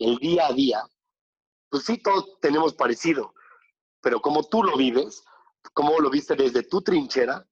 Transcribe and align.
el 0.00 0.16
día 0.16 0.46
a 0.46 0.52
día, 0.52 0.82
pues 1.68 1.84
sí, 1.84 1.98
todos 1.98 2.40
tenemos 2.40 2.74
parecido, 2.74 3.34
pero 4.00 4.20
como 4.20 4.42
tú 4.42 4.64
lo 4.64 4.76
vives, 4.76 5.22
como 5.74 6.00
lo 6.00 6.10
viste 6.10 6.34
desde 6.34 6.62
tu 6.62 6.80
trinchera, 6.80 7.46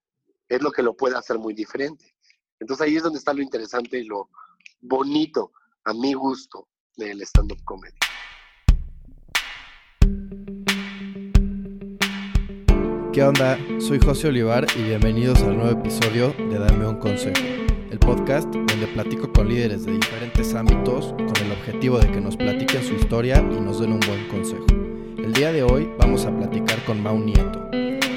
es 0.49 0.63
lo 0.63 0.73
que 0.73 0.83
lo 0.83 0.97
puede 0.97 1.17
hacer 1.17 1.39
muy 1.39 1.53
diferente. 1.53 2.17
Entonces 2.59 2.87
ahí 2.87 2.97
es 2.97 3.03
donde 3.03 3.19
está 3.19 3.35
lo 3.35 3.43
interesante 3.43 3.99
y 3.99 4.05
lo 4.05 4.31
bonito, 4.81 5.53
a 5.85 5.93
mi 5.93 6.15
gusto, 6.15 6.69
del 6.97 7.21
stand-up 7.21 7.63
comedy. 7.65 7.95
¿Qué 13.13 13.23
onda? 13.23 13.59
Soy 13.79 14.01
José 14.01 14.29
Olivar 14.29 14.67
y 14.77 14.85
bienvenidos 14.85 15.43
al 15.43 15.57
nuevo 15.57 15.79
episodio 15.81 16.33
de 16.33 16.59
Dame 16.59 16.87
un 16.87 16.97
Consejo, 16.97 17.43
el 17.91 17.99
podcast 17.99 18.49
donde 18.53 18.87
platico 18.89 19.33
con 19.33 19.49
líderes 19.49 19.87
de 19.87 19.93
diferentes 19.93 20.55
ámbitos 20.55 21.15
con 21.15 21.37
el 21.45 21.53
objetivo 21.53 21.99
de 21.99 22.11
que 22.11 22.21
nos 22.21 22.37
platiquen 22.37 22.83
su 22.83 22.95
historia 22.95 23.39
y 23.39 23.61
nos 23.61 23.81
den 23.81 23.93
un 23.93 24.01
buen 24.01 24.27
consejo. 24.29 24.67
El 25.17 25.33
día 25.33 25.53
de 25.53 25.63
hoy 25.63 25.89
vamos 25.99 26.25
a 26.27 26.37
platicar 26.37 26.83
con 26.85 27.03
Mau 27.03 27.19
Nieto. 27.19 27.69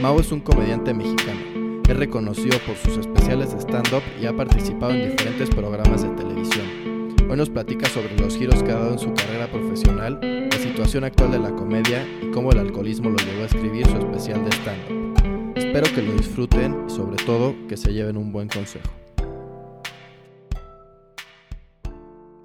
Mau 0.01 0.19
es 0.19 0.31
un 0.31 0.41
comediante 0.41 0.93
mexicano. 0.93 1.39
Es 1.87 1.97
reconocido 1.97 2.57
por 2.59 2.75
sus 2.75 2.97
especiales 2.97 3.53
de 3.53 3.59
stand-up 3.59 4.01
y 4.21 4.25
ha 4.25 4.35
participado 4.35 4.93
en 4.93 5.11
diferentes 5.11 5.49
programas 5.49 6.03
de 6.03 6.09
televisión. 6.09 7.17
Hoy 7.29 7.37
nos 7.37 7.49
platica 7.49 7.87
sobre 7.87 8.17
los 8.17 8.37
giros 8.37 8.61
que 8.63 8.71
ha 8.71 8.75
dado 8.75 8.93
en 8.93 8.99
su 8.99 9.13
carrera 9.13 9.47
profesional, 9.47 10.19
la 10.21 10.57
situación 10.57 11.03
actual 11.03 11.31
de 11.31 11.39
la 11.39 11.51
comedia 11.51 12.05
y 12.21 12.31
cómo 12.31 12.51
el 12.51 12.59
alcoholismo 12.59 13.09
lo 13.09 13.17
llevó 13.17 13.43
a 13.43 13.45
escribir 13.45 13.87
su 13.87 13.97
especial 13.97 14.43
de 14.43 14.51
stand-up. 14.51 15.55
Espero 15.55 15.93
que 15.93 16.01
lo 16.01 16.13
disfruten 16.13 16.85
y 16.87 16.91
sobre 16.91 17.23
todo 17.23 17.55
que 17.67 17.77
se 17.77 17.93
lleven 17.93 18.17
un 18.17 18.31
buen 18.31 18.47
consejo. 18.47 19.00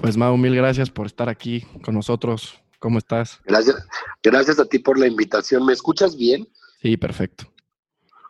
Pues 0.07 0.17
Mau, 0.17 0.37
mil 0.37 0.55
gracias 0.55 0.89
por 0.89 1.07
estar 1.07 1.29
aquí 1.29 1.63
con 1.83 1.93
nosotros. 1.93 2.63
¿Cómo 2.79 2.97
estás? 2.99 3.41
Gracias, 3.45 3.85
gracias 4.23 4.61
a 4.61 4.65
ti 4.65 4.79
por 4.79 5.01
la 5.01 5.09
invitación. 5.09 5.67
¿Me 5.67 5.73
escuchas 5.73 6.17
bien? 6.17 6.47
Sí, 6.81 6.97
perfecto. 6.97 7.53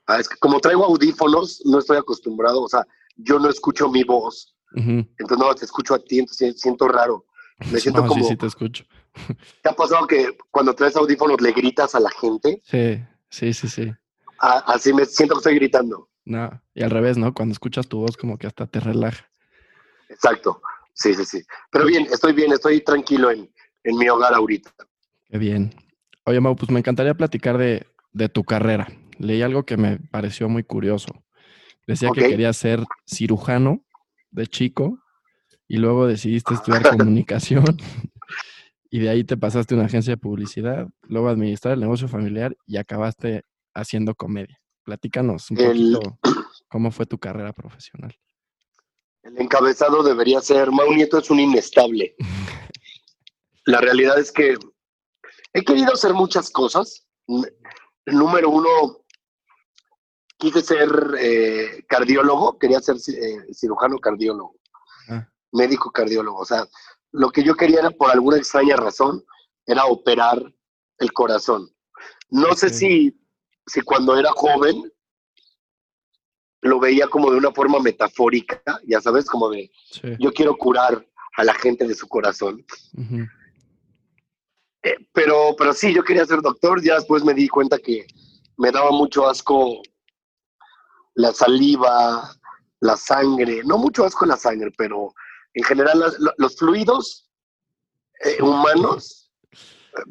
Ah, 0.06 0.18
es 0.18 0.26
que 0.26 0.38
como 0.38 0.58
traigo 0.58 0.86
audífonos, 0.86 1.60
no 1.66 1.78
estoy 1.80 1.98
acostumbrado, 1.98 2.62
o 2.62 2.68
sea, 2.70 2.86
yo 3.16 3.38
no 3.38 3.50
escucho 3.50 3.90
mi 3.90 4.04
voz. 4.04 4.56
Entonces 4.74 5.36
no 5.36 5.54
te 5.54 5.66
escucho 5.66 5.94
a 5.94 5.98
ti, 5.98 6.20
entonces 6.20 6.58
siento 6.58 6.88
raro. 6.88 7.26
Me 7.70 7.78
siento 7.78 8.00
No, 8.00 8.08
como. 8.08 8.24
Sí, 8.24 8.30
sí, 8.30 8.36
te 8.38 8.46
escucho. 8.46 8.86
¿Te 9.62 9.68
ha 9.68 9.76
pasado 9.76 10.06
que 10.06 10.34
cuando 10.50 10.74
traes 10.74 10.96
audífonos 10.96 11.42
le 11.42 11.52
gritas 11.52 11.94
a 11.94 12.00
la 12.00 12.08
gente? 12.08 12.62
Sí, 12.64 13.04
sí, 13.28 13.52
sí, 13.52 13.68
sí. 13.68 13.92
Ah, 14.40 14.64
así 14.68 14.94
me 14.94 15.04
siento 15.04 15.34
que 15.34 15.40
estoy 15.40 15.56
gritando. 15.56 16.08
No, 16.24 16.58
y 16.72 16.82
al 16.82 16.90
revés, 16.90 17.18
¿no? 17.18 17.34
Cuando 17.34 17.52
escuchas 17.52 17.86
tu 17.86 17.98
voz 17.98 18.16
como 18.16 18.38
que 18.38 18.46
hasta 18.46 18.66
te 18.66 18.80
relaja. 18.80 19.28
Exacto. 20.08 20.62
Sí, 20.96 21.12
sí, 21.14 21.24
sí. 21.26 21.42
Pero 21.70 21.84
bien, 21.86 22.06
estoy 22.10 22.32
bien, 22.32 22.52
estoy 22.52 22.80
tranquilo 22.80 23.30
en, 23.30 23.50
en 23.84 23.98
mi 23.98 24.08
hogar 24.08 24.32
ahorita. 24.34 24.70
Qué 25.28 25.36
bien. 25.38 25.74
Oye, 26.24 26.40
Mau, 26.40 26.56
pues 26.56 26.70
me 26.70 26.78
encantaría 26.78 27.14
platicar 27.14 27.58
de, 27.58 27.86
de 28.12 28.28
tu 28.30 28.44
carrera. 28.44 28.88
Leí 29.18 29.42
algo 29.42 29.64
que 29.64 29.76
me 29.76 29.98
pareció 29.98 30.48
muy 30.48 30.64
curioso. 30.64 31.22
Decía 31.86 32.10
que 32.12 32.22
querías 32.26 32.56
ser 32.56 32.82
cirujano 33.06 33.84
de 34.30 34.46
chico 34.46 34.98
y 35.68 35.76
luego 35.76 36.06
decidiste 36.06 36.54
estudiar 36.54 36.82
comunicación 36.88 37.64
y 38.90 38.98
de 39.00 39.10
ahí 39.10 39.22
te 39.24 39.36
pasaste 39.36 39.74
a 39.74 39.78
una 39.78 39.86
agencia 39.86 40.12
de 40.12 40.16
publicidad, 40.16 40.88
luego 41.02 41.28
administrar 41.28 41.74
el 41.74 41.80
negocio 41.80 42.08
familiar 42.08 42.56
y 42.66 42.78
acabaste 42.78 43.42
haciendo 43.74 44.14
comedia. 44.14 44.58
Platícanos 44.82 45.50
un 45.50 45.58
El- 45.58 45.92
poquito 45.92 46.18
cómo 46.68 46.90
fue 46.90 47.04
tu 47.04 47.18
carrera 47.18 47.52
profesional. 47.52 48.16
El 49.26 49.40
encabezado 49.40 50.04
debería 50.04 50.40
ser, 50.40 50.70
Mau 50.70 50.92
Nieto 50.92 51.18
es 51.18 51.30
un 51.30 51.40
inestable. 51.40 52.14
La 53.64 53.80
realidad 53.80 54.20
es 54.20 54.30
que 54.30 54.54
he 55.52 55.64
querido 55.64 55.92
hacer 55.94 56.14
muchas 56.14 56.48
cosas. 56.48 57.08
Número 58.06 58.48
uno, 58.50 58.68
quise 60.38 60.62
ser 60.62 60.88
eh, 61.18 61.84
cardiólogo, 61.88 62.56
quería 62.56 62.80
ser 62.80 62.98
eh, 63.08 63.52
cirujano 63.52 63.98
cardiólogo, 63.98 64.54
Ah. 65.08 65.28
médico 65.50 65.90
cardiólogo. 65.90 66.38
O 66.38 66.44
sea, 66.44 66.64
lo 67.10 67.30
que 67.30 67.42
yo 67.42 67.56
quería 67.56 67.80
era, 67.80 67.90
por 67.90 68.12
alguna 68.12 68.36
extraña 68.36 68.76
razón, 68.76 69.24
era 69.66 69.86
operar 69.86 70.40
el 70.98 71.12
corazón. 71.12 71.68
No 72.30 72.54
sé 72.54 72.70
si, 72.70 73.20
si 73.66 73.80
cuando 73.80 74.16
era 74.16 74.30
joven 74.36 74.92
lo 76.66 76.78
veía 76.80 77.06
como 77.08 77.30
de 77.30 77.36
una 77.38 77.52
forma 77.52 77.78
metafórica, 77.80 78.62
ya 78.86 79.00
sabes, 79.00 79.26
como 79.26 79.48
de 79.50 79.70
Sí. 79.90 80.08
yo 80.18 80.32
quiero 80.32 80.56
curar 80.56 81.06
a 81.36 81.44
la 81.44 81.54
gente 81.54 81.86
de 81.86 81.94
su 81.94 82.06
corazón. 82.08 82.64
Eh, 84.82 84.96
pero, 85.12 85.54
pero 85.58 85.72
sí, 85.72 85.92
yo 85.94 86.02
quería 86.04 86.24
ser 86.26 86.40
doctor, 86.42 86.82
ya 86.82 86.94
después 86.94 87.24
me 87.24 87.34
di 87.34 87.48
cuenta 87.48 87.78
que 87.78 88.06
me 88.56 88.70
daba 88.70 88.90
mucho 88.90 89.28
asco 89.28 89.82
la 91.14 91.32
saliva, 91.32 92.30
la 92.80 92.96
sangre, 92.96 93.62
no 93.64 93.78
mucho 93.78 94.04
asco 94.04 94.24
la 94.26 94.36
sangre, 94.36 94.70
pero 94.76 95.12
en 95.54 95.64
general 95.64 95.98
las- 96.00 96.16
los 96.36 96.56
fluidos 96.56 97.30
eh, 98.24 98.40
humanos 98.42 99.30
eh, 99.52 99.58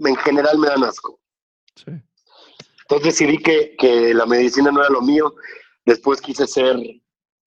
en 0.06 0.16
general 0.18 0.58
me 0.60 0.68
dan 0.68 0.84
asco. 0.84 1.20
Sí. 1.76 1.92
Entonces 2.82 3.06
decidí 3.18 3.38
que, 3.40 3.76
que 3.78 4.14
la 4.14 4.26
medicina 4.28 4.72
no 4.72 4.80
era 4.82 4.90
lo 4.90 5.02
mío. 5.02 5.34
Después 5.86 6.22
quise 6.22 6.48
ser 6.48 6.78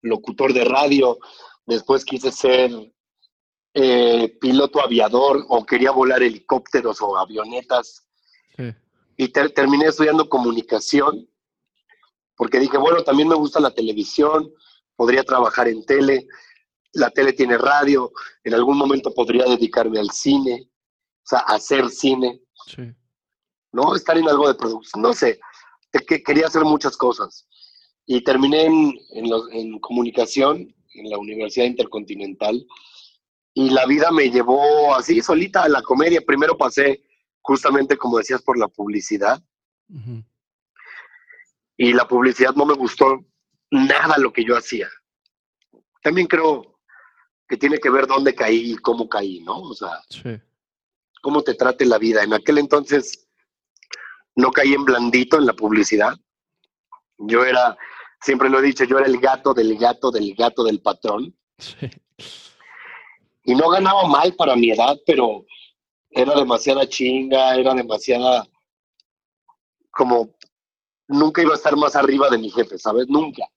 locutor 0.02 0.54
de 0.54 0.64
radio. 0.64 1.18
Después 1.66 2.06
quise 2.06 2.32
ser 2.32 2.72
eh, 3.74 4.38
piloto 4.40 4.82
aviador 4.82 5.46
o 5.50 5.66
quería 5.66 5.92
volar 5.92 6.24
helicópteros 6.24 7.02
o 7.02 7.18
avionetas. 7.18 8.08
Sí. 8.56 8.74
Y 9.18 9.28
ter- 9.30 9.52
terminé 9.52 9.88
estudiando 9.88 10.30
comunicación 10.30 11.30
porque 12.36 12.60
dije, 12.60 12.78
bueno, 12.78 13.04
también 13.04 13.28
me 13.28 13.36
gusta 13.36 13.60
la 13.60 13.74
televisión, 13.74 14.54
podría 14.96 15.24
trabajar 15.24 15.68
en 15.68 15.84
tele. 15.86 16.28
La 16.94 17.10
tele 17.10 17.34
tiene 17.34 17.58
radio. 17.58 18.12
En 18.44 18.54
algún 18.54 18.78
momento 18.78 19.12
podría 19.14 19.46
dedicarme 19.46 20.00
al 20.00 20.12
cine, 20.12 20.70
o 20.70 21.28
sea, 21.28 21.40
hacer 21.40 21.90
cine. 21.90 22.42
Sí. 22.68 22.84
¿no? 23.72 23.96
Estar 23.96 24.18
en 24.18 24.30
algo 24.30 24.48
de 24.48 24.56
producción, 24.56 25.02
no 25.02 25.14
sé, 25.14 25.40
que- 25.92 26.06
que 26.06 26.24
quería 26.24 26.48
hacer 26.48 26.64
muchas 26.64 26.96
cosas. 26.96 27.48
Y 28.08 28.22
terminé 28.24 28.64
en, 28.66 29.00
en 29.12 29.30
los- 29.30 29.52
en 29.52 29.78
comunicación 29.80 30.74
en 30.94 31.10
la 31.10 31.18
Universidad 31.20 31.66
Intercontinental 31.68 32.66
y 33.54 33.70
la 33.70 33.86
vida 33.86 34.10
me 34.12 34.32
llevó 34.32 34.96
así, 34.96 35.22
solita, 35.22 35.64
a 35.64 35.70
la 35.70 35.82
comedia. 35.82 36.22
Primero 36.26 36.58
pasé 36.58 37.04
justamente, 37.42 37.98
como 37.98 38.18
decías, 38.18 38.42
por 38.42 38.58
la 38.58 38.68
publicidad 38.68 39.40
Ujú. 39.90 40.24
y 41.78 41.94
la 41.94 42.08
publicidad 42.08 42.56
no 42.56 42.66
me 42.66 42.74
gustó 42.74 43.26
nada 43.72 44.18
lo 44.18 44.32
que 44.34 44.44
yo 44.46 44.56
hacía. 44.58 44.88
También 46.02 46.28
creo 46.28 46.80
que 47.48 47.58
tiene 47.58 47.78
que 47.80 47.90
ver 47.90 48.08
dónde 48.08 48.34
caí 48.34 48.72
y 48.74 48.78
cómo 48.78 49.08
caí, 49.10 49.42
¿no? 49.42 49.60
O 49.60 49.74
sea, 49.76 50.02
Sí. 50.10 50.40
cómo 51.22 51.42
te 51.44 51.54
trate 51.56 51.86
la 51.86 51.98
vida. 51.98 52.24
En 52.24 52.34
aquel 52.34 52.58
entonces 52.58 53.28
no 54.36 54.52
caí 54.52 54.74
en 54.74 54.86
blandito 54.86 55.38
en 55.38 55.46
la 55.46 55.54
publicidad. 55.54 56.14
Yo 57.18 57.44
era, 57.44 57.78
siempre 58.22 58.50
lo 58.50 58.60
he 58.60 58.64
dicho, 58.64 58.84
yo 58.84 58.98
era 58.98 59.08
el 59.08 59.20
gato 59.20 59.54
del 59.54 59.78
gato 59.78 60.12
del 60.12 60.34
gato 60.36 60.64
del 60.64 60.82
patrón. 60.82 61.36
Sí. 61.58 61.90
Y 63.44 63.56
no 63.56 63.70
ganaba 63.70 64.06
mal 64.08 64.34
para 64.36 64.56
mi 64.56 64.72
edad, 64.72 64.98
pero 65.06 65.46
era 66.10 66.36
demasiada 66.36 66.88
chinga, 66.88 67.56
era 67.56 67.74
demasiada, 67.74 68.46
como, 69.92 70.36
nunca 71.08 71.42
iba 71.42 71.54
a 71.54 71.56
estar 71.56 71.76
más 71.78 71.96
arriba 71.96 72.30
de 72.30 72.38
mi 72.38 72.50
jefe, 72.50 72.78
¿sabes? 72.78 73.08
Nunca. 73.08 73.48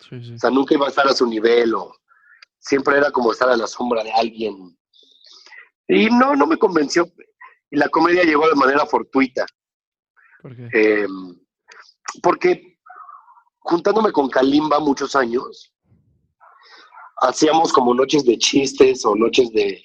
Sí, 0.00 0.22
sí. 0.22 0.34
O 0.34 0.38
sea, 0.38 0.50
nunca 0.50 0.74
iba 0.74 0.86
a 0.86 0.90
estar 0.90 1.06
a 1.06 1.14
su 1.14 1.26
nivel 1.26 1.74
o 1.74 1.94
siempre 2.58 2.98
era 2.98 3.10
como 3.10 3.32
estar 3.32 3.48
a 3.48 3.56
la 3.56 3.66
sombra 3.66 4.04
de 4.04 4.12
alguien. 4.12 4.76
Y 5.88 6.06
no, 6.10 6.36
no 6.36 6.46
me 6.46 6.56
convenció. 6.56 7.10
Y 7.70 7.76
la 7.76 7.88
comedia 7.88 8.24
llegó 8.24 8.48
de 8.48 8.54
manera 8.54 8.86
fortuita. 8.86 9.46
¿Por 10.42 10.56
qué? 10.56 10.68
Eh, 10.72 11.06
porque 12.22 12.69
juntándome 13.60 14.12
con 14.12 14.28
Kalimba 14.28 14.78
muchos 14.80 15.14
años, 15.16 15.72
hacíamos 17.18 17.72
como 17.72 17.94
noches 17.94 18.24
de 18.24 18.38
chistes 18.38 19.04
o 19.04 19.14
noches 19.14 19.52
de, 19.52 19.84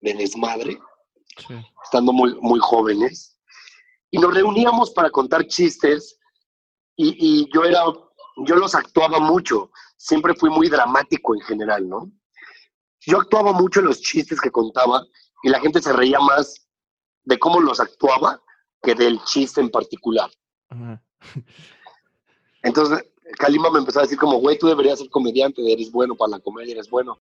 de 0.00 0.14
desmadre, 0.14 0.78
Sí. 1.46 1.54
estando 1.84 2.12
muy, 2.12 2.34
muy 2.40 2.58
jóvenes, 2.60 3.38
y 4.10 4.18
nos 4.18 4.34
reuníamos 4.34 4.90
para 4.90 5.10
contar 5.10 5.46
chistes, 5.46 6.18
y, 6.96 7.16
y 7.18 7.48
yo 7.54 7.64
era, 7.64 7.84
yo 8.44 8.56
los 8.56 8.74
actuaba 8.74 9.18
mucho, 9.20 9.70
siempre 9.96 10.34
fui 10.34 10.50
muy 10.50 10.68
dramático 10.68 11.34
en 11.34 11.40
general, 11.42 11.88
¿no? 11.88 12.10
Yo 13.06 13.18
actuaba 13.18 13.52
mucho 13.52 13.80
en 13.80 13.86
los 13.86 14.02
chistes 14.02 14.40
que 14.40 14.50
contaba, 14.50 15.02
y 15.42 15.48
la 15.48 15.60
gente 15.60 15.80
se 15.80 15.92
reía 15.92 16.18
más 16.20 16.68
de 17.24 17.38
cómo 17.38 17.60
los 17.60 17.80
actuaba 17.80 18.42
que 18.82 18.94
del 18.94 19.22
chiste 19.24 19.60
en 19.60 19.70
particular. 19.70 20.30
Ajá. 20.68 21.02
Entonces, 22.62 23.04
Kalima 23.38 23.70
me 23.70 23.78
empezó 23.78 24.00
a 24.00 24.02
decir 24.02 24.18
como, 24.18 24.38
güey, 24.38 24.58
tú 24.58 24.66
deberías 24.66 24.98
ser 24.98 25.08
comediante, 25.10 25.72
eres 25.72 25.90
bueno 25.90 26.14
para 26.14 26.32
la 26.32 26.40
comedia, 26.40 26.72
eres 26.72 26.90
bueno. 26.90 27.20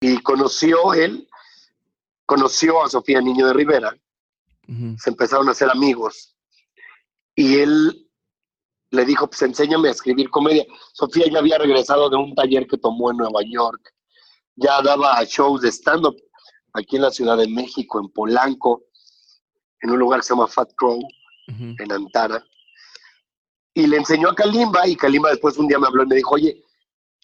Y 0.00 0.18
conoció 0.18 0.92
él 0.92 1.28
conoció 2.26 2.82
a 2.82 2.88
Sofía 2.88 3.20
Niño 3.20 3.46
de 3.46 3.52
Rivera, 3.52 3.96
se 4.98 5.10
empezaron 5.10 5.46
a 5.48 5.52
hacer 5.52 5.70
amigos 5.70 6.34
y 7.34 7.56
él 7.56 8.08
le 8.90 9.04
dijo, 9.04 9.26
pues 9.28 9.42
enséñame 9.42 9.88
a 9.88 9.92
escribir 9.92 10.30
comedia. 10.30 10.64
Sofía 10.92 11.26
ya 11.30 11.40
había 11.40 11.58
regresado 11.58 12.08
de 12.08 12.16
un 12.16 12.34
taller 12.34 12.66
que 12.66 12.78
tomó 12.78 13.10
en 13.10 13.18
Nueva 13.18 13.40
York, 13.44 13.92
ya 14.56 14.80
daba 14.80 15.22
shows 15.24 15.60
de 15.60 15.70
stand-up 15.70 16.16
aquí 16.72 16.96
en 16.96 17.02
la 17.02 17.10
Ciudad 17.10 17.36
de 17.36 17.48
México, 17.48 18.00
en 18.00 18.08
Polanco, 18.08 18.84
en 19.80 19.90
un 19.90 19.98
lugar 19.98 20.20
que 20.20 20.26
se 20.26 20.34
llama 20.34 20.46
Fat 20.46 20.72
Crow, 20.76 21.00
en 21.46 21.92
Antara. 21.92 22.42
Y 23.74 23.86
le 23.86 23.96
enseñó 23.96 24.30
a 24.30 24.34
Kalimba 24.34 24.86
y 24.86 24.96
Kalimba 24.96 25.30
después 25.30 25.58
un 25.58 25.66
día 25.66 25.78
me 25.78 25.86
habló 25.86 26.04
y 26.04 26.06
me 26.06 26.16
dijo, 26.16 26.34
oye, 26.34 26.62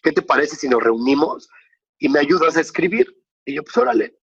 ¿qué 0.03 0.11
te 0.11 0.21
parece 0.21 0.55
si 0.55 0.67
nos 0.67 0.83
reunimos 0.83 1.47
y 1.99 2.09
me 2.09 2.19
ayudas 2.19 2.57
a 2.57 2.61
escribir? 2.61 3.07
Y 3.45 3.55
yo, 3.55 3.63
pues 3.63 3.77
órale. 3.77 4.17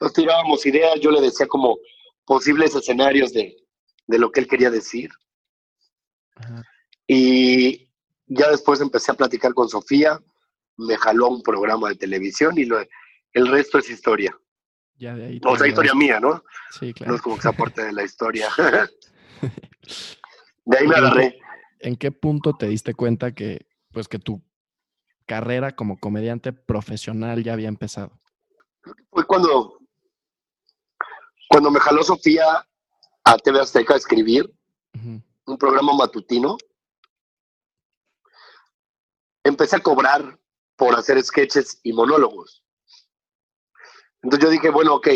Nos 0.00 0.12
tirábamos 0.12 0.66
ideas, 0.66 1.00
yo 1.00 1.10
le 1.10 1.22
decía 1.22 1.46
como 1.46 1.78
posibles 2.26 2.74
escenarios 2.74 3.32
de, 3.32 3.56
de 4.06 4.18
lo 4.18 4.30
que 4.30 4.40
él 4.40 4.46
quería 4.46 4.70
decir. 4.70 5.10
Y 7.06 7.88
ya 8.26 8.50
después 8.50 8.80
empecé 8.80 9.12
a 9.12 9.14
platicar 9.14 9.54
con 9.54 9.68
Sofía, 9.68 10.20
me 10.76 10.96
jaló 10.96 11.26
a 11.26 11.30
un 11.30 11.42
programa 11.42 11.88
de 11.88 11.96
televisión 11.96 12.58
y 12.58 12.64
lo, 12.64 12.78
el 13.32 13.48
resto 13.48 13.78
es 13.78 13.88
historia. 13.88 14.36
Ya 14.98 15.14
de 15.14 15.26
ahí. 15.26 15.40
O 15.44 15.56
sea, 15.56 15.66
historia 15.66 15.94
mía, 15.94 16.20
¿no? 16.20 16.42
Sí, 16.78 16.92
claro. 16.92 17.12
No 17.12 17.16
es 17.16 17.22
como 17.22 17.36
que 17.36 17.42
sea 17.42 17.52
parte 17.52 17.84
de 17.84 17.92
la 17.92 18.04
historia. 18.04 18.48
de 20.64 20.78
ahí 20.78 20.86
me 20.86 20.94
agarré. 20.94 21.38
¿En 21.80 21.96
qué 21.96 22.12
punto 22.12 22.54
te 22.54 22.66
diste 22.66 22.94
cuenta 22.94 23.34
que, 23.34 23.66
pues, 23.92 24.08
que 24.08 24.18
tu 24.18 24.42
carrera 25.26 25.74
como 25.74 25.98
comediante 25.98 26.52
profesional 26.52 27.42
ya 27.42 27.52
había 27.52 27.68
empezado? 27.68 28.18
Fue 29.10 29.24
cuando, 29.26 29.78
cuando 31.48 31.70
me 31.70 31.80
jaló 31.80 32.02
Sofía 32.02 32.66
a 33.24 33.36
TV 33.38 33.60
Azteca 33.60 33.94
a 33.94 33.96
escribir 33.96 34.52
un 34.94 35.58
programa 35.58 35.92
matutino. 35.94 36.56
Empecé 39.44 39.76
a 39.76 39.80
cobrar 39.80 40.38
por 40.76 40.94
hacer 40.94 41.22
sketches 41.22 41.80
y 41.82 41.92
monólogos. 41.92 42.64
Entonces 44.22 44.44
yo 44.44 44.50
dije, 44.50 44.70
bueno, 44.70 44.94
ok, 44.94 45.08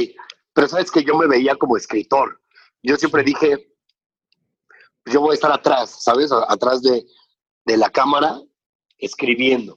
pero 0.52 0.68
sabes 0.68 0.90
que 0.90 1.04
yo 1.04 1.16
me 1.16 1.26
veía 1.26 1.56
como 1.56 1.76
escritor. 1.76 2.40
Yo 2.82 2.96
siempre 2.96 3.22
dije, 3.22 3.69
yo 5.06 5.20
voy 5.20 5.32
a 5.32 5.34
estar 5.34 5.52
atrás, 5.52 6.02
¿sabes? 6.02 6.30
Atrás 6.32 6.82
de, 6.82 7.04
de 7.64 7.76
la 7.76 7.90
cámara, 7.90 8.40
escribiendo. 8.98 9.74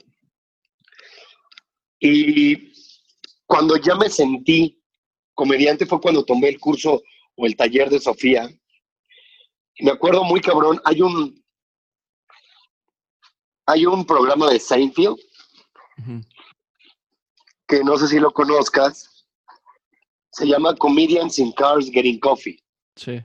Y 1.99 2.73
cuando 3.45 3.77
ya 3.77 3.95
me 3.95 4.09
sentí 4.09 4.83
comediante 5.33 5.85
fue 5.85 6.01
cuando 6.01 6.25
tomé 6.25 6.49
el 6.49 6.59
curso 6.59 7.01
o 7.35 7.45
el 7.45 7.55
taller 7.55 7.89
de 7.89 7.99
Sofía. 7.99 8.49
Y 9.75 9.85
me 9.85 9.91
acuerdo 9.91 10.23
muy 10.23 10.41
cabrón, 10.41 10.79
hay 10.85 11.01
un 11.01 11.41
hay 13.65 13.85
un 13.85 14.05
programa 14.05 14.49
de 14.49 14.59
Seinfeld 14.59 15.17
que 17.67 17.83
no 17.83 17.97
sé 17.97 18.07
si 18.07 18.19
lo 18.19 18.31
conozcas. 18.31 19.25
Se 20.31 20.45
llama 20.45 20.75
Comedians 20.75 21.39
in 21.39 21.51
Cars 21.53 21.89
Getting 21.89 22.19
Coffee. 22.19 22.61
Sí. 22.95 23.23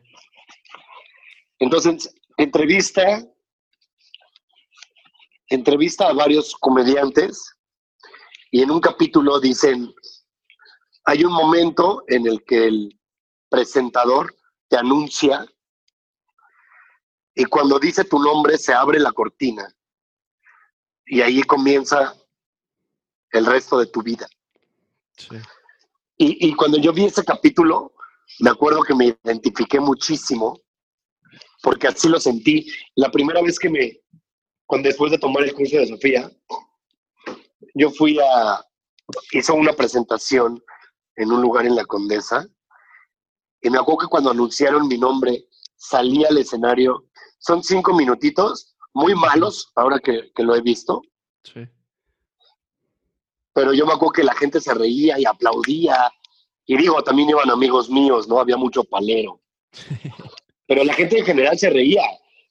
Entonces, 1.58 2.14
entrevista 2.37 3.22
entrevista 5.49 6.08
a 6.08 6.12
varios 6.12 6.55
comediantes 6.56 7.56
y 8.50 8.62
en 8.62 8.70
un 8.70 8.81
capítulo 8.81 9.40
dicen, 9.40 9.93
hay 11.05 11.25
un 11.25 11.32
momento 11.32 12.02
en 12.06 12.26
el 12.26 12.44
que 12.44 12.66
el 12.66 13.00
presentador 13.49 14.34
te 14.69 14.76
anuncia 14.76 15.46
y 17.34 17.44
cuando 17.44 17.78
dice 17.78 18.04
tu 18.04 18.19
nombre 18.19 18.58
se 18.58 18.75
abre 18.75 18.99
la 18.99 19.12
cortina 19.12 19.66
y 21.06 21.22
ahí 21.22 21.43
comienza 21.43 22.14
el 23.31 23.46
resto 23.46 23.78
de 23.78 23.87
tu 23.87 24.02
vida. 24.02 24.26
Y, 26.19 26.49
y, 26.49 26.54
cuando 26.54 26.78
yo 26.78 26.93
vi 26.93 27.06
ese 27.06 27.25
capítulo, 27.25 27.93
me 28.40 28.50
acuerdo 28.50 28.82
que 28.82 28.94
me 28.94 29.16
identifiqué 29.25 29.81
muchísimo, 29.81 30.61
porque 31.68 31.86
así 31.86 32.08
lo 32.08 32.18
sentí. 32.18 32.66
La 32.94 33.10
primera 33.10 33.42
vez 33.42 33.58
que 33.58 33.68
me, 33.68 34.00
cuando 34.64 34.88
después 34.88 35.12
de 35.12 35.18
tomar 35.18 35.44
el 35.44 35.52
curso 35.52 35.76
de 35.76 35.86
Sofía, 35.86 36.32
yo 37.74 37.90
fui 37.90 38.18
a, 38.18 38.64
hizo 39.32 39.52
una 39.52 39.74
presentación 39.74 40.64
en 41.16 41.30
un 41.30 41.42
lugar 41.42 41.66
en 41.66 41.76
la 41.76 41.84
Condesa, 41.84 42.48
y 43.60 43.68
me 43.68 43.76
acuerdo 43.76 43.98
que 43.98 44.06
cuando 44.06 44.30
anunciaron 44.30 44.88
mi 44.88 44.96
nombre, 44.96 45.44
salí 45.76 46.24
al 46.24 46.38
escenario, 46.38 47.04
son 47.38 47.62
cinco 47.62 47.92
minutitos, 47.92 48.74
muy 48.94 49.14
malos, 49.14 49.70
ahora 49.76 49.98
que, 49.98 50.32
que 50.34 50.42
lo 50.44 50.54
he 50.54 50.62
visto. 50.62 51.02
Sí. 51.42 51.68
Pero 53.52 53.74
yo 53.74 53.84
me 53.84 53.92
acuerdo 53.92 54.12
que 54.12 54.24
la 54.24 54.34
gente 54.34 54.58
se 54.58 54.72
reía 54.72 55.18
y 55.18 55.26
aplaudía, 55.26 56.10
y 56.64 56.78
digo, 56.78 57.02
también 57.02 57.28
iban 57.28 57.50
amigos 57.50 57.90
míos, 57.90 58.26
¿no? 58.26 58.40
Había 58.40 58.56
mucho 58.56 58.84
palero. 58.84 59.42
Pero 60.68 60.84
la 60.84 60.92
gente 60.92 61.18
en 61.18 61.24
general 61.24 61.58
se 61.58 61.70
reía. 61.70 62.02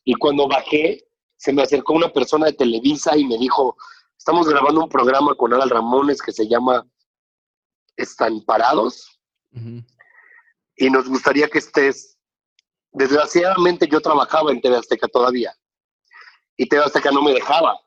Y 0.04 0.16
cuando 0.16 0.48
bajé, 0.48 1.08
se 1.38 1.54
me 1.54 1.62
acercó 1.62 1.94
una 1.94 2.12
persona 2.12 2.48
de 2.48 2.54
Televisa 2.54 3.16
y 3.16 3.24
me 3.24 3.38
dijo, 3.38 3.78
estamos 4.18 4.50
grabando 4.50 4.84
un 4.84 4.90
programa 4.90 5.36
con 5.36 5.54
Adal 5.54 5.70
Ramones 5.70 6.22
que 6.22 6.32
se 6.32 6.48
llama 6.48 6.86
Están 7.96 8.42
Parados. 8.42 9.22
Y 10.76 10.90
nos 10.90 11.08
gustaría 11.08 11.48
que 11.48 11.60
estés... 11.60 12.18
Desgraciadamente 12.92 13.88
yo 13.88 14.02
trabajaba 14.02 14.52
en 14.52 14.62
TV 14.62 14.78
Azteca 14.78 15.08
todavía. 15.08 15.54
Y 16.56 16.68
TV 16.68 16.84
Azteca 16.84 17.12
no 17.12 17.22
me 17.22 17.34
dejaba 17.34 17.80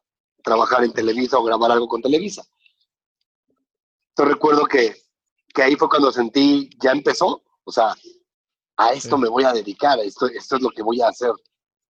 trabajar 0.44 0.84
en 0.84 0.92
Televisa 0.92 1.38
o 1.38 1.42
grabar 1.42 1.72
algo 1.72 1.88
con 1.88 2.02
Televisa. 2.02 2.44
Entonces 4.10 4.34
recuerdo 4.34 4.64
que, 4.66 4.94
que 5.52 5.62
ahí 5.64 5.74
fue 5.74 5.88
cuando 5.88 6.12
sentí, 6.12 6.70
ya 6.80 6.92
empezó, 6.92 7.42
o 7.64 7.72
sea, 7.72 7.96
a 8.80 8.92
esto 8.92 9.18
me 9.18 9.28
voy 9.28 9.44
a 9.44 9.52
dedicar, 9.52 9.98
esto, 9.98 10.26
esto 10.26 10.56
es 10.56 10.62
lo 10.62 10.70
que 10.70 10.82
voy 10.82 11.02
a 11.02 11.08
hacer. 11.08 11.32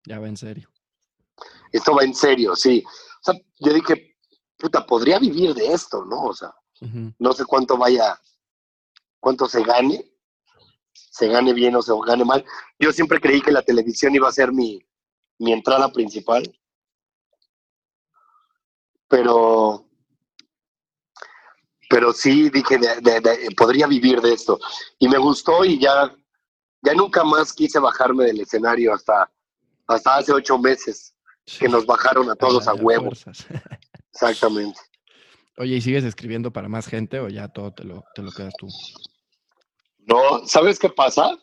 Ya 0.05 0.19
va 0.19 0.27
en 0.27 0.37
serio. 0.37 0.69
Esto 1.71 1.93
va 1.93 2.03
en 2.03 2.15
serio, 2.15 2.55
sí. 2.55 2.81
O 2.85 3.23
sea, 3.23 3.35
yo 3.59 3.73
dije, 3.73 4.15
puta, 4.57 4.85
podría 4.85 5.19
vivir 5.19 5.53
de 5.53 5.73
esto, 5.73 6.05
¿no? 6.05 6.23
O 6.23 6.33
sea, 6.33 6.53
no 7.19 7.33
sé 7.33 7.43
cuánto 7.43 7.77
vaya, 7.77 8.17
cuánto 9.19 9.49
se 9.49 9.63
gane, 9.63 10.13
se 10.93 11.27
gane 11.27 11.51
bien 11.51 11.75
o 11.75 11.81
se 11.81 11.91
gane 12.05 12.23
mal. 12.23 12.45
Yo 12.79 12.93
siempre 12.93 13.19
creí 13.19 13.41
que 13.41 13.51
la 13.51 13.63
televisión 13.63 14.15
iba 14.15 14.29
a 14.29 14.31
ser 14.31 14.53
mi, 14.53 14.79
mi 15.39 15.51
entrada 15.51 15.91
principal, 15.91 16.43
pero, 19.09 19.85
pero 21.89 22.13
sí 22.13 22.49
dije, 22.49 22.79
podría 23.57 23.87
vivir 23.87 24.21
de 24.21 24.33
esto. 24.33 24.57
Y 24.99 25.09
me 25.09 25.17
gustó 25.17 25.65
y 25.65 25.79
ya, 25.79 26.15
ya 26.87 26.93
nunca 26.93 27.23
más 27.23 27.51
quise 27.51 27.79
bajarme 27.79 28.25
del 28.25 28.39
escenario 28.39 28.93
hasta, 28.93 29.29
hasta 29.87 30.15
hace 30.15 30.31
ocho 30.31 30.57
meses 30.57 31.13
que 31.59 31.67
nos 31.67 31.85
bajaron 31.85 32.29
a 32.29 32.35
todos 32.35 32.65
a, 32.67 32.73
huevo. 32.73 33.11
Exactamente. 34.13 34.79
Oye, 35.57 35.75
¿y 35.75 35.81
sigues 35.81 36.05
escribiendo 36.05 36.51
para 36.51 36.69
más 36.69 36.87
gente 36.87 37.19
o 37.19 37.27
ya 37.27 37.49
todo 37.49 37.73
te 37.73 37.83
lo, 37.83 38.05
te 38.15 38.21
lo 38.21 38.31
quedas 38.31 38.53
tú? 38.57 38.67
No, 40.05 40.45
¿sabes 40.45 40.79
qué 40.79 40.87
pasa? 40.87 41.37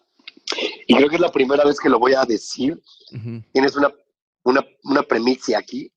Y 0.87 0.97
creo 0.97 1.11
que 1.11 1.17
es 1.17 1.21
la 1.21 1.33
primera 1.33 1.65
vez 1.65 1.79
que 1.79 1.91
lo 1.91 1.99
voy 1.99 2.15
a 2.15 2.25
decir. 2.25 2.81
Tienes 3.53 3.77
una, 3.77 3.93
una, 4.45 4.65
una 4.85 5.03
premisa 5.03 5.59
aquí. 5.59 5.93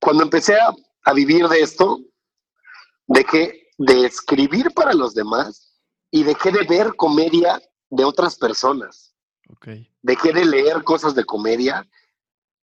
Cuando 0.00 0.24
empecé 0.24 0.56
a, 0.56 0.74
a 1.04 1.12
vivir 1.12 1.46
de 1.46 1.60
esto, 1.60 2.00
dejé 3.06 3.68
de 3.78 4.06
escribir 4.06 4.72
para 4.74 4.92
los 4.92 5.14
demás 5.14 5.63
y 6.14 6.22
dejé 6.22 6.52
de 6.52 6.62
ver 6.62 6.94
comedia 6.94 7.60
de 7.90 8.04
otras 8.04 8.36
personas. 8.36 9.16
Okay. 9.48 9.90
Dejé 10.00 10.32
de 10.32 10.44
leer 10.44 10.84
cosas 10.84 11.16
de 11.16 11.24
comedia, 11.24 11.84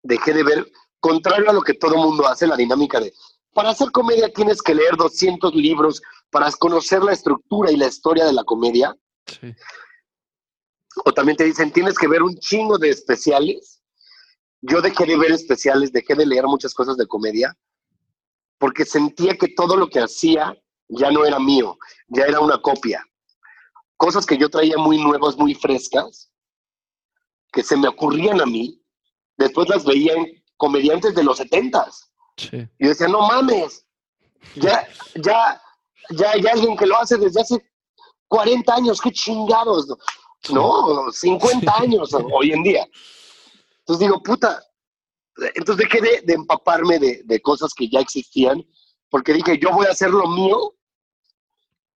dejé 0.04 0.34
de 0.34 0.42
ver, 0.42 0.72
contrario 1.02 1.50
a 1.50 1.54
lo 1.54 1.62
que 1.62 1.74
todo 1.74 1.98
mundo 1.98 2.26
hace, 2.26 2.48
la 2.48 2.56
dinámica 2.56 3.02
de, 3.02 3.12
para 3.54 3.72
hacer 3.72 3.92
comedia 3.92 4.32
tienes 4.32 4.62
que 4.62 4.74
leer 4.74 4.96
200 4.96 5.54
libros 5.54 6.02
para 6.30 6.50
conocer 6.54 7.04
la 7.04 7.12
estructura 7.12 7.70
y 7.70 7.76
la 7.76 7.88
historia 7.88 8.24
de 8.26 8.32
la 8.32 8.46
comedia. 8.46 8.96
Sí. 9.28 9.54
O 11.04 11.12
también 11.12 11.36
te 11.36 11.44
dicen, 11.44 11.74
tienes 11.74 11.98
que 11.98 12.08
ver 12.08 12.24
un 12.24 12.38
chingo 12.38 12.78
de 12.78 12.90
especiales. 12.90 13.82
Yo 14.62 14.82
dejé 14.82 15.06
de 15.06 15.18
ver 15.18 15.32
especiales, 15.34 15.92
dejé 15.92 16.16
de 16.16 16.26
leer 16.26 16.46
muchas 16.46 16.74
cosas 16.74 16.96
de 16.96 17.06
comedia, 17.06 17.54
porque 18.58 18.86
sentía 18.86 19.36
que 19.36 19.50
todo 19.50 19.76
lo 19.76 19.88
que 19.88 20.00
hacía 20.00 20.56
ya 20.88 21.12
no 21.12 21.26
era 21.26 21.38
mío, 21.38 21.78
ya 22.08 22.24
era 22.24 22.40
una 22.40 22.58
copia. 22.62 23.06
Cosas 24.02 24.26
que 24.26 24.36
yo 24.36 24.50
traía 24.50 24.80
muy 24.80 24.98
nuevas, 24.98 25.38
muy 25.38 25.54
frescas, 25.54 26.32
que 27.54 27.62
se 27.62 27.78
me 27.78 27.88
ocurrían 27.88 28.42
a 28.42 28.48
mí, 28.48 28.82
después 29.38 29.70
las 29.70 29.86
veía 29.86 30.14
en 30.14 30.44
comediantes 30.58 31.14
de 31.14 31.24
los 31.24 31.38
setentas. 31.38 32.12
Y 32.52 32.58
yo 32.80 32.90
decía, 32.90 33.08
no 33.08 33.22
mames, 33.22 33.86
ya, 34.56 34.88
ya, 35.24 35.62
ya 36.18 36.32
hay 36.32 36.44
alguien 36.48 36.76
que 36.76 36.88
lo 36.88 36.98
hace 36.98 37.16
desde 37.16 37.42
hace 37.42 37.64
40 38.28 38.74
años, 38.74 39.00
qué 39.00 39.12
chingados, 39.12 39.86
¿no? 40.50 41.12
50 41.12 41.72
años 41.78 42.10
hoy 42.34 42.54
en 42.54 42.64
día. 42.64 42.88
Entonces 43.82 44.08
digo, 44.08 44.24
puta, 44.24 44.64
entonces 45.54 45.88
dejé 45.88 46.24
de, 46.24 46.34
empaparme 46.34 46.98
de, 46.98 47.22
de, 47.24 47.40
cosas 47.40 47.72
que 47.76 47.88
ya 47.88 48.00
existían, 48.00 48.66
porque 49.12 49.34
dije, 49.34 49.60
yo 49.60 49.70
voy 49.72 49.86
a 49.86 49.92
hacer 49.92 50.10
lo 50.10 50.28
mío 50.28 50.74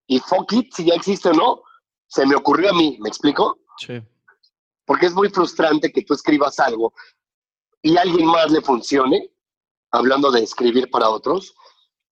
y 0.05 0.19
fuck 0.19 0.53
it, 0.53 0.71
si 0.71 0.85
ya 0.85 0.93
existe 0.93 1.29
o 1.29 1.33
no, 1.33 1.64
se 2.15 2.25
me 2.25 2.35
ocurrió 2.35 2.69
a 2.69 2.73
mí, 2.73 2.97
¿me 3.01 3.09
explico? 3.09 3.59
Sí. 3.77 4.01
Porque 4.85 5.07
es 5.07 5.13
muy 5.13 5.27
frustrante 5.29 5.91
que 5.91 6.01
tú 6.03 6.13
escribas 6.13 6.57
algo 6.59 6.93
y 7.81 7.97
a 7.97 8.01
alguien 8.01 8.27
más 8.27 8.49
le 8.51 8.61
funcione, 8.61 9.29
hablando 9.91 10.31
de 10.31 10.41
escribir 10.41 10.89
para 10.89 11.09
otros, 11.09 11.53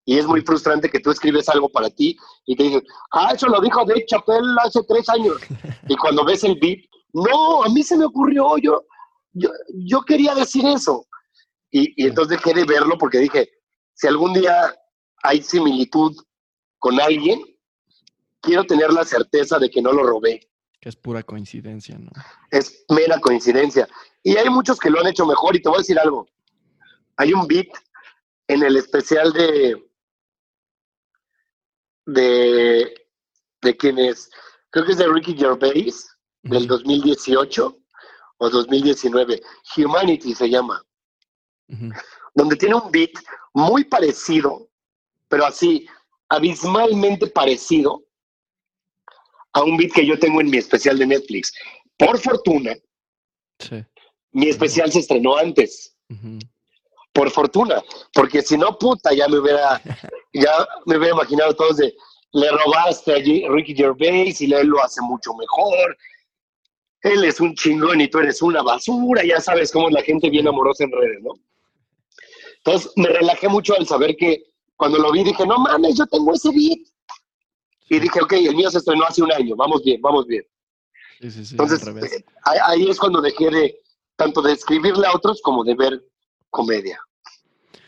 y 0.03 0.17
es 0.19 0.25
muy 0.25 0.41
frustrante 0.41 0.89
que 0.89 0.99
tú 0.99 1.09
escribes 1.09 1.47
algo 1.47 1.69
para 1.69 1.89
ti 1.89 2.17
y 2.45 2.55
te 2.57 2.63
dicen, 2.63 2.83
ah, 3.13 3.31
eso 3.33 3.47
lo 3.47 3.61
dijo 3.61 3.85
Dave 3.85 4.05
Chappelle 4.05 4.57
hace 4.61 4.83
tres 4.83 5.07
años. 5.07 5.37
y 5.87 5.95
cuando 5.95 6.25
ves 6.25 6.43
el 6.43 6.59
beat, 6.59 6.79
no, 7.13 7.63
a 7.63 7.69
mí 7.69 7.81
se 7.81 7.95
me 7.95 8.03
ocurrió, 8.03 8.57
yo, 8.57 8.83
yo, 9.31 9.49
yo 9.85 10.01
quería 10.01 10.35
decir 10.35 10.65
eso. 10.65 11.05
Y, 11.71 11.93
y 11.95 12.07
entonces 12.07 12.37
dejé 12.37 12.53
de 12.53 12.65
verlo 12.65 12.97
porque 12.97 13.19
dije, 13.19 13.49
si 13.93 14.07
algún 14.07 14.33
día 14.33 14.75
hay 15.23 15.41
similitud 15.41 16.13
con 16.79 16.99
alguien, 16.99 17.41
quiero 18.43 18.65
tener 18.65 18.91
la 18.91 19.05
certeza 19.05 19.57
de 19.57 19.69
que 19.69 19.81
no 19.81 19.91
lo 19.91 20.03
robé. 20.03 20.47
Que 20.79 20.89
es 20.89 20.95
pura 20.95 21.23
coincidencia, 21.23 21.97
¿no? 21.97 22.11
Es 22.51 22.85
mera 22.89 23.19
coincidencia. 23.19 23.87
Y 24.21 24.35
hay 24.35 24.49
muchos 24.49 24.79
que 24.79 24.89
lo 24.89 24.99
han 24.99 25.07
hecho 25.07 25.25
mejor 25.25 25.55
y 25.55 25.61
te 25.61 25.69
voy 25.69 25.77
a 25.77 25.79
decir 25.79 25.97
algo. 25.97 26.27
Hay 27.17 27.33
un 27.33 27.47
beat 27.47 27.69
en 28.47 28.63
el 28.63 28.75
especial 28.75 29.31
de, 29.31 29.81
de, 32.05 32.93
de 33.61 33.77
quienes, 33.77 34.29
creo 34.69 34.85
que 34.85 34.91
es 34.91 34.97
de 34.97 35.07
Ricky 35.07 35.35
Gervais, 35.35 36.09
del 36.41 36.67
2018 36.67 37.77
o 38.37 38.49
2019, 38.49 39.41
Humanity 39.77 40.35
se 40.35 40.49
llama, 40.49 40.83
donde 42.35 42.57
tiene 42.57 42.75
un 42.75 42.91
beat 42.91 43.11
muy 43.53 43.85
parecido, 43.85 44.67
pero 45.29 45.45
así, 45.45 45.87
abismalmente 46.27 47.27
parecido 47.27 48.02
a 49.53 49.63
un 49.63 49.77
beat 49.77 49.91
que 49.93 50.05
yo 50.05 50.17
tengo 50.19 50.41
en 50.41 50.49
mi 50.49 50.57
especial 50.57 50.97
de 50.97 51.07
Netflix. 51.07 51.53
Por 51.97 52.19
fortuna, 52.19 52.75
mi 54.31 54.49
especial 54.49 54.91
se 54.91 54.99
estrenó 54.99 55.37
antes 55.37 55.95
por 57.13 57.29
fortuna, 57.29 57.81
porque 58.13 58.41
si 58.41 58.57
no, 58.57 58.77
puta, 58.77 59.13
ya 59.13 59.27
me 59.27 59.37
hubiera, 59.37 59.81
ya 60.33 60.67
me 60.85 60.97
hubiera 60.97 61.13
imaginado 61.13 61.55
todos 61.55 61.77
de, 61.77 61.93
le 62.33 62.49
robaste 62.49 63.13
a 63.13 63.49
Ricky 63.49 63.75
Gervais 63.75 64.41
y 64.41 64.51
él 64.51 64.67
lo 64.67 64.83
hace 64.83 64.99
mucho 65.01 65.33
mejor. 65.35 65.95
Él 67.01 67.23
es 67.25 67.39
un 67.39 67.53
chingón 67.53 68.01
y 68.01 68.07
tú 68.07 68.19
eres 68.19 68.41
una 68.41 68.63
basura, 68.63 69.23
ya 69.23 69.39
sabes 69.39 69.71
cómo 69.71 69.89
es 69.89 69.93
la 69.93 70.01
gente 70.01 70.29
bien 70.29 70.47
amorosa 70.47 70.85
en 70.85 70.91
redes, 70.91 71.21
¿no? 71.21 71.33
Entonces 72.57 72.91
me 72.95 73.09
relajé 73.09 73.47
mucho 73.49 73.75
al 73.75 73.85
saber 73.85 74.15
que 74.15 74.41
cuando 74.77 74.97
lo 74.97 75.11
vi 75.11 75.23
dije, 75.23 75.45
no 75.45 75.59
mames, 75.59 75.95
yo 75.95 76.07
tengo 76.07 76.33
ese 76.33 76.49
beat. 76.49 76.79
Y 77.89 77.99
dije, 77.99 78.21
ok, 78.21 78.33
el 78.33 78.55
mío 78.55 78.69
se 78.69 78.79
estrenó 78.79 79.05
hace 79.05 79.21
un 79.21 79.31
año, 79.31 79.55
vamos 79.55 79.83
bien, 79.83 80.01
vamos 80.01 80.25
bien. 80.27 80.45
Entonces, 81.19 81.87
eh, 81.87 82.25
ahí 82.65 82.89
es 82.89 82.99
cuando 82.99 83.21
dejé 83.21 83.49
de 83.49 83.79
tanto 84.15 84.41
de 84.41 84.53
escribirle 84.53 85.07
a 85.07 85.15
otros 85.15 85.41
como 85.41 85.63
de 85.63 85.75
ver 85.75 86.03
comedia. 86.49 86.99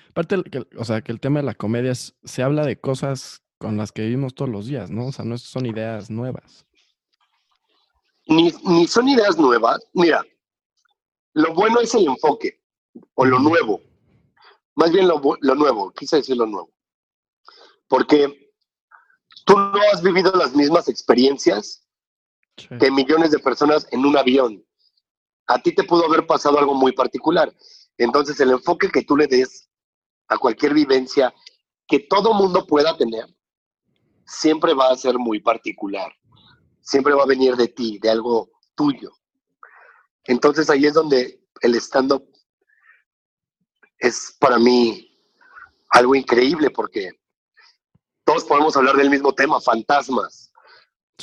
Aparte, 0.10 0.38
o 0.78 0.86
sea, 0.86 1.02
que 1.02 1.12
el 1.12 1.20
tema 1.20 1.40
de 1.40 1.46
la 1.46 1.56
comedia 1.56 1.94
se 1.94 2.44
habla 2.44 2.66
de 2.66 2.80
cosas 2.80 3.42
con 3.58 3.78
las 3.78 3.92
que 3.92 4.04
vivimos 4.04 4.34
todos 4.34 4.50
los 4.50 4.68
días, 4.68 4.90
¿no? 4.90 5.08
O 5.08 5.12
sea, 5.12 5.26
no 5.26 5.38
son 5.38 5.66
ideas 5.66 6.10
nuevas. 6.10 6.66
Ni, 8.28 8.54
ni 8.64 8.88
son 8.88 9.10
ideas 9.10 9.38
nuevas. 9.38 9.80
Mira, 9.94 10.26
lo 11.34 11.54
bueno 11.54 11.82
es 11.82 11.94
el 11.94 12.08
enfoque, 12.08 12.62
o 13.16 13.26
lo 13.26 13.40
nuevo. 13.40 13.82
Más 14.76 14.92
bien 14.92 15.08
lo, 15.08 15.22
lo 15.42 15.56
nuevo, 15.56 15.92
quise 15.92 16.18
decir 16.18 16.38
lo 16.38 16.46
nuevo. 16.46 16.72
Porque 17.88 18.45
tú 19.46 19.58
no 19.58 19.80
has 19.94 20.02
vivido 20.02 20.32
las 20.34 20.54
mismas 20.54 20.90
experiencias 20.90 21.88
que 22.56 22.92
millones 22.92 23.32
de 23.32 23.40
personas 23.40 23.88
en 23.92 24.06
un 24.06 24.18
avión. 24.18 24.66
A 25.48 25.60
ti 25.60 25.74
te 25.74 25.84
pudo 25.84 26.06
haber 26.06 26.26
pasado 26.26 26.58
algo 26.58 26.74
muy 26.74 26.92
particular. 26.92 27.54
Entonces, 27.98 28.40
el 28.40 28.52
enfoque 28.52 28.90
que 28.90 29.04
tú 29.04 29.16
le 29.16 29.28
des 29.28 29.70
a 30.28 30.38
cualquier 30.38 30.74
vivencia 30.74 31.34
que 31.88 32.00
todo 32.00 32.34
mundo 32.34 32.66
pueda 32.66 32.98
tener, 32.98 33.26
siempre 34.26 34.74
va 34.74 34.90
a 34.90 34.98
ser 34.98 35.18
muy 35.18 35.40
particular. 35.40 36.12
Siempre 36.82 37.14
va 37.14 37.24
a 37.24 37.28
venir 37.28 37.56
de 37.56 37.68
ti, 37.68 38.00
de 38.00 38.10
algo 38.10 38.50
tuyo. 38.76 39.12
Entonces 40.26 40.70
ahí 40.70 40.86
es 40.86 40.94
donde 40.94 41.40
el 41.62 41.76
stand-up 41.76 42.28
es 44.00 44.36
para 44.40 44.58
mí 44.58 45.12
algo 45.90 46.16
increíble 46.16 46.70
porque 46.72 47.12
todos 48.26 48.44
podemos 48.44 48.76
hablar 48.76 48.98
del 48.98 49.10
mismo 49.10 49.34
tema, 49.34 49.62
fantasmas. 49.62 50.52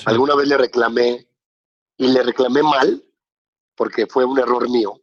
Alguna 0.07 0.35
vez 0.37 0.49
le 0.49 0.57
reclamé 0.57 1.29
y 1.99 2.09
le 2.09 2.23
reclamé 2.23 2.63
mal, 2.63 3.05
porque 3.75 4.07
fue 4.07 4.25
un 4.25 4.39
error 4.39 4.71
mío, 4.71 5.01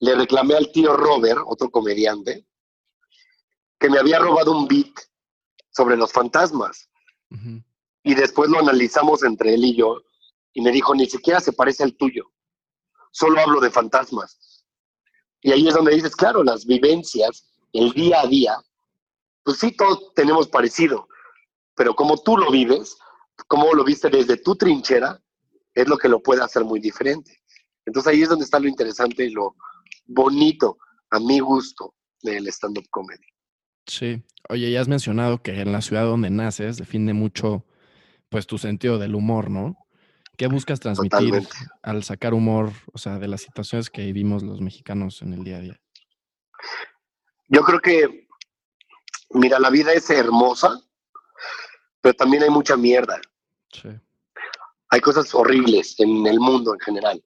le 0.00 0.14
reclamé 0.14 0.56
al 0.56 0.70
tío 0.72 0.96
Robert, 0.96 1.40
otro 1.46 1.70
comediante, 1.70 2.46
que 3.78 3.88
me 3.88 3.98
había 3.98 4.18
robado 4.18 4.52
un 4.52 4.66
beat 4.66 4.92
sobre 5.70 5.96
los 5.96 6.12
fantasmas. 6.12 6.88
Y 8.02 8.14
después 8.14 8.50
lo 8.50 8.58
analizamos 8.58 9.22
entre 9.22 9.54
él 9.54 9.64
y 9.64 9.76
yo, 9.76 10.02
y 10.52 10.60
me 10.60 10.72
dijo, 10.72 10.94
ni 10.94 11.06
siquiera 11.06 11.40
se 11.40 11.52
parece 11.52 11.84
al 11.84 11.94
tuyo, 11.94 12.24
solo 13.12 13.40
hablo 13.40 13.60
de 13.60 13.70
fantasmas. 13.70 14.64
Y 15.40 15.52
ahí 15.52 15.68
es 15.68 15.74
donde 15.74 15.94
dices, 15.94 16.16
claro, 16.16 16.42
las 16.42 16.66
vivencias, 16.66 17.48
el 17.72 17.92
día 17.92 18.22
a 18.22 18.26
día, 18.26 18.56
pues 19.44 19.58
sí, 19.58 19.70
todos 19.72 20.12
tenemos 20.14 20.48
parecido, 20.48 21.08
pero 21.78 21.94
como 21.94 22.18
tú 22.18 22.36
lo 22.36 22.50
vives, 22.50 22.98
como 23.46 23.72
lo 23.72 23.84
viste 23.84 24.10
desde 24.10 24.36
tu 24.36 24.56
trinchera, 24.56 25.22
es 25.72 25.86
lo 25.86 25.96
que 25.96 26.08
lo 26.08 26.20
puede 26.20 26.42
hacer 26.42 26.64
muy 26.64 26.80
diferente. 26.80 27.40
Entonces 27.86 28.12
ahí 28.12 28.22
es 28.22 28.28
donde 28.28 28.44
está 28.44 28.58
lo 28.58 28.66
interesante 28.66 29.24
y 29.24 29.30
lo, 29.30 29.54
bonito, 30.06 30.78
a 31.10 31.20
mi 31.20 31.38
gusto, 31.38 31.94
del 32.20 32.48
stand-up 32.48 32.88
comedy. 32.90 33.24
Sí. 33.86 34.22
Oye, 34.48 34.72
ya 34.72 34.80
has 34.80 34.88
mencionado 34.88 35.40
que 35.40 35.60
en 35.60 35.70
la 35.72 35.80
ciudad 35.80 36.04
donde 36.04 36.30
naces 36.30 36.78
define 36.78 37.12
mucho, 37.12 37.64
pues, 38.28 38.46
tu 38.46 38.58
sentido 38.58 38.98
del 38.98 39.14
humor, 39.14 39.48
¿no? 39.48 39.76
¿Qué 40.36 40.48
buscas 40.48 40.80
transmitir 40.80 41.46
al 41.82 42.02
sacar 42.02 42.34
humor, 42.34 42.72
o 42.92 42.98
sea, 42.98 43.18
de 43.18 43.28
las 43.28 43.42
situaciones 43.42 43.88
que 43.88 44.04
vivimos 44.04 44.42
los 44.42 44.60
mexicanos 44.60 45.22
en 45.22 45.32
el 45.32 45.44
día 45.44 45.56
a 45.56 45.60
día? 45.60 45.80
Yo 47.48 47.62
creo 47.62 47.80
que, 47.80 48.28
mira, 49.30 49.58
la 49.58 49.70
vida 49.70 49.92
es 49.92 50.10
hermosa, 50.10 50.80
pero 52.08 52.16
también 52.16 52.42
hay 52.42 52.48
mucha 52.48 52.74
mierda. 52.74 53.20
Sí. 53.70 53.90
Hay 54.88 55.00
cosas 55.02 55.34
horribles 55.34 55.94
en 56.00 56.26
el 56.26 56.40
mundo 56.40 56.72
en 56.72 56.80
general. 56.80 57.22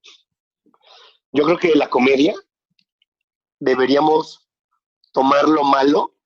Yo 1.31 1.45
creo 1.45 1.57
que 1.57 1.77
la 1.77 1.89
comedia 1.89 2.35
deberíamos 3.61 4.49
tomar 5.13 5.49
lo 5.49 5.63
malo 5.63 6.17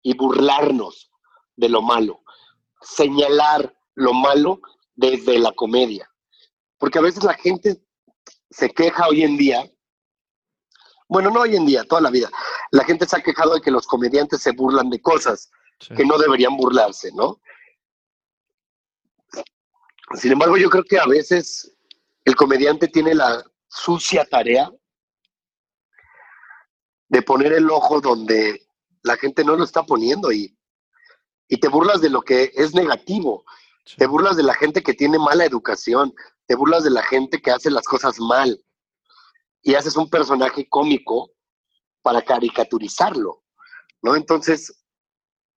y 0.00 0.16
burlarnos 0.16 1.10
de 1.56 1.70
lo 1.70 1.82
malo, 1.82 2.22
señalar 2.82 3.76
lo 3.96 4.12
malo 4.12 4.60
desde 4.94 5.40
la 5.40 5.50
comedia. 5.50 6.08
Porque 6.76 7.00
a 7.00 7.02
veces 7.02 7.24
la 7.24 7.34
gente 7.34 7.82
se 8.48 8.70
queja 8.70 9.08
hoy 9.08 9.24
en 9.24 9.36
día, 9.36 9.68
bueno, 11.08 11.30
no 11.30 11.40
hoy 11.40 11.56
en 11.56 11.66
día, 11.66 11.82
toda 11.82 12.02
la 12.02 12.10
vida, 12.10 12.30
la 12.70 12.84
gente 12.84 13.08
se 13.08 13.16
ha 13.16 13.22
quejado 13.22 13.54
de 13.54 13.60
que 13.60 13.72
los 13.72 13.88
comediantes 13.88 14.40
se 14.40 14.52
burlan 14.52 14.88
de 14.88 15.02
cosas 15.02 15.50
que 15.96 16.04
no 16.04 16.16
deberían 16.16 16.56
burlarse, 16.56 17.10
¿no? 17.12 17.40
Sin 20.14 20.32
embargo, 20.32 20.56
yo 20.56 20.70
creo 20.70 20.84
que 20.84 20.98
a 20.98 21.06
veces 21.06 21.76
el 22.24 22.34
comediante 22.34 22.88
tiene 22.88 23.14
la 23.14 23.44
sucia 23.68 24.24
tarea 24.24 24.70
de 27.08 27.22
poner 27.22 27.52
el 27.52 27.70
ojo 27.70 28.00
donde 28.00 28.66
la 29.02 29.16
gente 29.16 29.44
no 29.44 29.56
lo 29.56 29.64
está 29.64 29.82
poniendo 29.82 30.32
y, 30.32 30.56
y 31.48 31.58
te 31.58 31.68
burlas 31.68 32.00
de 32.00 32.10
lo 32.10 32.22
que 32.22 32.52
es 32.54 32.74
negativo, 32.74 33.44
te 33.96 34.06
burlas 34.06 34.36
de 34.36 34.42
la 34.42 34.54
gente 34.54 34.82
que 34.82 34.94
tiene 34.94 35.18
mala 35.18 35.44
educación, 35.44 36.14
te 36.46 36.54
burlas 36.54 36.84
de 36.84 36.90
la 36.90 37.02
gente 37.02 37.40
que 37.40 37.50
hace 37.50 37.70
las 37.70 37.84
cosas 37.84 38.18
mal 38.18 38.62
y 39.62 39.74
haces 39.74 39.96
un 39.96 40.08
personaje 40.08 40.68
cómico 40.68 41.30
para 42.02 42.22
caricaturizarlo, 42.22 43.42
¿no? 44.02 44.16
Entonces, 44.16 44.84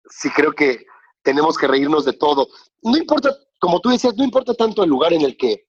sí 0.08 0.30
creo 0.30 0.52
que 0.52 0.84
tenemos 1.22 1.56
que 1.56 1.68
reírnos 1.68 2.04
de 2.04 2.12
todo. 2.12 2.48
No 2.82 2.96
importa, 2.96 3.36
como 3.60 3.80
tú 3.80 3.90
decías, 3.90 4.16
no 4.16 4.24
importa 4.24 4.54
tanto 4.54 4.82
el 4.82 4.90
lugar 4.90 5.12
en 5.12 5.20
el 5.20 5.36
que, 5.36 5.68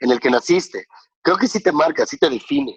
en 0.00 0.10
el 0.10 0.20
que 0.20 0.30
naciste. 0.30 0.86
Creo 1.22 1.36
que 1.36 1.48
sí 1.48 1.62
te 1.62 1.72
marca, 1.72 2.04
sí 2.04 2.18
te 2.18 2.28
define. 2.28 2.76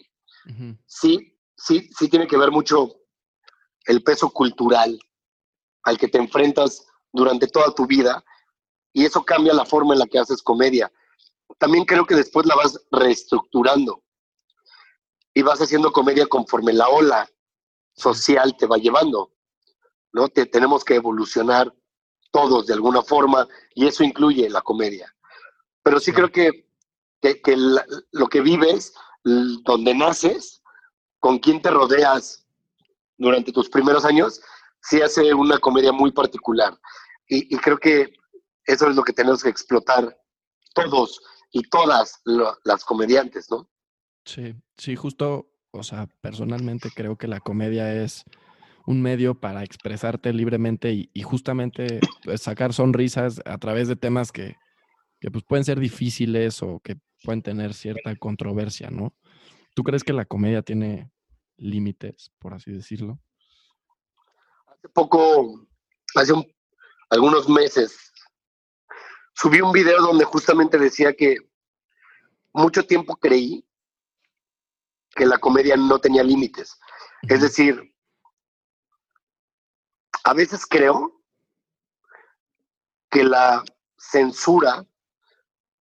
Sí, 0.86 1.38
sí, 1.58 1.90
sí 1.98 2.08
tiene 2.08 2.28
que 2.28 2.38
ver 2.38 2.52
mucho 2.52 2.96
el 3.86 4.02
peso 4.04 4.30
cultural 4.30 4.98
al 5.84 5.98
que 5.98 6.08
te 6.08 6.18
enfrentas 6.18 6.86
durante 7.12 7.48
toda 7.48 7.74
tu 7.74 7.86
vida 7.86 8.24
y 8.94 9.06
eso 9.06 9.24
cambia 9.24 9.54
la 9.54 9.66
forma 9.66 9.94
en 9.94 10.00
la 10.00 10.08
que 10.08 10.20
haces 10.20 10.42
comedia. 10.42 10.92
También 11.58 11.86
creo 11.86 12.06
que 12.06 12.16
después 12.16 12.46
la 12.46 12.56
vas 12.56 12.80
reestructurando 12.92 14.04
y 15.34 15.42
vas 15.42 15.60
haciendo 15.62 15.92
comedia 15.92 16.28
conforme 16.28 16.74
la 16.74 16.88
ola 16.88 17.30
social 17.94 18.56
te 18.58 18.68
va 18.68 18.78
llevando, 18.78 19.34
¿no? 20.14 20.30
Te, 20.30 20.46
tenemos 20.46 20.84
que 20.84 20.96
evolucionar 20.96 21.74
todos 22.32 22.68
de 22.68 22.74
alguna 22.74 23.02
forma 23.02 23.48
y 23.76 23.88
eso 23.88 24.04
incluye 24.04 24.50
la 24.50 24.62
comedia. 24.62 25.14
Pero 25.84 26.00
sí 26.00 26.12
creo 26.12 26.32
que, 26.32 26.68
que, 27.22 27.58
lo 28.12 28.28
que 28.28 28.42
vives, 28.42 28.94
donde 29.24 29.94
naces, 29.94 30.62
con 31.20 31.40
quién 31.40 31.62
te 31.62 31.72
rodeas 31.72 32.46
durante 33.18 33.52
tus 33.52 33.70
primeros 33.70 34.06
años, 34.06 34.42
sí 34.82 35.02
hace 35.02 35.34
una 35.34 35.58
comedia 35.58 35.92
muy 35.92 36.12
particular. 36.12 36.78
Y, 37.28 37.56
creo 37.58 37.78
que 37.78 38.14
eso 38.66 38.90
es 38.90 38.96
lo 38.96 39.04
que 39.04 39.14
tenemos 39.14 39.44
que 39.44 39.50
explotar 39.50 40.18
todos 40.74 41.22
y 41.52 41.62
todas 41.70 42.22
las 42.64 42.86
comediantes, 42.86 43.50
¿no? 43.52 43.70
Sí, 44.26 44.56
sí, 44.78 44.96
justo, 44.96 45.52
o 45.72 45.84
sea, 45.84 46.08
personalmente 46.22 46.90
creo 46.96 47.18
que 47.18 47.28
la 47.28 47.40
comedia 47.40 47.94
es 47.94 48.24
un 48.90 49.04
medio 49.04 49.40
para 49.40 49.64
expresarte 49.64 50.34
libremente 50.34 50.92
y, 51.14 51.22
justamente 51.22 52.00
pues, 52.24 52.42
sacar 52.42 52.74
sonrisas 52.74 53.40
a 53.46 53.60
través 53.60 53.88
de 53.88 53.96
temas 53.96 54.32
que, 54.32 54.56
pues, 55.32 55.44
pueden 55.44 55.64
ser 55.64 55.80
difíciles 55.80 56.64
o 56.64 56.80
que 56.80 56.98
pueden 57.24 57.44
tener 57.44 57.76
cierta 57.76 58.16
controversia, 58.16 58.90
¿no? 58.90 59.14
¿Tú 59.76 59.84
crees 59.84 60.04
que 60.04 60.12
la 60.12 60.26
comedia 60.26 60.64
tiene 60.64 61.12
límites, 61.58 62.32
por 62.40 62.56
así 62.56 62.72
decirlo? 62.72 63.20
Hace 64.66 64.90
poco, 64.90 65.68
hace 66.16 66.34
algunos 67.12 67.48
meses, 67.48 68.12
subí 69.36 69.62
un 69.62 69.72
video 69.72 70.02
donde 70.02 70.26
justamente 70.26 70.80
decía 70.80 71.14
que 71.14 71.36
mucho 72.54 72.84
tiempo 72.88 73.16
creí 73.18 73.64
que 75.12 75.28
la 75.28 75.38
comedia 75.38 75.78
no 75.78 76.00
tenía 76.00 76.24
límites. 76.24 76.76
Es 77.22 77.42
decir, 77.42 77.89
a 80.24 80.34
veces 80.34 80.66
creo 80.66 81.22
que 83.10 83.24
la 83.24 83.64
censura 83.98 84.86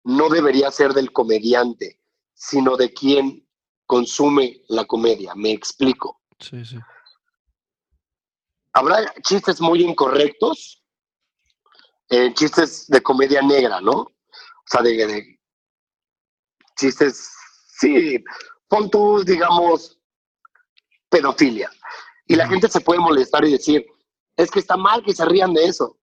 no 0.04 0.28
debería 0.28 0.70
ser 0.70 0.94
del 0.94 1.12
comediante, 1.12 2.00
sino 2.34 2.76
de 2.76 2.92
quien 2.92 3.46
consume 3.86 4.62
la 4.68 4.84
comedia. 4.84 5.34
Me 5.34 5.52
explico. 5.52 6.20
Sí, 6.38 6.64
sí. 6.64 6.78
Habrá 8.72 9.12
chistes 9.22 9.60
muy 9.60 9.82
incorrectos, 9.82 10.82
eh, 12.08 12.32
chistes 12.34 12.86
de 12.86 13.02
comedia 13.02 13.42
negra, 13.42 13.80
¿no? 13.80 13.92
O 13.92 14.70
sea, 14.70 14.82
de, 14.82 15.38
chistes, 16.76 17.30
sí, 17.80 18.22
pon 18.68 18.90
digamos, 19.24 19.98
pedofilia. 21.08 21.70
Y 22.26 22.36
la 22.36 22.46
gente 22.46 22.68
se 22.68 22.80
puede 22.80 23.00
molestar 23.00 23.44
y 23.44 23.52
decir, 23.52 23.86
es 24.38 24.50
que 24.50 24.60
está 24.60 24.76
mal 24.76 25.02
que 25.02 25.12
se 25.12 25.24
rían 25.24 25.52
de 25.52 25.64
eso. 25.64 25.98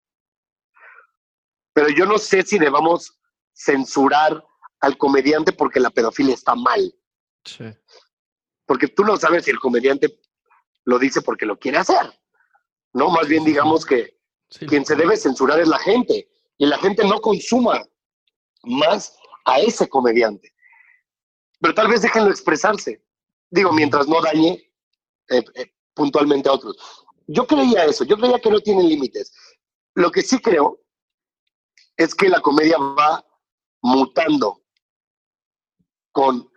Pero 1.73 1.89
yo 1.89 2.05
no 2.05 2.17
sé 2.17 2.43
si 2.43 2.59
debamos 2.59 3.17
censurar 3.53 4.45
al 4.81 4.97
comediante 4.97 5.53
porque 5.53 5.79
la 5.79 5.89
pedofilia 5.89 6.33
está 6.33 6.53
mal. 6.53 6.93
Sí. 7.45 7.63
Porque 8.65 8.89
tú 8.89 9.03
no 9.03 9.15
sabes 9.17 9.45
si 9.45 9.51
el 9.51 9.59
comediante 9.59 10.19
lo 10.83 10.99
dice 10.99 11.21
porque 11.21 11.45
lo 11.45 11.57
quiere 11.57 11.77
hacer. 11.77 12.13
No, 12.93 13.09
más 13.09 13.27
bien 13.27 13.45
digamos 13.45 13.85
que 13.85 14.19
quien 14.67 14.85
se 14.85 14.95
debe 14.95 15.15
censurar 15.15 15.59
es 15.59 15.67
la 15.69 15.79
gente. 15.79 16.29
Y 16.57 16.65
la 16.65 16.77
gente 16.77 17.05
no 17.05 17.19
consuma 17.21 17.85
más 18.63 19.17
a 19.45 19.59
ese 19.59 19.87
comediante. 19.87 20.53
Pero 21.61 21.73
tal 21.73 21.87
vez 21.87 22.01
déjenlo 22.01 22.31
expresarse. 22.31 23.01
Digo, 23.49 23.71
mientras 23.71 24.07
no 24.07 24.21
dañe 24.21 24.71
eh, 25.29 25.43
eh, 25.55 25.73
puntualmente 25.93 26.49
a 26.49 26.53
otros. 26.53 27.04
Yo 27.27 27.47
creía 27.47 27.85
eso, 27.85 28.03
yo 28.03 28.17
creía 28.17 28.39
que 28.39 28.51
no 28.51 28.59
tienen 28.59 28.87
límites. 28.87 29.33
Lo 29.95 30.11
que 30.11 30.21
sí 30.21 30.39
creo 30.39 30.81
es 31.97 32.13
que 32.13 32.29
la 32.29 32.41
comedia 32.41 32.77
va 32.77 33.25
mutando 33.81 34.63
con 36.11 36.51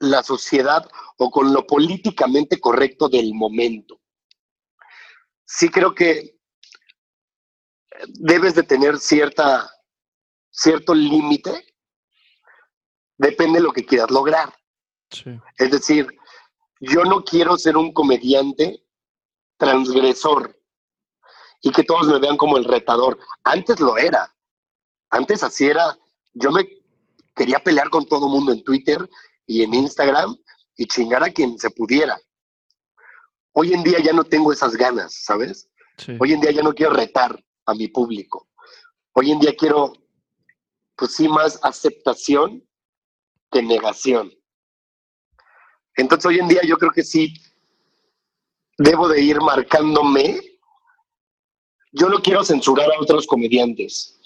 la 0.00 0.22
sociedad 0.22 0.88
o 1.18 1.30
con 1.30 1.52
lo 1.52 1.66
políticamente 1.66 2.60
correcto 2.60 3.08
del 3.08 3.34
momento. 3.34 4.00
Sí 5.44 5.68
creo 5.68 5.94
que 5.94 6.38
debes 8.08 8.54
de 8.54 8.62
tener 8.62 8.98
cierta, 8.98 9.70
cierto 10.50 10.94
límite, 10.94 11.74
depende 13.16 13.58
de 13.58 13.64
lo 13.64 13.72
que 13.72 13.84
quieras 13.86 14.10
lograr. 14.10 14.54
Es 15.58 15.70
decir, 15.70 16.08
yo 16.80 17.04
no 17.04 17.22
quiero 17.22 17.56
ser 17.56 17.76
un 17.76 17.92
comediante 17.92 18.83
transgresor 19.56 20.58
y 21.62 21.70
que 21.70 21.84
todos 21.84 22.06
me 22.08 22.18
vean 22.18 22.36
como 22.36 22.56
el 22.56 22.64
retador. 22.64 23.18
Antes 23.42 23.80
lo 23.80 23.96
era. 23.96 24.34
Antes 25.10 25.42
así 25.42 25.66
era. 25.66 25.98
Yo 26.34 26.50
me 26.50 26.68
quería 27.34 27.58
pelear 27.58 27.90
con 27.90 28.06
todo 28.06 28.26
el 28.26 28.32
mundo 28.32 28.52
en 28.52 28.62
Twitter 28.64 29.08
y 29.46 29.62
en 29.62 29.74
Instagram 29.74 30.36
y 30.76 30.86
chingar 30.86 31.22
a 31.22 31.30
quien 31.30 31.58
se 31.58 31.70
pudiera. 31.70 32.18
Hoy 33.52 33.72
en 33.72 33.82
día 33.82 34.00
ya 34.00 34.12
no 34.12 34.24
tengo 34.24 34.52
esas 34.52 34.76
ganas, 34.76 35.22
¿sabes? 35.24 35.70
Hoy 36.18 36.32
en 36.32 36.40
día 36.40 36.50
ya 36.50 36.62
no 36.62 36.74
quiero 36.74 36.92
retar 36.92 37.42
a 37.66 37.74
mi 37.74 37.88
público. 37.88 38.48
Hoy 39.12 39.30
en 39.30 39.38
día 39.38 39.54
quiero, 39.56 39.92
pues 40.96 41.14
sí, 41.14 41.28
más 41.28 41.58
aceptación 41.62 42.66
que 43.50 43.62
negación. 43.62 44.32
Entonces 45.96 46.26
hoy 46.26 46.40
en 46.40 46.48
día 46.48 46.62
yo 46.66 46.76
creo 46.76 46.90
que 46.90 47.04
sí, 47.04 47.32
debo 48.78 49.08
de 49.08 49.20
ir 49.20 49.40
marcándome. 49.40 50.40
Yo 51.92 52.08
no 52.08 52.20
quiero 52.20 52.44
censurar 52.44 52.90
a 52.90 53.00
otros 53.00 53.26
comediantes. 53.26 54.20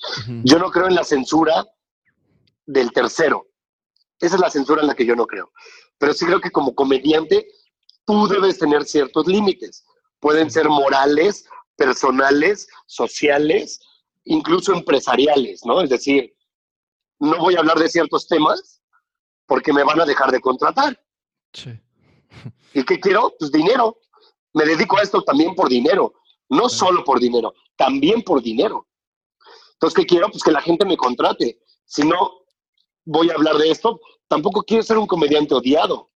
Yo 0.44 0.58
no 0.58 0.70
creo 0.70 0.86
en 0.86 0.94
la 0.94 1.04
censura 1.04 1.66
del 2.66 2.92
tercero. 2.92 3.46
Esa 4.20 4.36
es 4.36 4.40
la 4.40 4.50
censura 4.50 4.80
en 4.80 4.88
la 4.88 4.94
que 4.94 5.06
yo 5.06 5.14
no 5.14 5.26
creo. 5.26 5.52
Pero 5.98 6.14
sí 6.14 6.24
creo 6.24 6.40
que 6.40 6.50
como 6.50 6.74
comediante 6.74 7.46
tú 8.06 8.26
debes 8.26 8.58
tener 8.58 8.84
ciertos 8.84 9.26
límites. 9.26 9.84
Pueden 10.18 10.50
ser 10.50 10.68
morales, 10.68 11.44
personales, 11.76 12.68
sociales, 12.86 13.80
incluso 14.24 14.72
empresariales, 14.72 15.64
¿no? 15.64 15.82
Es 15.82 15.90
decir, 15.90 16.34
no 17.18 17.38
voy 17.38 17.56
a 17.56 17.60
hablar 17.60 17.78
de 17.78 17.88
ciertos 17.88 18.26
temas 18.26 18.82
porque 19.46 19.72
me 19.72 19.84
van 19.84 20.00
a 20.00 20.06
dejar 20.06 20.30
de 20.30 20.40
contratar. 20.40 20.98
Sí. 21.52 21.78
¿Y 22.72 22.84
qué 22.84 22.98
quiero? 22.98 23.34
Pues 23.38 23.52
dinero 23.52 23.98
me 24.58 24.64
dedico 24.64 24.98
a 24.98 25.02
esto 25.02 25.22
también 25.22 25.54
por 25.54 25.68
dinero, 25.68 26.14
no 26.48 26.68
solo 26.68 27.04
por 27.04 27.20
dinero, 27.20 27.54
también 27.76 28.22
por 28.22 28.42
dinero. 28.42 28.88
Entonces, 29.74 29.96
¿qué 29.96 30.04
quiero? 30.04 30.28
Pues 30.30 30.42
que 30.42 30.50
la 30.50 30.60
gente 30.60 30.84
me 30.84 30.96
contrate. 30.96 31.60
Si 31.84 32.02
no 32.02 32.44
voy 33.04 33.30
a 33.30 33.34
hablar 33.34 33.56
de 33.56 33.70
esto, 33.70 34.00
tampoco 34.26 34.64
quiero 34.64 34.82
ser 34.82 34.98
un 34.98 35.06
comediante 35.06 35.54
odiado. 35.54 36.10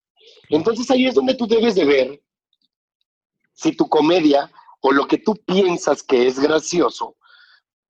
Entonces 0.48 0.90
ahí 0.90 1.06
es 1.06 1.14
donde 1.14 1.34
tú 1.34 1.46
debes 1.46 1.76
de 1.76 1.84
ver 1.84 2.22
si 3.52 3.76
tu 3.76 3.88
comedia 3.88 4.50
o 4.80 4.90
lo 4.90 5.06
que 5.06 5.18
tú 5.18 5.36
piensas 5.46 6.02
que 6.02 6.26
es 6.26 6.40
gracioso 6.40 7.16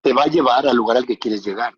te 0.03 0.13
va 0.13 0.25
a 0.25 0.31
llevar 0.31 0.67
al 0.67 0.77
lugar 0.77 0.99
al 0.99 1.07
que 1.07 1.19
quieres 1.19 1.43
llegar. 1.43 1.75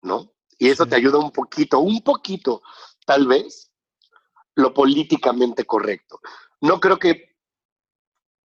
¿No? 0.00 0.32
Y 0.58 0.70
eso 0.70 0.86
te 0.86 0.96
ayuda 0.96 1.18
un 1.18 1.30
poquito, 1.30 1.80
un 1.80 2.00
poquito, 2.00 2.62
tal 3.04 3.26
vez, 3.26 3.67
lo 4.58 4.74
políticamente 4.74 5.64
correcto. 5.64 6.20
No 6.60 6.80
creo 6.80 6.98
que, 6.98 7.36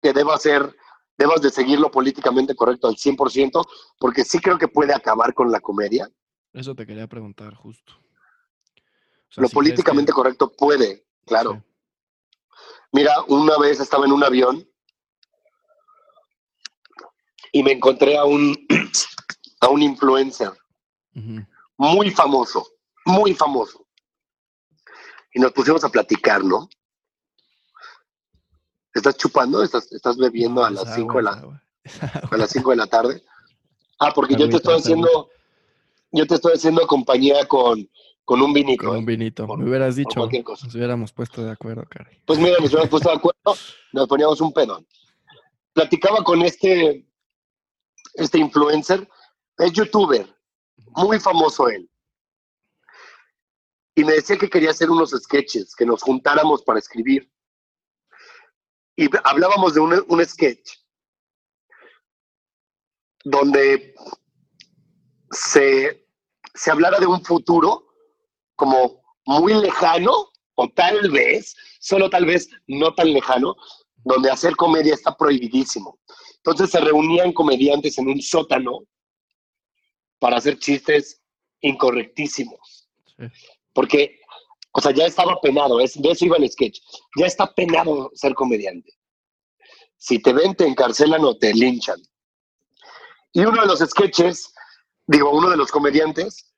que 0.01 0.11
deba 0.11 0.37
ser, 0.37 0.75
debas 1.17 1.41
de 1.41 1.49
seguir 1.49 1.79
lo 1.79 1.89
políticamente 1.89 2.55
correcto 2.55 2.89
al 2.89 2.95
100%, 2.95 3.65
porque 3.97 4.25
sí 4.25 4.39
creo 4.39 4.57
que 4.57 4.67
puede 4.67 4.93
acabar 4.93 5.33
con 5.33 5.49
la 5.49 5.61
comedia. 5.61 6.09
Eso 6.51 6.75
te 6.75 6.85
quería 6.85 7.07
preguntar 7.07 7.55
justo. 7.55 7.93
lo 9.37 9.47
políticamente 9.47 10.11
correcto 10.11 10.51
puede, 10.51 11.05
claro. 11.25 11.63
Mira, 12.91 13.13
una 13.29 13.57
vez 13.57 13.79
estaba 13.79 14.05
en 14.05 14.11
un 14.11 14.25
avión 14.25 14.69
y 17.53 17.63
me 17.63 17.71
encontré 17.71 18.17
a 18.17 18.25
un, 18.25 18.57
a 19.61 19.69
un 19.69 19.81
influencer 19.81 20.51
muy 21.77 22.11
famoso, 22.11 22.67
muy 23.05 23.33
famoso 23.33 23.82
y 25.33 25.39
nos 25.39 25.51
pusimos 25.51 25.83
a 25.83 25.89
platicar, 25.89 26.43
¿no? 26.43 26.69
¿Estás 28.93 29.17
chupando? 29.17 29.63
¿Estás, 29.63 29.91
estás 29.91 30.17
bebiendo 30.17 30.63
a 30.63 30.69
las 30.69 30.93
5 30.93 31.17
de 31.17 31.23
la 31.23 31.61
a 32.31 32.37
las 32.37 32.51
5 32.51 32.69
de 32.69 32.75
la 32.75 32.87
tarde? 32.87 33.23
Ah, 33.99 34.11
porque 34.13 34.35
yo 34.35 34.47
te 34.47 34.57
estoy 34.57 34.77
haciendo 34.77 35.29
yo 36.11 36.27
te 36.27 36.35
estoy 36.35 36.53
haciendo 36.53 36.85
compañía 36.85 37.47
con, 37.47 37.89
con 38.23 38.41
un 38.41 38.53
vinito. 38.53 38.85
Con 38.85 38.97
un 38.97 39.03
¿eh? 39.03 39.05
vinito. 39.05 39.47
me 39.57 39.67
hubieras 39.67 39.95
dicho. 39.95 40.19
Nos 40.19 40.75
hubiéramos 40.75 41.11
puesto 41.11 41.43
de 41.43 41.51
acuerdo, 41.51 41.85
caray. 41.89 42.21
Pues 42.25 42.39
mira, 42.39 42.55
nos 42.59 42.69
hubiéramos 42.69 42.89
puesto 42.89 43.09
de 43.09 43.15
acuerdo, 43.15 43.59
nos 43.91 44.07
poníamos 44.07 44.39
un 44.41 44.53
pedón. 44.53 44.87
platicaba 45.73 46.23
con 46.23 46.43
este, 46.43 47.05
este 48.13 48.37
influencer, 48.37 49.09
es 49.57 49.73
youtuber, 49.73 50.27
muy 50.95 51.19
famoso 51.19 51.67
él. 51.67 51.89
Y 53.95 54.03
me 54.03 54.13
decía 54.13 54.37
que 54.37 54.49
quería 54.49 54.71
hacer 54.71 54.89
unos 54.89 55.11
sketches, 55.11 55.75
que 55.75 55.85
nos 55.85 56.01
juntáramos 56.01 56.63
para 56.63 56.79
escribir. 56.79 57.31
Y 58.95 59.09
hablábamos 59.23 59.73
de 59.73 59.79
un, 59.79 60.05
un 60.07 60.25
sketch 60.25 60.77
donde 63.23 63.95
se, 65.31 66.07
se 66.53 66.71
hablara 66.71 66.99
de 66.99 67.07
un 67.07 67.23
futuro 67.23 67.87
como 68.55 69.01
muy 69.25 69.53
lejano, 69.53 70.29
o 70.55 70.69
tal 70.69 71.09
vez, 71.09 71.55
solo 71.79 72.09
tal 72.09 72.25
vez 72.25 72.49
no 72.67 72.93
tan 72.93 73.11
lejano, 73.11 73.55
donde 74.03 74.29
hacer 74.29 74.55
comedia 74.55 74.93
está 74.93 75.15
prohibidísimo. 75.15 75.99
Entonces 76.37 76.69
se 76.71 76.79
reunían 76.79 77.31
comediantes 77.33 77.97
en 77.97 78.09
un 78.09 78.21
sótano 78.21 78.85
para 80.19 80.37
hacer 80.37 80.59
chistes 80.59 81.21
incorrectísimos. 81.61 82.89
Porque, 83.73 84.19
o 84.71 84.81
sea, 84.81 84.91
ya 84.91 85.05
estaba 85.05 85.39
penado, 85.41 85.79
es, 85.79 85.99
de 86.01 86.11
eso 86.11 86.25
iba 86.25 86.37
el 86.37 86.49
sketch, 86.49 86.79
ya 87.17 87.25
está 87.25 87.53
penado 87.53 88.11
ser 88.13 88.33
comediante. 88.33 88.93
Si 89.97 90.19
te 90.19 90.33
ven, 90.33 90.55
te 90.55 90.67
encarcelan 90.67 91.23
o 91.23 91.37
te 91.37 91.53
linchan. 91.53 92.01
Y 93.31 93.41
uno 93.45 93.61
de 93.61 93.67
los 93.67 93.79
sketches, 93.79 94.53
digo, 95.07 95.31
uno 95.31 95.49
de 95.49 95.57
los 95.57 95.71
comediantes, 95.71 96.53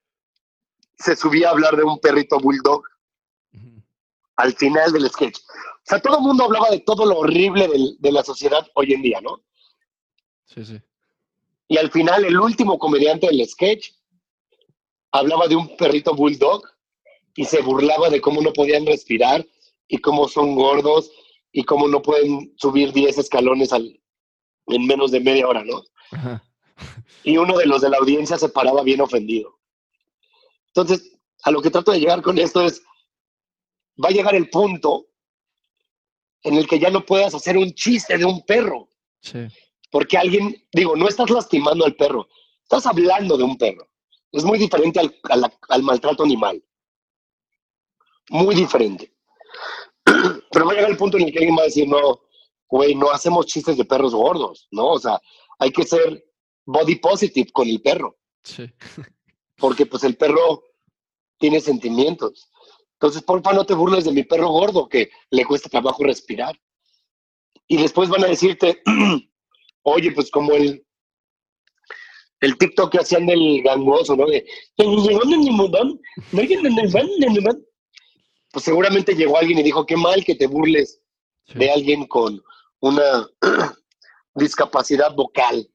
se 0.98 1.16
subía 1.16 1.50
a 1.50 1.52
hablar 1.52 1.76
de 1.76 1.84
un 1.84 2.00
perrito 2.00 2.40
bulldog 2.40 2.84
al 4.38 4.54
final 4.56 4.92
del 4.92 5.10
sketch. 5.10 5.40
O 5.40 5.84
sea, 5.84 6.02
todo 6.02 6.18
el 6.18 6.24
mundo 6.24 6.44
hablaba 6.44 6.70
de 6.70 6.80
todo 6.80 7.06
lo 7.06 7.20
horrible 7.20 7.70
de 8.00 8.12
la 8.12 8.24
sociedad 8.24 8.68
hoy 8.74 8.94
en 8.94 9.02
día, 9.02 9.22
¿no? 9.22 9.42
Sí, 10.46 10.66
sí. 10.66 10.82
Y 11.68 11.78
al 11.78 11.92
final, 11.92 12.26
el 12.26 12.40
último 12.40 12.78
comediante 12.78 13.28
del 13.28 13.48
sketch 13.48 13.92
hablaba 15.12 15.48
de 15.48 15.56
un 15.56 15.76
perrito 15.78 16.14
bulldog 16.14 16.64
y 17.36 17.46
se 17.46 17.62
burlaba 17.62 18.10
de 18.10 18.22
cómo 18.22 18.42
no 18.42 18.54
podían 18.54 18.86
respirar 18.86 19.46
y 19.88 19.98
cómo 20.00 20.28
son 20.28 20.56
gordos 20.56 21.12
y 21.52 21.64
cómo 21.64 21.88
no 21.88 22.02
pueden 22.02 22.54
subir 22.58 22.94
10 22.94 23.18
escalones 23.18 23.74
al, 23.74 24.02
en 24.68 24.88
menos 24.88 25.12
de 25.12 25.20
media 25.20 25.48
hora, 25.48 25.64
¿no? 25.64 25.84
Y 27.24 27.38
uno 27.38 27.58
de 27.58 27.66
los 27.66 27.82
de 27.82 27.90
la 27.90 27.98
audiencia 27.98 28.38
se 28.38 28.50
paraba 28.50 28.84
bien 28.84 29.02
ofendido. 29.02 29.60
Entonces, 30.68 31.18
a 31.44 31.52
lo 31.52 31.62
que 31.62 31.72
trato 31.72 31.92
de 31.92 32.00
llegar 32.00 32.22
con 32.22 32.38
esto 32.38 32.62
es, 32.62 32.82
va 34.04 34.10
a 34.10 34.14
llegar 34.14 34.36
el 34.36 34.50
punto 34.50 35.08
en 36.44 36.56
el 36.56 36.68
que 36.68 36.80
ya 36.80 36.90
no 36.90 37.06
puedas 37.06 37.34
hacer 37.34 37.58
un 37.58 37.74
chiste 37.74 38.18
de 38.18 38.26
un 38.26 38.46
perro. 38.46 38.90
Sí. 39.22 39.40
Porque 39.92 40.18
alguien, 40.18 40.56
digo, 40.74 40.96
no 40.96 41.08
estás 41.08 41.30
lastimando 41.30 41.86
al 41.86 41.96
perro, 41.96 42.28
estás 42.64 42.86
hablando 42.86 43.38
de 43.38 43.44
un 43.44 43.58
perro. 43.58 43.88
Es 44.32 44.44
muy 44.44 44.60
diferente 44.60 45.00
al, 45.00 45.16
al 45.70 45.84
maltrato 45.84 46.24
animal. 46.24 46.62
Muy 48.30 48.56
diferente. 48.56 49.14
Pero 50.52 50.66
va 50.66 50.72
a 50.72 50.76
llegar 50.76 50.92
el 50.92 50.98
punto 50.98 51.18
en 51.18 51.24
el 51.26 51.32
que 51.32 51.40
alguien 51.40 51.58
va 51.58 51.62
a 51.62 51.66
decir, 51.66 51.88
no, 51.88 52.22
güey, 52.70 52.96
no 52.96 53.12
hacemos 53.12 53.46
chistes 53.46 53.78
de 53.78 53.86
perros 53.86 54.14
gordos, 54.14 54.68
¿no? 54.72 54.92
O 54.92 55.00
sea, 55.00 55.20
hay 55.60 55.72
que 55.72 55.84
ser 55.84 56.26
body 56.66 56.96
positive 56.96 57.52
con 57.52 57.68
el 57.68 57.82
perro. 57.82 58.18
Sí. 58.44 58.66
Porque 59.58 59.86
pues 59.86 60.04
el 60.04 60.18
perro 60.18 60.64
tiene 61.38 61.60
sentimientos. 61.60 62.50
Entonces, 62.94 63.24
porfa, 63.24 63.54
no 63.54 63.66
te 63.66 63.74
burles 63.74 64.06
de 64.06 64.12
mi 64.12 64.24
perro 64.24 64.50
gordo 64.50 64.88
que 64.88 65.10
le 65.30 65.46
cuesta 65.46 65.70
trabajo 65.70 66.04
respirar. 66.04 66.60
Y 67.68 67.78
después 67.78 68.10
van 68.10 68.24
a 68.24 68.28
decirte, 68.28 68.82
oye, 69.84 70.12
pues 70.12 70.30
como 70.32 70.54
el, 70.54 70.86
el 72.42 72.58
TikTok 72.58 72.92
que 72.92 73.00
hacían 73.00 73.26
del 73.26 73.62
gangoso, 73.64 74.16
¿no? 74.16 74.26
De, 74.28 74.46
pues 78.56 78.64
seguramente 78.64 79.14
llegó 79.14 79.38
alguien 79.38 79.60
y 79.60 79.64
dijo, 79.64 79.86
qué 79.86 79.98
mal 79.98 80.24
que 80.24 80.34
te 80.34 80.48
burles 80.48 81.02
de 81.56 81.70
alguien 81.70 82.08
con 82.08 82.42
una 82.80 83.28
discapacidad 84.34 85.14
vocal. 85.14 85.70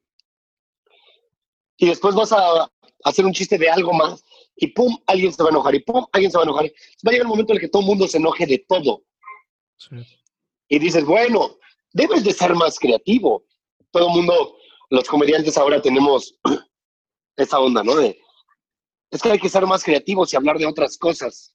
Y 1.76 1.88
después 1.88 2.14
vas 2.14 2.32
a 2.32 2.72
hacer 3.04 3.26
un 3.26 3.34
chiste 3.34 3.58
de 3.58 3.68
algo 3.68 3.92
más 3.92 4.24
y 4.56 4.68
pum, 4.68 4.96
alguien 5.06 5.30
se 5.30 5.42
va 5.42 5.50
a 5.50 5.52
enojar, 5.52 5.74
y 5.74 5.80
pum, 5.80 6.06
alguien 6.10 6.30
se 6.30 6.38
va 6.38 6.44
a 6.44 6.46
enojar. 6.46 6.64
Va 6.64 6.70
a 7.08 7.10
llegar 7.10 7.26
el 7.26 7.28
momento 7.28 7.52
en 7.52 7.58
el 7.58 7.60
que 7.60 7.68
todo 7.68 7.82
el 7.82 7.88
mundo 7.88 8.08
se 8.08 8.16
enoje 8.16 8.46
de 8.46 8.64
todo. 8.66 9.02
Y 10.66 10.78
dices, 10.78 11.04
bueno, 11.04 11.58
debes 11.92 12.24
de 12.24 12.32
ser 12.32 12.54
más 12.54 12.78
creativo. 12.78 13.44
Todo 13.90 14.06
el 14.06 14.14
mundo, 14.14 14.56
los 14.88 15.06
comediantes 15.06 15.58
ahora 15.58 15.82
tenemos 15.82 16.34
esa 17.36 17.60
onda, 17.60 17.84
¿no? 17.84 17.96
De, 17.96 18.18
es 19.10 19.20
que 19.20 19.32
hay 19.32 19.38
que 19.38 19.50
ser 19.50 19.66
más 19.66 19.84
creativos 19.84 20.32
y 20.32 20.36
hablar 20.36 20.56
de 20.56 20.64
otras 20.64 20.96
cosas. 20.96 21.54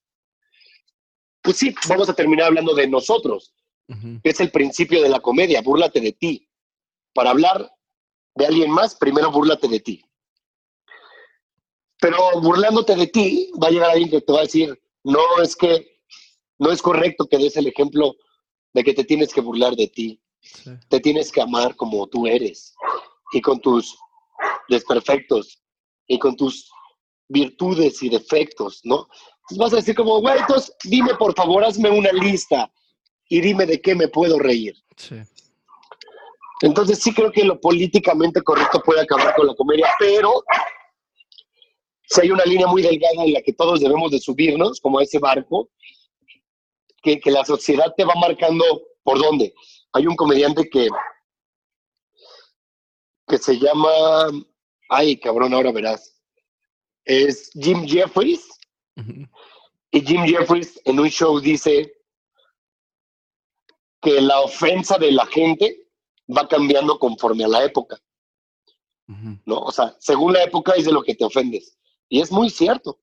Pues 1.45 1.57
sí, 1.57 1.75
vamos 1.87 2.09
a 2.09 2.13
terminar 2.13 2.47
hablando 2.47 2.73
de 2.73 2.87
nosotros. 2.87 3.53
Es 4.23 4.39
el 4.39 4.49
principio 4.49 5.03
de 5.03 5.09
la 5.09 5.19
comedia, 5.19 5.61
búrlate 5.61 6.01
de 6.01 6.11
ti. 6.11 6.49
Para 7.13 7.29
hablar 7.29 7.71
de 8.33 8.47
alguien 8.47 8.71
más, 8.71 8.95
primero 8.95 9.31
búrlate 9.31 9.67
de 9.67 9.79
ti. 9.79 10.03
Pero 12.01 12.17
burlándote 12.41 12.95
de 12.95 13.05
ti, 13.05 13.51
va 13.61 13.67
a 13.67 13.71
llegar 13.71 13.91
alguien 13.91 14.09
que 14.09 14.21
te 14.21 14.33
va 14.33 14.39
a 14.39 14.43
decir, 14.43 14.81
no, 15.03 15.21
es 15.41 15.55
que 15.55 16.01
no 16.57 16.71
es 16.71 16.81
correcto 16.81 17.27
que 17.27 17.37
des 17.37 17.55
el 17.57 17.67
ejemplo 17.67 18.15
de 18.73 18.83
que 18.83 18.95
te 18.95 19.03
tienes 19.03 19.31
que 19.31 19.41
burlar 19.41 19.75
de 19.75 19.87
ti. 19.87 20.19
Te 20.89 20.99
tienes 20.99 21.31
que 21.31 21.41
amar 21.41 21.75
como 21.75 22.07
tú 22.07 22.25
eres 22.25 22.75
y 23.33 23.41
con 23.41 23.59
tus 23.59 23.95
desperfectos 24.67 25.61
y 26.07 26.17
con 26.17 26.35
tus 26.35 26.71
virtudes 27.27 28.01
y 28.03 28.09
defectos, 28.09 28.81
¿no? 28.83 29.07
Entonces 29.37 29.57
vas 29.57 29.73
a 29.73 29.77
decir 29.77 29.95
como, 29.95 30.21
güey, 30.21 30.39
entonces 30.39 30.75
dime 30.83 31.13
por 31.15 31.33
favor, 31.35 31.63
hazme 31.63 31.89
una 31.89 32.11
lista 32.11 32.71
y 33.29 33.41
dime 33.41 33.65
de 33.65 33.81
qué 33.81 33.95
me 33.95 34.07
puedo 34.07 34.39
reír. 34.39 34.75
Sí. 34.97 35.15
Entonces 36.61 36.99
sí 36.99 37.13
creo 37.13 37.31
que 37.31 37.43
lo 37.43 37.59
políticamente 37.59 38.41
correcto 38.41 38.81
puede 38.83 39.01
acabar 39.01 39.35
con 39.35 39.47
la 39.47 39.55
comedia, 39.55 39.87
pero 39.99 40.43
si 42.07 42.21
hay 42.21 42.31
una 42.31 42.45
línea 42.45 42.67
muy 42.67 42.81
delgada 42.81 43.23
en 43.23 43.33
la 43.33 43.41
que 43.41 43.53
todos 43.53 43.81
debemos 43.81 44.11
de 44.11 44.19
subirnos, 44.19 44.79
como 44.79 45.01
ese 45.01 45.19
barco, 45.19 45.69
que, 47.01 47.19
que 47.19 47.31
la 47.31 47.43
sociedad 47.45 47.93
te 47.95 48.05
va 48.05 48.13
marcando 48.15 48.63
por 49.03 49.19
dónde. 49.19 49.53
Hay 49.93 50.07
un 50.07 50.15
comediante 50.15 50.67
que, 50.69 50.87
que 53.27 53.37
se 53.37 53.57
llama, 53.59 53.91
ay 54.89 55.17
cabrón, 55.19 55.53
ahora 55.53 55.71
verás, 55.71 56.14
es 57.05 57.51
Jim 57.53 57.85
Jeffries. 57.87 58.47
Y 59.91 60.01
Jim 60.01 60.25
Jeffries 60.25 60.81
en 60.85 60.99
un 60.99 61.09
show 61.09 61.39
dice 61.39 61.93
que 64.01 64.19
la 64.21 64.41
ofensa 64.41 64.97
de 64.97 65.11
la 65.11 65.25
gente 65.27 65.87
va 66.35 66.47
cambiando 66.47 66.99
conforme 66.99 67.45
a 67.45 67.47
la 67.47 67.63
época. 67.63 67.97
¿No? 69.07 69.59
O 69.59 69.71
sea, 69.71 69.95
según 69.99 70.33
la 70.33 70.43
época 70.43 70.73
es 70.73 70.85
de 70.85 70.91
lo 70.91 71.03
que 71.03 71.15
te 71.15 71.23
ofendes. 71.23 71.77
Y 72.09 72.21
es 72.21 72.31
muy 72.31 72.49
cierto. 72.49 72.99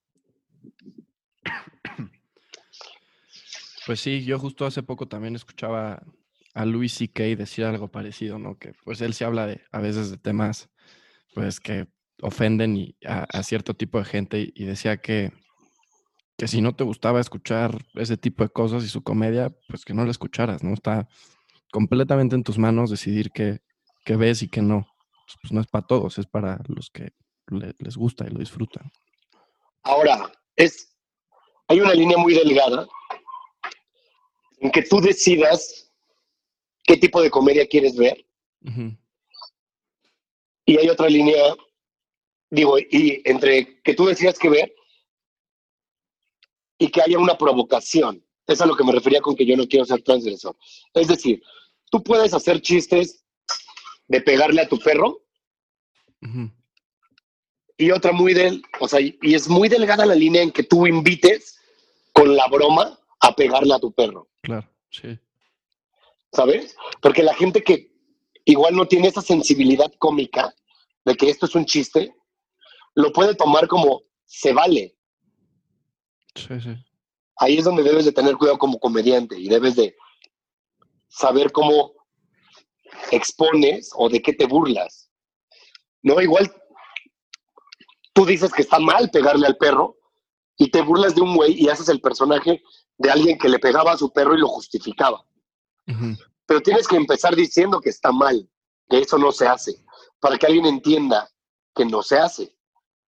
Pues 3.86 4.00
sí, 4.00 4.24
yo 4.24 4.38
justo 4.38 4.64
hace 4.64 4.82
poco 4.82 5.08
también 5.08 5.34
escuchaba 5.34 6.02
a 6.54 6.64
Louis 6.64 6.92
C.K. 6.92 7.22
decir 7.36 7.64
algo 7.64 7.88
parecido, 7.88 8.38
¿no? 8.38 8.56
Que 8.56 8.74
pues 8.84 9.00
él 9.00 9.14
se 9.14 9.24
habla 9.24 9.46
de, 9.46 9.60
a 9.72 9.80
veces 9.80 10.10
de 10.10 10.18
temas 10.18 10.68
pues 11.34 11.60
que 11.60 11.88
ofenden 12.20 12.77
y 12.77 12.96
a, 13.05 13.42
cierto 13.42 13.75
tipo 13.75 13.98
de 13.98 14.05
gente 14.05 14.53
y 14.55 14.64
decía 14.64 14.98
que, 14.98 15.33
que 16.37 16.48
si 16.48 16.61
no 16.61 16.75
te 16.75 16.85
gustaba 16.85 17.20
escuchar 17.20 17.79
ese 17.94 18.16
tipo 18.16 18.42
de 18.44 18.51
cosas 18.51 18.85
y 18.85 18.88
su 18.88 19.03
comedia, 19.03 19.51
pues 19.68 19.85
que 19.85 19.94
no 19.94 20.05
la 20.05 20.11
escucharas, 20.11 20.62
¿no? 20.62 20.75
Está 20.75 21.09
completamente 21.72 22.35
en 22.37 22.44
tus 22.44 22.59
manos 22.59 22.90
decidir 22.90 23.31
qué, 23.33 23.61
ves 24.07 24.42
y 24.42 24.48
qué 24.48 24.62
no. 24.62 24.87
Pues 25.40 25.53
no 25.53 25.61
es 25.61 25.66
para 25.66 25.87
todos, 25.87 26.18
es 26.18 26.27
para 26.27 26.61
los 26.68 26.90
que 26.90 27.12
les 27.79 27.96
gusta 27.96 28.27
y 28.27 28.31
lo 28.31 28.38
disfrutan. 28.38 28.92
Ahora, 29.83 30.31
es, 30.55 30.94
hay 31.68 31.81
una 31.81 31.94
línea 31.94 32.18
muy 32.18 32.35
delgada 32.35 32.87
en 34.61 34.70
que 34.70 34.83
tú 34.83 35.01
decidas 35.01 35.90
qué 36.85 36.96
tipo 36.96 37.22
de 37.22 37.31
comedia 37.31 37.66
quieres 37.66 37.96
ver. 37.96 38.25
Y 40.64 40.79
hay 40.79 40.88
otra 40.88 41.09
línea, 41.09 41.55
digo, 42.52 42.78
y 42.78 43.22
entre 43.24 43.80
que 43.82 43.94
tú 43.94 44.04
decidas 44.04 44.38
qué 44.38 44.50
ver 44.50 44.74
y 46.78 46.88
que 46.88 47.00
haya 47.00 47.18
una 47.18 47.38
provocación. 47.38 48.22
Es 48.46 48.60
a 48.60 48.66
lo 48.66 48.76
que 48.76 48.84
me 48.84 48.92
refería 48.92 49.22
con 49.22 49.34
que 49.34 49.46
yo 49.46 49.56
no 49.56 49.66
quiero 49.66 49.86
ser 49.86 50.02
transgresor. 50.02 50.54
Es 50.92 51.08
decir, 51.08 51.42
tú 51.90 52.02
puedes 52.02 52.34
hacer 52.34 52.60
chistes 52.60 53.24
de 54.06 54.20
pegarle 54.20 54.60
a 54.60 54.68
tu 54.68 54.78
perro, 54.78 55.22
y 57.78 57.90
otra 57.90 58.12
muy 58.12 58.34
del, 58.34 58.62
o 58.80 58.86
sea, 58.86 59.00
y 59.00 59.16
es 59.34 59.48
muy 59.48 59.68
delgada 59.68 60.04
la 60.04 60.14
línea 60.14 60.42
en 60.42 60.52
que 60.52 60.62
tú 60.62 60.86
invites 60.86 61.58
con 62.12 62.36
la 62.36 62.46
broma 62.48 62.98
a 63.20 63.34
pegarle 63.34 63.74
a 63.74 63.80
tu 63.80 63.92
perro. 63.92 64.28
Claro, 64.42 64.68
sí. 64.90 65.18
¿Sabes? 66.32 66.76
Porque 67.00 67.22
la 67.22 67.34
gente 67.34 67.62
que 67.62 67.90
igual 68.44 68.76
no 68.76 68.86
tiene 68.86 69.08
esa 69.08 69.22
sensibilidad 69.22 69.90
cómica 69.98 70.54
de 71.04 71.14
que 71.14 71.30
esto 71.30 71.46
es 71.46 71.54
un 71.54 71.64
chiste, 71.64 72.14
lo 72.94 73.12
puede 73.12 73.35
tomar 73.35 73.68
como 73.68 74.02
se 74.26 74.52
vale. 74.52 74.96
Sí, 76.35 76.61
sí. 76.61 76.74
Ahí 77.37 77.59
es 77.59 77.64
donde 77.64 77.83
debes 77.83 78.05
de 78.05 78.12
tener 78.12 78.37
cuidado 78.37 78.59
como 78.59 78.78
comediante 78.78 79.38
y 79.38 79.48
debes 79.48 79.76
de 79.76 79.96
saber 81.09 81.52
cómo 81.52 81.92
expones 83.11 83.90
o 83.94 84.09
de 84.09 84.22
qué 84.22 84.33
te 84.33 84.46
burlas. 84.46 85.11
No, 86.02 86.20
igual 86.20 86.52
tú 88.12 88.26
dices 88.26 88.52
que 88.52 88.62
está 88.62 88.78
mal 88.78 89.11
pegarle 89.11 89.46
al 89.46 89.57
perro 89.57 89.96
y 90.57 90.70
te 90.70 90.83
burlas 90.83 91.14
de 91.14 91.22
un 91.22 91.35
güey 91.35 91.55
y 91.55 91.68
haces 91.68 91.88
el 91.88 92.00
personaje 92.00 92.62
de 92.98 93.11
alguien 93.11 93.38
que 93.38 93.48
le 93.48 93.59
pegaba 93.59 93.92
a 93.92 93.98
su 93.98 94.12
perro 94.12 94.35
y 94.35 94.40
lo 94.40 94.48
justificaba. 94.48 95.24
Pero 96.46 96.61
tienes 96.61 96.87
que 96.87 96.96
empezar 96.96 97.35
diciendo 97.35 97.81
que 97.81 97.90
está 97.90 98.12
mal, 98.12 98.48
que 98.88 98.98
eso 99.00 99.18
no 99.18 99.33
se 99.33 99.46
hace, 99.46 99.85
para 100.20 100.38
que 100.38 100.46
alguien 100.46 100.66
entienda 100.66 101.28
que 101.74 101.85
no 101.85 102.02
se 102.02 102.18
hace. 102.18 102.57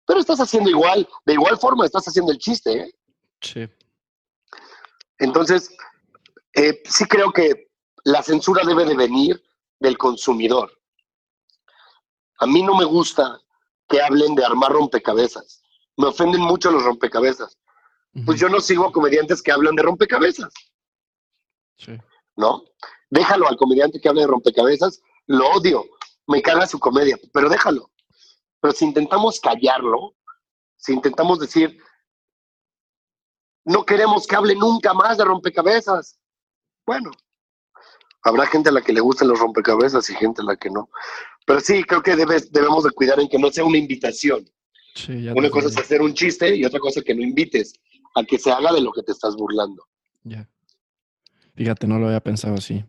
Pero 0.06 0.20
estás 0.20 0.40
haciendo 0.40 0.70
igual, 0.70 1.08
de 1.24 1.32
igual 1.32 1.56
forma 1.58 1.84
estás 1.86 2.06
haciendo 2.06 2.32
el 2.32 2.38
chiste. 2.38 2.72
¿eh? 2.72 2.94
Sí. 3.40 3.68
Entonces, 5.18 5.74
eh, 6.54 6.82
sí 6.84 7.04
creo 7.06 7.32
que 7.32 7.68
la 8.04 8.22
censura 8.22 8.62
debe 8.64 8.84
de 8.84 8.96
venir 8.96 9.42
del 9.80 9.96
consumidor. 9.96 10.70
A 12.38 12.46
mí 12.46 12.62
no 12.62 12.74
me 12.76 12.84
gusta 12.84 13.40
que 13.88 14.02
hablen 14.02 14.34
de 14.34 14.44
armar 14.44 14.72
rompecabezas. 14.72 15.62
Me 15.96 16.08
ofenden 16.08 16.40
mucho 16.40 16.70
los 16.70 16.82
rompecabezas. 16.82 17.58
Pues 18.24 18.38
yo 18.38 18.48
no 18.48 18.60
sigo 18.60 18.86
a 18.86 18.92
comediantes 18.92 19.42
que 19.42 19.50
hablan 19.50 19.74
de 19.74 19.82
rompecabezas, 19.82 20.52
Sí. 21.76 21.98
¿no? 22.36 22.62
Déjalo 23.10 23.48
al 23.48 23.56
comediante 23.56 24.00
que 24.00 24.08
hable 24.08 24.20
de 24.20 24.28
rompecabezas, 24.28 25.02
lo 25.26 25.48
odio, 25.50 25.84
me 26.28 26.40
caga 26.40 26.64
su 26.68 26.78
comedia, 26.78 27.18
pero 27.32 27.48
déjalo. 27.48 27.90
Pero 28.64 28.72
si 28.72 28.86
intentamos 28.86 29.40
callarlo, 29.40 30.14
si 30.78 30.94
intentamos 30.94 31.38
decir, 31.38 31.78
no 33.66 33.84
queremos 33.84 34.26
que 34.26 34.36
hable 34.36 34.54
nunca 34.54 34.94
más 34.94 35.18
de 35.18 35.24
rompecabezas, 35.26 36.18
bueno, 36.86 37.10
habrá 38.22 38.46
gente 38.46 38.70
a 38.70 38.72
la 38.72 38.80
que 38.80 38.94
le 38.94 39.02
gusten 39.02 39.28
los 39.28 39.38
rompecabezas 39.38 40.08
y 40.08 40.14
gente 40.14 40.40
a 40.40 40.46
la 40.46 40.56
que 40.56 40.70
no. 40.70 40.88
Pero 41.44 41.60
sí, 41.60 41.84
creo 41.84 42.02
que 42.02 42.16
debes, 42.16 42.50
debemos 42.52 42.84
de 42.84 42.92
cuidar 42.92 43.20
en 43.20 43.28
que 43.28 43.38
no 43.38 43.50
sea 43.50 43.66
una 43.66 43.76
invitación. 43.76 44.48
Sí, 44.94 45.28
Una 45.28 45.50
cosa 45.50 45.68
es 45.68 45.76
hacer 45.76 46.00
un 46.00 46.14
chiste 46.14 46.56
y 46.56 46.64
otra 46.64 46.80
cosa 46.80 47.02
que 47.02 47.14
no 47.14 47.20
invites 47.20 47.74
a 48.14 48.24
que 48.24 48.38
se 48.38 48.50
haga 48.50 48.72
de 48.72 48.80
lo 48.80 48.92
que 48.92 49.02
te 49.02 49.12
estás 49.12 49.36
burlando. 49.36 49.86
Ya. 50.22 50.48
Fíjate, 51.54 51.86
no 51.86 51.98
lo 51.98 52.06
había 52.06 52.20
pensado 52.20 52.54
así, 52.54 52.82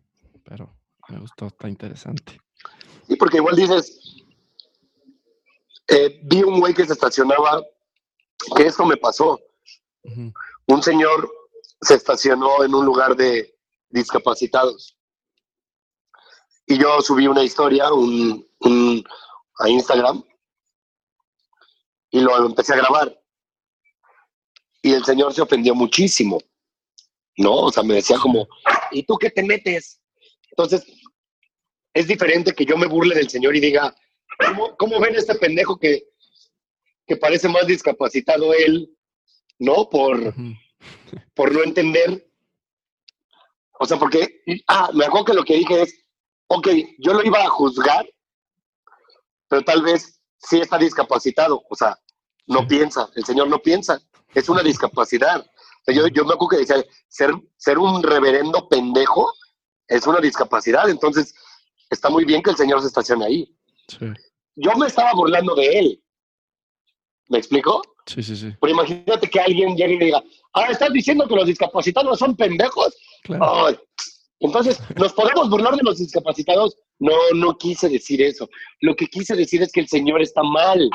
pero 0.45 0.73
me 1.09 1.19
gustó, 1.19 1.47
está 1.47 1.67
interesante. 1.67 2.39
Sí, 3.09 3.17
porque 3.17 3.37
igual 3.37 3.57
dices, 3.57 4.14
eh, 5.87 6.19
vi 6.23 6.43
un 6.43 6.59
güey 6.59 6.73
que 6.73 6.85
se 6.85 6.93
estacionaba, 6.93 7.63
que 8.55 8.63
esto 8.65 8.85
me 8.85 8.97
pasó. 8.97 9.39
Un 10.67 10.83
señor 10.83 11.31
se 11.81 11.95
estacionó 11.95 12.63
en 12.63 12.73
un 12.73 12.85
lugar 12.85 13.15
de 13.15 13.55
discapacitados. 13.89 14.97
Y 16.67 16.77
yo 16.79 17.01
subí 17.01 17.27
una 17.27 17.43
historia 17.43 17.91
un, 17.93 18.47
un- 18.59 19.03
a 19.59 19.69
Instagram 19.69 20.23
y 22.11 22.19
lo 22.19 22.45
empecé 22.45 22.73
a 22.73 22.77
grabar. 22.77 23.21
Y 24.81 24.93
el 24.93 25.03
señor 25.05 25.33
se 25.33 25.41
ofendió 25.41 25.73
muchísimo, 25.75 26.39
¿no? 27.37 27.53
O 27.55 27.71
sea, 27.71 27.83
me 27.83 27.95
decía 27.95 28.17
como, 28.17 28.47
¿y 28.91 29.03
tú 29.03 29.17
qué 29.17 29.29
te 29.31 29.43
metes? 29.43 29.99
Entonces, 30.51 30.85
es 31.93 32.07
diferente 32.07 32.53
que 32.53 32.65
yo 32.65 32.77
me 32.77 32.87
burle 32.87 33.15
del 33.15 33.29
señor 33.29 33.55
y 33.55 33.59
diga, 33.59 33.95
¿cómo, 34.37 34.75
cómo 34.77 34.99
ven 34.99 35.15
este 35.15 35.35
pendejo 35.35 35.77
que, 35.77 36.03
que 37.07 37.15
parece 37.17 37.47
más 37.49 37.67
discapacitado 37.67 38.53
él, 38.53 38.95
¿no? 39.59 39.89
Por, 39.89 40.33
por 41.33 41.51
no 41.53 41.63
entender. 41.63 42.27
O 43.79 43.85
sea, 43.85 43.97
porque, 43.97 44.41
ah, 44.67 44.89
me 44.93 45.05
acuerdo 45.05 45.25
que 45.25 45.33
lo 45.33 45.43
que 45.43 45.55
dije 45.57 45.81
es, 45.81 46.05
ok, 46.47 46.67
yo 46.99 47.13
lo 47.13 47.23
iba 47.23 47.43
a 47.43 47.49
juzgar, 47.49 48.05
pero 49.47 49.63
tal 49.63 49.81
vez 49.81 50.19
sí 50.39 50.59
está 50.59 50.77
discapacitado. 50.77 51.63
O 51.69 51.75
sea, 51.75 51.97
no 52.47 52.61
Sí. 52.61 52.65
piensa, 52.67 53.09
el 53.15 53.25
señor 53.25 53.47
no 53.49 53.59
piensa, 53.59 53.99
es 54.33 54.49
una 54.49 54.61
discapacidad. 54.61 55.45
Yo, 55.87 56.07
yo 56.07 56.25
me 56.25 56.33
acuerdo 56.33 56.49
que 56.49 56.57
decía, 56.57 56.83
ser, 57.07 57.31
ser 57.57 57.77
un 57.77 58.01
reverendo 58.01 58.67
pendejo 58.67 59.31
es 59.87 60.07
una 60.07 60.19
discapacidad, 60.19 60.89
entonces 60.89 61.33
está 61.91 62.09
muy 62.09 62.25
bien 62.25 62.41
que 62.41 62.49
el 62.49 62.57
señor 62.57 62.81
se 62.81 62.87
estacione 62.87 63.25
ahí. 63.25 63.54
Sí, 63.87 64.05
Yo 64.55 64.75
me 64.75 64.87
estaba 64.87 65.13
burlando 65.13 65.55
de 65.55 65.79
él. 65.79 66.03
¿Me 67.29 67.39
explico? 67.39 67.81
sí, 68.05 68.21
sí, 68.21 68.35
sí. 68.35 68.53
Pero 68.61 68.73
imagínate 68.73 69.27
que 69.29 69.39
alguien 69.39 69.75
llegue 69.75 69.95
y 69.95 69.99
diga, 69.99 70.23
ah, 70.53 70.67
¿estás 70.69 70.93
diciendo 70.93 71.27
que 71.27 71.35
los 71.35 71.47
discapacitados 71.47 72.19
son 72.19 72.35
pendejos? 72.35 72.95
Claro. 73.23 73.79
Entonces, 74.39 74.79
¿nos 74.95 75.13
podemos 75.13 75.49
burlar 75.49 75.75
de 75.75 75.83
los 75.83 75.97
discapacitados? 75.97 76.75
No, 76.99 77.13
no 77.33 77.57
quise 77.57 77.89
decir 77.89 78.21
eso. 78.21 78.47
Lo 78.81 78.95
que 78.95 79.07
quise 79.07 79.35
decir 79.35 79.61
es 79.63 79.71
que 79.71 79.79
el 79.79 79.87
señor 79.87 80.21
está 80.21 80.43
mal. 80.43 80.89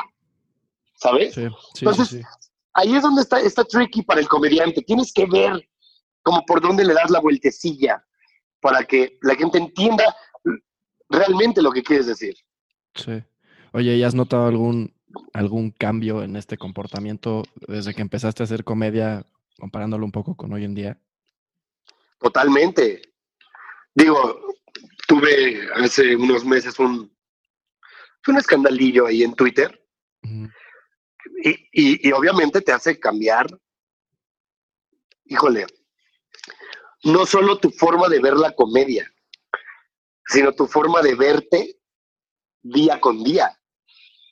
¿Sabes? 0.95 1.33
Sí, 1.33 1.41
sí, 1.41 1.49
sí, 1.73 1.85
Entonces, 1.85 2.07
sí. 2.09 2.21
Ahí 2.73 2.95
es 2.95 3.01
donde 3.01 3.21
está, 3.21 3.39
está 3.39 3.63
tricky 3.63 4.01
para 4.03 4.21
el 4.21 4.27
comediante. 4.27 4.81
Tienes 4.81 5.11
que 5.11 5.25
ver 5.25 5.67
como 6.23 6.45
por 6.45 6.61
dónde 6.61 6.85
le 6.85 6.93
das 6.93 7.09
la 7.09 7.19
vueltecilla 7.19 8.05
para 8.61 8.83
que 8.83 9.17
la 9.21 9.35
gente 9.35 9.57
entienda 9.57 10.15
realmente 11.09 11.61
lo 11.61 11.71
que 11.71 11.83
quieres 11.83 12.05
decir. 12.05 12.35
Sí. 12.95 13.23
Oye, 13.73 13.95
¿y 13.95 14.03
has 14.03 14.15
notado 14.15 14.47
algún, 14.47 14.93
algún 15.33 15.71
cambio 15.71 16.23
en 16.23 16.35
este 16.35 16.57
comportamiento 16.57 17.43
desde 17.67 17.93
que 17.93 18.01
empezaste 18.01 18.43
a 18.43 18.45
hacer 18.45 18.63
comedia, 18.63 19.25
comparándolo 19.57 20.05
un 20.05 20.11
poco 20.11 20.35
con 20.35 20.51
hoy 20.53 20.65
en 20.65 20.75
día? 20.75 20.99
Totalmente. 22.19 23.01
Digo, 23.95 24.39
tuve 25.07 25.67
hace 25.75 26.15
unos 26.15 26.45
meses 26.45 26.77
un, 26.79 27.11
un 28.27 28.37
escandalillo 28.37 29.07
ahí 29.07 29.23
en 29.23 29.33
Twitter 29.33 29.83
y, 31.43 31.49
y- 31.71 32.07
y 32.07 32.11
obviamente 32.11 32.61
te 32.61 32.71
hace 32.71 32.99
cambiar, 32.99 33.47
híjole, 35.25 35.65
no 37.03 37.25
solo 37.25 37.57
tu 37.57 37.69
forma 37.71 38.07
de 38.09 38.19
ver 38.19 38.35
la 38.35 38.53
comedia, 38.53 39.11
sino 40.27 40.53
tu 40.53 40.67
forma 40.67 41.01
de 41.01 41.15
verte 41.15 41.80
día 42.61 42.99
con 42.99 43.23
día. 43.23 43.57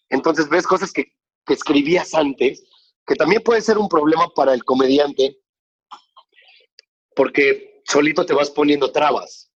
Entonces 0.09 0.49
ves 0.49 0.65
cosas 0.65 0.91
que, 0.91 1.13
que 1.45 1.53
escribías 1.53 2.13
antes, 2.13 2.63
que 3.05 3.15
también 3.15 3.43
puede 3.43 3.61
ser 3.61 3.77
un 3.77 3.89
problema 3.89 4.27
para 4.35 4.53
el 4.53 4.63
comediante, 4.63 5.37
porque 7.15 7.81
solito 7.85 8.25
te 8.25 8.33
vas 8.33 8.49
poniendo 8.49 8.91
trabas. 8.91 9.51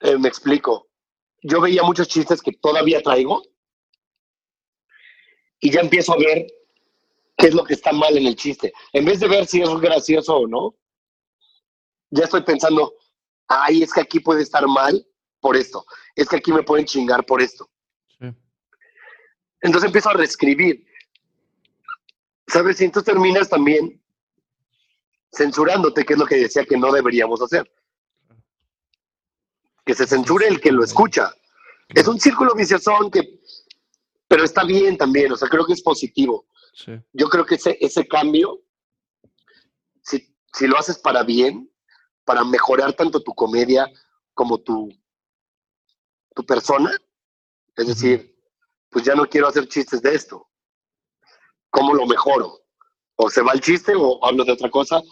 Eh, 0.00 0.18
me 0.18 0.28
explico. 0.28 0.88
Yo 1.42 1.60
veía 1.60 1.82
muchos 1.82 2.08
chistes 2.08 2.40
que 2.40 2.52
todavía 2.52 3.02
traigo 3.02 3.42
y 5.60 5.70
ya 5.70 5.80
empiezo 5.80 6.14
a 6.14 6.18
ver 6.18 6.46
qué 7.36 7.48
es 7.48 7.54
lo 7.54 7.64
que 7.64 7.74
está 7.74 7.92
mal 7.92 8.16
en 8.16 8.26
el 8.26 8.36
chiste. 8.36 8.72
En 8.92 9.04
vez 9.04 9.20
de 9.20 9.28
ver 9.28 9.46
si 9.46 9.62
es 9.62 9.68
gracioso 9.80 10.36
o 10.36 10.46
no, 10.46 10.74
ya 12.10 12.24
estoy 12.24 12.42
pensando, 12.42 12.94
ay, 13.48 13.82
es 13.82 13.92
que 13.92 14.00
aquí 14.00 14.20
puede 14.20 14.42
estar 14.42 14.66
mal 14.66 15.06
por 15.44 15.58
esto, 15.58 15.84
es 16.16 16.26
que 16.26 16.36
aquí 16.36 16.50
me 16.54 16.62
pueden 16.62 16.86
chingar 16.86 17.26
por 17.26 17.42
esto. 17.42 17.68
Sí. 18.18 18.34
Entonces 19.60 19.88
empiezo 19.88 20.08
a 20.08 20.14
reescribir. 20.14 20.86
¿Sabes? 22.46 22.80
Y 22.80 22.84
entonces 22.84 23.12
terminas 23.12 23.50
también 23.50 24.02
censurándote, 25.30 26.02
que 26.06 26.14
es 26.14 26.18
lo 26.18 26.24
que 26.24 26.36
decía 26.36 26.64
que 26.64 26.78
no 26.78 26.90
deberíamos 26.90 27.42
hacer. 27.42 27.70
Que 29.84 29.92
se 29.92 30.06
censure 30.06 30.48
el 30.48 30.62
que 30.62 30.72
lo 30.72 30.82
escucha. 30.82 31.30
Es 31.90 32.08
un 32.08 32.18
círculo 32.18 32.54
vicioso 32.54 33.10
que, 33.10 33.40
pero 34.26 34.44
está 34.44 34.64
bien 34.64 34.96
también, 34.96 35.30
o 35.30 35.36
sea, 35.36 35.48
creo 35.48 35.66
que 35.66 35.74
es 35.74 35.82
positivo. 35.82 36.46
Sí, 36.72 36.92
Yo 37.12 37.28
creo 37.28 37.44
que 37.44 37.56
ese, 37.56 37.76
ese 37.82 38.08
cambio, 38.08 38.62
si, 40.02 40.34
si 40.54 40.66
lo 40.66 40.78
haces 40.78 40.98
para 40.98 41.22
bien, 41.22 41.70
para 42.24 42.44
mejorar 42.44 42.94
tanto 42.94 43.20
tu 43.20 43.34
comedia 43.34 43.86
como 44.32 44.58
tu, 44.58 44.88
tu 46.34 46.44
persona, 46.44 46.90
es 47.76 47.86
decir, 47.86 48.34
pues 48.90 49.04
ya 49.04 49.14
no 49.14 49.26
quiero 49.26 49.48
hacer 49.48 49.68
chistes 49.68 50.02
de 50.02 50.14
esto. 50.14 50.48
¿Cómo 51.70 51.94
lo 51.94 52.06
mejoro? 52.06 52.60
O 53.16 53.30
se 53.30 53.42
va 53.42 53.52
el 53.52 53.60
chiste 53.60 53.94
o 53.96 54.24
hablo 54.24 54.44
de 54.44 54.52
otra 54.52 54.70
cosa. 54.70 55.02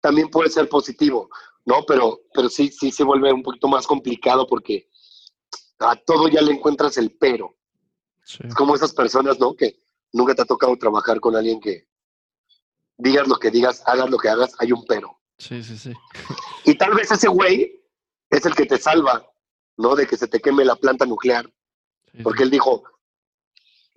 También 0.00 0.30
puede 0.30 0.50
ser 0.50 0.68
positivo, 0.68 1.28
¿no? 1.64 1.84
Pero, 1.86 2.20
pero 2.32 2.48
sí, 2.48 2.70
sí 2.70 2.90
se 2.90 3.04
vuelve 3.04 3.32
un 3.32 3.42
poquito 3.42 3.68
más 3.68 3.86
complicado 3.86 4.46
porque 4.46 4.88
a 5.78 5.96
todo 5.96 6.28
ya 6.28 6.40
le 6.40 6.52
encuentras 6.52 6.96
el 6.98 7.16
pero. 7.16 7.56
sí. 8.24 8.38
Es 8.44 8.54
como 8.54 8.74
esas 8.74 8.92
personas, 8.92 9.38
¿no? 9.38 9.54
Que 9.54 9.80
nunca 10.12 10.34
te 10.34 10.42
ha 10.42 10.46
tocado 10.46 10.76
trabajar 10.76 11.20
con 11.20 11.36
alguien 11.36 11.60
que 11.60 11.88
digas 12.96 13.28
lo 13.28 13.38
que 13.38 13.50
digas, 13.50 13.82
hagas 13.86 14.10
lo 14.10 14.18
que 14.18 14.28
hagas, 14.28 14.54
hay 14.58 14.72
un 14.72 14.84
pero. 14.86 15.18
Sí, 15.38 15.62
sí, 15.62 15.78
sí. 15.78 15.92
Y 16.64 16.74
tal 16.76 16.94
vez 16.94 17.10
ese 17.10 17.28
güey 17.28 17.80
es 18.30 18.44
el 18.44 18.54
que 18.54 18.66
te 18.66 18.78
salva 18.78 19.24
¿no? 19.78 19.94
De 19.94 20.06
que 20.06 20.16
se 20.16 20.28
te 20.28 20.40
queme 20.40 20.64
la 20.64 20.76
planta 20.76 21.06
nuclear. 21.06 21.50
Porque 22.22 22.42
él 22.42 22.50
dijo, 22.50 22.82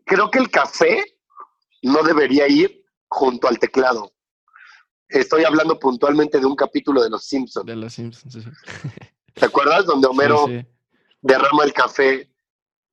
creo 0.06 0.30
que 0.30 0.40
el 0.40 0.50
café 0.50 1.04
no 1.82 2.04
debería 2.04 2.48
ir 2.48 2.86
junto 3.10 3.48
al 3.48 3.60
teclado. 3.60 4.14
Estoy 5.10 5.44
hablando 5.44 5.78
puntualmente 5.78 6.40
de 6.40 6.46
un 6.46 6.56
capítulo 6.56 7.02
de 7.02 7.10
Los 7.10 7.26
Simpsons. 7.26 7.66
De 7.66 7.76
Los 7.76 7.94
Simpsons, 7.94 8.34
sí. 8.34 8.42
¿Te 9.34 9.46
acuerdas? 9.46 9.86
Donde 9.86 10.08
Homero 10.08 10.46
derrama 11.22 11.64
el 11.64 11.74
café 11.74 12.30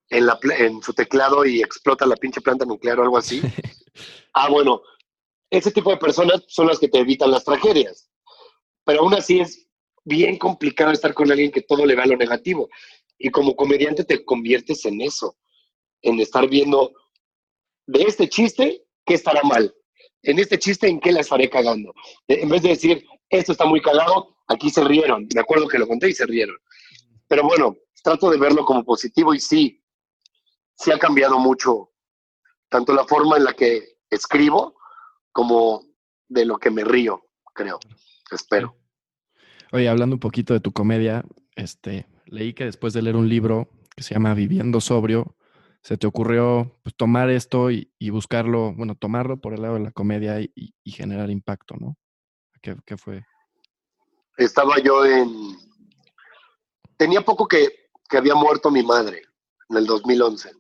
en, 0.09 0.27
la, 0.27 0.39
en 0.57 0.83
su 0.83 0.95
teclado 0.95 1.45
y 1.45 1.61
explota 1.61 2.07
la 2.07 2.17
pinche 2.17 2.41
planta 2.41 2.65
nuclear 2.65 2.99
o 2.99 3.03
algo 3.03 3.19
así. 3.19 3.43
ah, 4.33 4.49
bueno, 4.49 4.81
ese 5.51 5.71
tipo 5.71 5.91
de 5.91 5.99
personas 5.99 6.43
son 6.49 6.69
las 6.69 6.79
que 6.79 6.89
te 6.89 6.99
evitan 6.99 7.31
las 7.31 7.45
tragedias. 7.45 8.09
Pero 8.85 9.01
aún 9.01 9.15
así 9.15 9.41
es 9.41 9.68
bien 10.09 10.39
complicado 10.39 10.91
estar 10.91 11.15
con 11.15 11.31
alguien 11.31 11.53
que 11.53 11.63
todo 11.63 11.87
le 11.87 11.95
va 11.95 12.03
a 12.03 12.07
lo 12.07 12.17
negativo. 12.17 12.69
Y 13.19 13.31
como 13.31 13.55
comediante 13.55 14.05
te 14.05 14.25
conviertes 14.25 14.85
en 14.87 15.01
eso, 15.01 15.37
en 16.03 16.19
estar 16.19 16.49
viendo 16.49 16.93
de 17.87 18.03
este 18.03 18.29
chiste, 18.29 18.85
¿qué 19.05 19.15
estará 19.15 19.43
mal? 19.43 19.75
En 20.23 20.39
este 20.39 20.59
chiste, 20.59 20.89
¿en 20.89 21.01
qué 21.01 21.13
la 21.13 21.21
estaré 21.21 21.49
cagando? 21.49 21.95
En 22.27 22.49
vez 22.49 22.63
de 22.63 22.71
decir, 22.71 23.07
esto 23.31 23.53
está 23.53 23.65
muy 23.65 23.81
cagado, 23.81 24.37
aquí 24.49 24.71
se 24.71 24.83
rieron. 24.83 25.29
Me 25.35 25.41
acuerdo 25.41 25.69
que 25.69 25.79
lo 25.79 25.87
conté 25.87 26.09
y 26.09 26.15
se 26.15 26.27
rieron. 26.27 26.57
Pero 27.29 27.45
bueno, 27.45 27.77
trato 28.03 28.31
de 28.31 28.39
verlo 28.39 28.65
como 28.65 28.85
positivo 28.85 29.35
y 29.35 29.41
sí, 29.41 29.83
sí 30.77 30.91
ha 30.91 30.99
cambiado 30.99 31.39
mucho, 31.39 31.91
tanto 32.69 32.93
la 32.93 33.05
forma 33.05 33.37
en 33.37 33.45
la 33.45 33.53
que 33.53 33.99
escribo 34.11 34.77
como 35.33 35.85
de 36.29 36.45
lo 36.45 36.59
que 36.59 36.71
me 36.71 36.85
río, 36.85 37.23
creo, 37.55 37.79
espero. 38.31 38.77
Oye, 39.73 39.89
hablando 39.89 40.17
un 40.17 40.21
poquito 40.21 40.55
de 40.55 40.61
tu 40.61 40.73
comedia, 40.73 41.25
este, 41.55 42.07
leí 42.27 42.55
que 42.55 42.65
después 42.65 42.93
de 42.95 43.03
leer 43.03 43.17
un 43.17 43.29
libro 43.29 43.69
que 43.95 44.03
se 44.03 44.15
llama 44.15 44.35
Viviendo 44.35 44.81
Sobrio, 44.81 45.37
se 45.83 45.97
te 45.97 46.07
ocurrió 46.07 46.79
pues, 46.83 46.95
tomar 46.97 47.31
esto 47.31 47.71
y, 47.71 47.89
buscarlo, 48.11 48.73
bueno, 48.75 48.95
tomarlo 48.95 49.41
por 49.41 49.55
el 49.55 49.63
lado 49.63 49.75
de 49.75 49.81
la 49.81 49.93
comedia 49.93 50.41
y, 50.41 50.73
generar 50.87 51.31
impacto, 51.31 51.77
¿no? 51.79 51.97
¿Qué, 52.63 52.77
¿Qué, 52.85 52.97
fue? 52.97 53.25
Estaba 54.37 54.79
yo 54.81 55.05
en... 55.05 55.57
Tenía 56.97 57.21
poco 57.21 57.47
que, 57.47 57.91
que 58.09 58.17
había 58.17 58.35
muerto 58.35 58.71
mi 58.71 58.83
madre, 58.83 59.23
en 59.69 59.77
el 59.77 59.87
2011. 59.87 60.51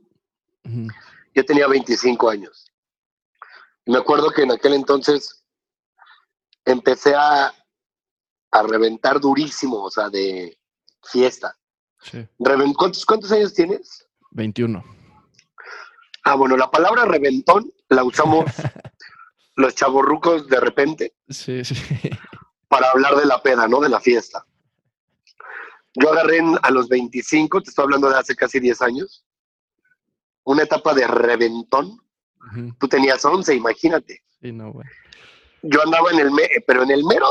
Yo 1.34 1.44
tenía 1.44 1.66
25 1.66 2.28
años. 2.28 2.70
Y 3.86 3.92
me 3.92 3.98
acuerdo 3.98 4.30
que 4.30 4.42
en 4.42 4.52
aquel 4.52 4.74
entonces 4.74 5.44
empecé 6.64 7.14
a, 7.14 7.52
a 8.50 8.62
reventar 8.62 9.20
durísimo, 9.20 9.82
o 9.82 9.90
sea, 9.90 10.08
de 10.08 10.58
fiesta. 11.10 11.56
Sí. 12.02 12.26
¿Cuántos, 12.76 13.04
¿Cuántos 13.04 13.32
años 13.32 13.54
tienes? 13.54 14.06
21. 14.30 14.84
Ah, 16.24 16.34
bueno, 16.34 16.56
la 16.56 16.70
palabra 16.70 17.04
reventón 17.04 17.72
la 17.88 18.04
usamos 18.04 18.44
los 19.56 19.74
chavorrucos 19.74 20.46
de 20.48 20.60
repente. 20.60 21.14
Sí, 21.28 21.64
sí. 21.64 21.74
Para 22.68 22.90
hablar 22.90 23.16
de 23.16 23.26
la 23.26 23.42
peda, 23.42 23.66
¿no? 23.66 23.80
De 23.80 23.88
la 23.88 24.00
fiesta. 24.00 24.44
Yo 25.94 26.12
agarré 26.12 26.40
a 26.62 26.70
los 26.70 26.88
25, 26.88 27.62
te 27.62 27.70
estoy 27.70 27.84
hablando 27.84 28.08
de 28.08 28.18
hace 28.18 28.36
casi 28.36 28.60
10 28.60 28.82
años, 28.82 29.24
una 30.44 30.62
etapa 30.62 30.94
de 30.94 31.06
reventón. 31.06 31.98
Tú 32.78 32.88
tenías 32.88 33.24
11, 33.24 33.54
imagínate. 33.54 34.22
Sí, 34.40 34.52
no, 34.52 34.72
güey. 34.72 34.86
Yo 35.62 35.82
andaba 35.82 36.10
en 36.12 36.20
el, 36.20 36.30
pero 36.66 36.84
en 36.84 36.90
el 36.92 37.04
mero, 37.04 37.26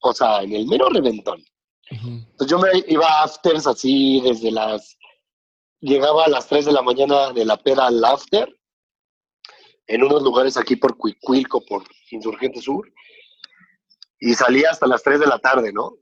o 0.00 0.12
sea, 0.12 0.42
en 0.42 0.52
el 0.52 0.66
mero 0.66 0.88
reventón. 0.88 1.42
Entonces 1.90 2.48
yo 2.48 2.58
me 2.58 2.68
iba 2.88 3.06
a 3.06 3.24
afters 3.24 3.66
así 3.66 4.20
desde 4.20 4.50
las... 4.50 4.98
Llegaba 5.80 6.24
a 6.24 6.28
las 6.28 6.48
3 6.48 6.66
de 6.66 6.72
la 6.72 6.82
mañana 6.82 7.32
de 7.32 7.44
la 7.44 7.56
peda 7.56 7.86
al 7.86 8.04
after, 8.04 8.48
en 9.86 10.02
unos 10.02 10.22
lugares 10.22 10.56
aquí 10.56 10.74
por 10.74 10.96
Cuicuilco, 10.96 11.64
por 11.64 11.84
Insurgente 12.10 12.60
Sur, 12.60 12.90
y 14.18 14.34
salía 14.34 14.70
hasta 14.70 14.86
las 14.86 15.02
3 15.02 15.20
de 15.20 15.26
la 15.26 15.38
tarde, 15.38 15.72
¿no? 15.72 15.96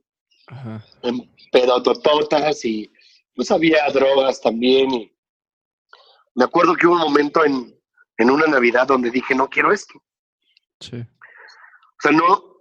Ajá. 0.46 0.84
En 1.02 1.30
pedotototas 1.50 2.64
y 2.64 2.90
pues 3.34 3.50
había 3.50 3.88
drogas 3.90 4.40
también 4.40 4.92
y 4.92 5.14
me 6.34 6.44
acuerdo 6.44 6.74
que 6.74 6.86
hubo 6.86 6.94
un 6.94 7.00
momento 7.00 7.44
en, 7.44 7.78
en 8.16 8.30
una 8.30 8.46
Navidad 8.46 8.86
donde 8.86 9.10
dije, 9.10 9.34
no 9.34 9.48
quiero 9.48 9.72
esto. 9.72 10.02
Sí. 10.80 10.96
O 10.96 12.00
sea, 12.00 12.12
no, 12.12 12.53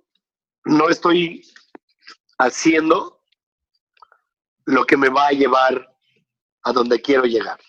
no 0.66 0.90
estoy 0.90 1.46
haciendo 2.38 3.22
lo 4.66 4.86
que 4.86 4.98
me 4.98 5.10
va 5.10 5.28
a 5.28 5.32
llevar 5.32 5.94
a 6.64 6.72
donde 6.72 7.02
quiero 7.02 7.24
llegar. 7.24 7.60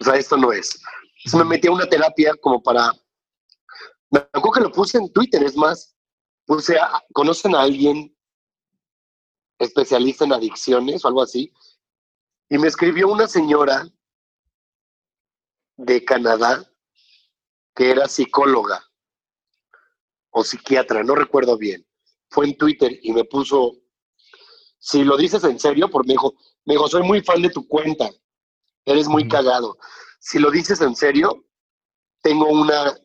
O 0.00 0.04
sea, 0.04 0.16
esto 0.16 0.36
no 0.36 0.52
es. 0.52 0.80
Entonces 1.18 1.34
me 1.34 1.44
metí 1.44 1.68
a 1.68 1.72
una 1.72 1.86
terapia 1.86 2.34
como 2.40 2.62
para... 2.62 2.92
Me 4.10 4.20
acuerdo 4.20 4.52
que 4.52 4.60
lo 4.60 4.72
puse 4.72 4.98
en 4.98 5.12
Twitter, 5.12 5.42
es 5.42 5.56
más, 5.56 5.96
puse, 6.44 6.78
a, 6.78 7.02
¿conocen 7.12 7.54
a 7.54 7.62
alguien 7.62 8.14
especialista 9.58 10.24
en 10.24 10.34
adicciones 10.34 11.04
o 11.04 11.08
algo 11.08 11.22
así? 11.22 11.52
Y 12.48 12.58
me 12.58 12.68
escribió 12.68 13.08
una 13.08 13.26
señora 13.26 13.88
de 15.76 16.04
Canadá 16.04 16.68
que 17.74 17.90
era 17.90 18.06
psicóloga 18.06 18.91
o 20.32 20.42
psiquiatra, 20.42 21.04
no 21.04 21.14
recuerdo 21.14 21.56
bien. 21.56 21.86
Fue 22.30 22.46
en 22.46 22.56
Twitter 22.56 22.98
y 23.02 23.12
me 23.12 23.24
puso, 23.24 23.76
si 24.78 25.04
lo 25.04 25.16
dices 25.16 25.44
en 25.44 25.58
serio, 25.58 25.88
porque 25.88 26.08
me 26.08 26.14
dijo, 26.14 26.34
me 26.64 26.74
dijo, 26.74 26.88
soy 26.88 27.02
muy 27.02 27.22
fan 27.22 27.42
de 27.42 27.50
tu 27.50 27.68
cuenta, 27.68 28.10
eres 28.84 29.06
muy 29.06 29.28
cagado. 29.28 29.78
Si 30.18 30.38
lo 30.38 30.50
dices 30.50 30.80
en 30.80 30.96
serio, 30.96 31.46
tengo 32.22 32.48
una 32.48 32.98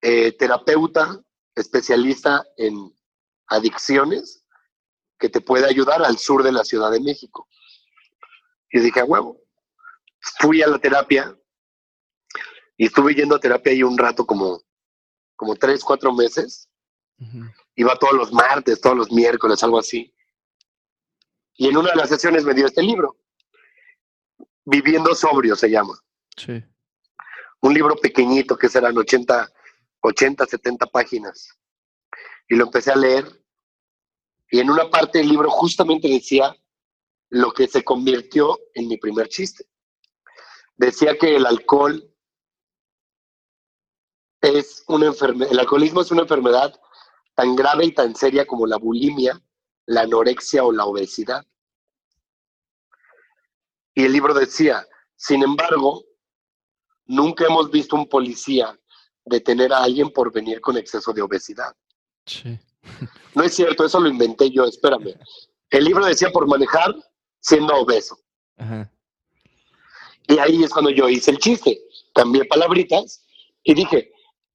eh, 0.00 0.32
terapeuta 0.32 1.20
especialista 1.54 2.44
en 2.56 2.94
adicciones 3.48 4.44
que 5.18 5.28
te 5.28 5.40
puede 5.40 5.66
ayudar 5.66 6.02
al 6.02 6.18
sur 6.18 6.42
de 6.42 6.52
la 6.52 6.64
Ciudad 6.64 6.90
de 6.90 7.00
México. 7.00 7.48
Y 8.70 8.80
dije, 8.80 9.00
a 9.00 9.04
huevo. 9.04 9.40
Fui 10.40 10.62
a 10.62 10.68
la 10.68 10.78
terapia, 10.78 11.36
y 12.76 12.86
estuve 12.86 13.14
yendo 13.14 13.36
a 13.36 13.40
terapia 13.40 13.72
ahí 13.72 13.82
un 13.82 13.98
rato, 13.98 14.24
como, 14.24 14.62
como 15.42 15.56
tres, 15.56 15.82
cuatro 15.82 16.12
meses. 16.12 16.68
Iba 17.74 17.98
todos 17.98 18.14
los 18.14 18.32
martes, 18.32 18.80
todos 18.80 18.96
los 18.96 19.10
miércoles, 19.10 19.60
algo 19.64 19.80
así. 19.80 20.14
Y 21.54 21.66
en 21.66 21.76
una 21.78 21.90
de 21.90 21.96
las 21.96 22.10
sesiones 22.10 22.44
me 22.44 22.54
dio 22.54 22.66
este 22.66 22.80
libro. 22.80 23.16
Viviendo 24.64 25.12
sobrio 25.16 25.56
se 25.56 25.68
llama. 25.68 25.98
Sí. 26.36 26.62
Un 27.60 27.74
libro 27.74 27.96
pequeñito 27.96 28.56
que 28.56 28.68
serán 28.68 28.96
80, 28.96 29.52
80, 30.02 30.46
70 30.46 30.86
páginas. 30.86 31.58
Y 32.48 32.54
lo 32.54 32.66
empecé 32.66 32.92
a 32.92 32.96
leer. 32.96 33.26
Y 34.48 34.60
en 34.60 34.70
una 34.70 34.90
parte 34.90 35.18
del 35.18 35.28
libro 35.28 35.50
justamente 35.50 36.06
decía 36.06 36.54
lo 37.30 37.50
que 37.50 37.66
se 37.66 37.82
convirtió 37.82 38.60
en 38.74 38.86
mi 38.86 38.96
primer 38.96 39.26
chiste. 39.26 39.64
Decía 40.76 41.18
que 41.18 41.34
el 41.34 41.46
alcohol 41.46 42.11
es 44.42 44.84
una 44.88 45.06
enfermedad, 45.06 45.52
el 45.52 45.60
alcoholismo 45.60 46.00
es 46.00 46.10
una 46.10 46.22
enfermedad 46.22 46.78
tan 47.34 47.56
grave 47.56 47.86
y 47.86 47.92
tan 47.92 48.14
seria 48.14 48.46
como 48.46 48.66
la 48.66 48.76
bulimia, 48.76 49.40
la 49.86 50.02
anorexia 50.02 50.64
o 50.64 50.72
la 50.72 50.84
obesidad. 50.84 51.46
Y 53.94 54.04
el 54.04 54.12
libro 54.12 54.34
decía, 54.34 54.86
sin 55.16 55.42
embargo, 55.42 56.04
nunca 57.06 57.46
hemos 57.46 57.70
visto 57.70 57.96
un 57.96 58.08
policía 58.08 58.78
detener 59.24 59.72
a 59.72 59.84
alguien 59.84 60.10
por 60.10 60.32
venir 60.32 60.60
con 60.60 60.76
exceso 60.76 61.12
de 61.12 61.22
obesidad. 61.22 61.74
Sí. 62.26 62.58
No 63.34 63.44
es 63.44 63.54
cierto, 63.54 63.86
eso 63.86 63.98
lo 63.98 64.10
inventé 64.10 64.50
yo, 64.50 64.64
espérame. 64.64 65.14
El 65.70 65.84
libro 65.84 66.04
decía 66.04 66.30
por 66.30 66.46
manejar 66.46 66.94
siendo 67.40 67.74
obeso. 67.74 68.18
Y 70.28 70.38
ahí 70.38 70.62
es 70.62 70.70
cuando 70.70 70.90
yo 70.90 71.08
hice 71.08 71.30
el 71.30 71.38
chiste, 71.38 71.80
cambié 72.14 72.44
palabritas 72.44 73.24
y 73.62 73.72
dije, 73.72 74.11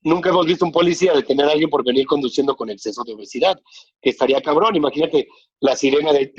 nunca 0.07 0.29
hemos 0.29 0.45
visto 0.45 0.65
un 0.65 0.71
policía 0.71 1.13
detener 1.13 1.45
a 1.47 1.51
alguien 1.51 1.69
por 1.69 1.83
venir 1.83 2.05
conduciendo 2.05 2.55
con 2.55 2.69
exceso 2.69 3.03
de 3.03 3.13
obesidad, 3.13 3.59
que 4.01 4.09
estaría 4.11 4.41
cabrón. 4.41 4.75
Imagínate 4.75 5.27
la 5.59 5.75
sirena 5.75 6.13
de... 6.13 6.33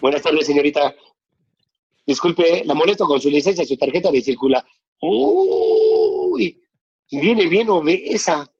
Buenas 0.00 0.22
tardes, 0.22 0.46
señorita. 0.46 0.94
Disculpe, 2.06 2.64
la 2.64 2.74
molesto 2.74 3.04
con 3.06 3.20
su 3.20 3.28
licencia, 3.28 3.64
su 3.66 3.76
tarjeta 3.76 4.10
de 4.10 4.22
circula. 4.22 4.64
Uy, 5.00 6.60
viene 7.10 7.46
bien 7.46 7.68
obesa. 7.68 8.50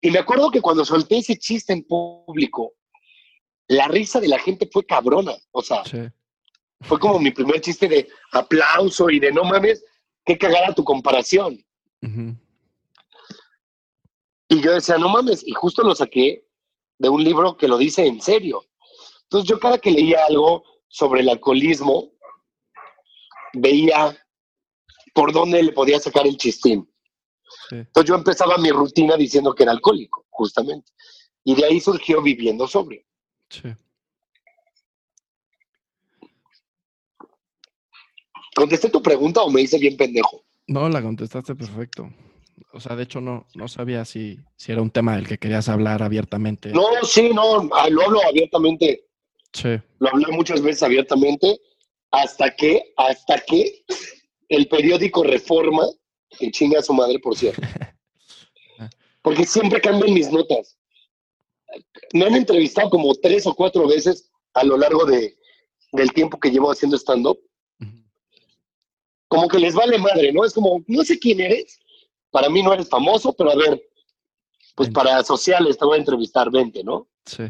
Y 0.00 0.10
me 0.10 0.18
acuerdo 0.18 0.50
que 0.50 0.60
cuando 0.60 0.84
solté 0.84 1.18
ese 1.18 1.36
chiste 1.36 1.72
en 1.72 1.84
público, 1.84 2.74
la 3.68 3.88
risa 3.88 4.20
de 4.20 4.28
la 4.28 4.38
gente 4.38 4.68
fue 4.70 4.84
cabrona. 4.84 5.34
O 5.52 5.62
sea, 5.62 5.82
fue 6.80 6.98
como 6.98 7.18
mi 7.18 7.30
primer 7.30 7.60
chiste 7.60 7.88
de 7.88 8.08
aplauso 8.32 9.10
y 9.10 9.20
de 9.20 9.30
no 9.32 9.44
mames, 9.44 9.84
qué 10.24 10.36
cagada 10.36 10.74
tu 10.74 10.84
comparación. 10.84 11.64
Y 14.48 14.60
yo 14.60 14.72
decía, 14.72 14.98
no 14.98 15.08
mames, 15.08 15.46
y 15.46 15.52
justo 15.52 15.82
lo 15.82 15.94
saqué 15.94 16.46
de 16.98 17.08
un 17.08 17.24
libro 17.24 17.56
que 17.56 17.68
lo 17.68 17.78
dice 17.78 18.06
en 18.06 18.20
serio. 18.20 18.64
Entonces 19.24 19.48
yo 19.48 19.58
cada 19.58 19.78
que 19.78 19.90
leía 19.90 20.24
algo 20.28 20.62
sobre 20.88 21.22
el 21.22 21.28
alcoholismo, 21.28 22.12
veía 23.54 24.16
por 25.14 25.32
dónde 25.32 25.62
le 25.62 25.72
podía 25.72 25.98
sacar 25.98 26.26
el 26.26 26.36
chistín. 26.36 26.88
Entonces 27.70 28.08
yo 28.08 28.14
empezaba 28.14 28.58
mi 28.58 28.70
rutina 28.70 29.16
diciendo 29.16 29.54
que 29.54 29.62
era 29.62 29.72
alcohólico, 29.72 30.26
justamente. 30.30 30.92
Y 31.44 31.54
de 31.54 31.64
ahí 31.64 31.80
surgió 31.80 32.22
viviendo 32.22 32.66
sobrio. 32.66 33.02
Sí. 33.48 33.74
¿Contesté 38.54 38.88
tu 38.88 39.02
pregunta 39.02 39.42
o 39.42 39.50
me 39.50 39.62
hice 39.62 39.78
bien 39.78 39.96
pendejo? 39.96 40.44
No, 40.66 40.88
la 40.88 41.02
contestaste 41.02 41.54
perfecto. 41.54 42.08
O 42.74 42.80
sea, 42.80 42.96
de 42.96 43.04
hecho 43.04 43.20
no, 43.20 43.46
no 43.54 43.68
sabía 43.68 44.04
si, 44.04 44.40
si 44.56 44.72
era 44.72 44.82
un 44.82 44.90
tema 44.90 45.14
del 45.14 45.28
que 45.28 45.38
querías 45.38 45.68
hablar 45.68 46.02
abiertamente. 46.02 46.70
No, 46.70 46.84
sí, 47.04 47.30
no, 47.32 47.68
ah, 47.72 47.88
lo 47.88 48.02
hablo 48.02 48.20
abiertamente. 48.26 49.06
Sí. 49.52 49.80
Lo 50.00 50.08
hablé 50.08 50.26
muchas 50.32 50.60
veces 50.60 50.82
abiertamente 50.82 51.60
hasta 52.10 52.54
que, 52.54 52.92
hasta 52.96 53.38
que 53.38 53.84
el 54.48 54.66
periódico 54.66 55.22
Reforma, 55.22 55.86
que 56.36 56.50
chinga 56.50 56.80
a 56.80 56.82
su 56.82 56.92
madre, 56.92 57.20
por 57.20 57.36
cierto. 57.36 57.62
Porque 59.22 59.46
siempre 59.46 59.80
cambian 59.80 60.12
mis 60.12 60.30
notas. 60.30 60.76
Me 62.12 62.24
han 62.26 62.34
entrevistado 62.34 62.90
como 62.90 63.14
tres 63.14 63.46
o 63.46 63.54
cuatro 63.54 63.86
veces 63.86 64.30
a 64.54 64.64
lo 64.64 64.76
largo 64.76 65.04
de, 65.04 65.36
del 65.92 66.12
tiempo 66.12 66.38
que 66.38 66.50
llevo 66.50 66.72
haciendo 66.72 66.96
stand-up. 66.96 67.38
Como 69.28 69.48
que 69.48 69.58
les 69.58 69.74
vale 69.74 69.98
madre, 69.98 70.32
¿no? 70.32 70.44
Es 70.44 70.52
como, 70.52 70.84
no 70.86 71.02
sé 71.02 71.18
quién 71.18 71.40
eres, 71.40 71.80
para 72.34 72.48
mí 72.48 72.64
no 72.64 72.72
eres 72.72 72.88
famoso, 72.88 73.32
pero 73.32 73.52
a 73.52 73.54
ver, 73.54 73.80
pues 74.74 74.90
para 74.90 75.22
sociales 75.22 75.78
te 75.78 75.84
voy 75.84 75.94
a 75.94 76.00
entrevistar 76.00 76.50
20, 76.50 76.82
¿no? 76.82 77.06
Sí. 77.24 77.44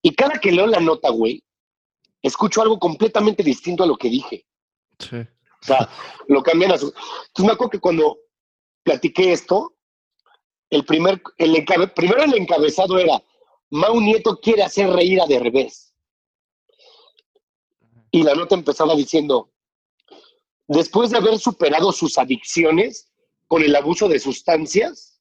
Y 0.00 0.14
cada 0.14 0.38
que 0.38 0.52
leo 0.52 0.68
la 0.68 0.78
nota, 0.78 1.10
güey, 1.10 1.42
escucho 2.22 2.62
algo 2.62 2.78
completamente 2.78 3.42
distinto 3.42 3.82
a 3.82 3.86
lo 3.88 3.96
que 3.96 4.08
dije. 4.08 4.46
Sí. 5.00 5.16
O 5.16 5.66
sea, 5.66 5.90
lo 6.28 6.40
cambian 6.44 6.70
a 6.70 6.78
su... 6.78 6.86
Entonces 6.86 7.46
me 7.46 7.50
acuerdo 7.50 7.70
que 7.70 7.80
cuando 7.80 8.16
platiqué 8.84 9.32
esto, 9.32 9.74
el 10.70 10.84
primer, 10.84 11.20
el 11.38 11.64
primero 11.92 12.22
el 12.22 12.34
encabezado 12.34 13.00
era, 13.00 13.20
Mau 13.70 14.00
Nieto 14.00 14.38
quiere 14.38 14.62
hacer 14.62 14.88
reír 14.88 15.20
a 15.20 15.26
de 15.26 15.40
revés. 15.40 15.92
Y 18.12 18.22
la 18.22 18.36
nota 18.36 18.54
empezaba 18.54 18.94
diciendo, 18.94 19.50
después 20.68 21.10
de 21.10 21.18
haber 21.18 21.40
superado 21.40 21.90
sus 21.90 22.18
adicciones 22.18 23.10
con 23.46 23.62
el 23.62 23.74
abuso 23.74 24.08
de 24.08 24.18
sustancias, 24.18 25.16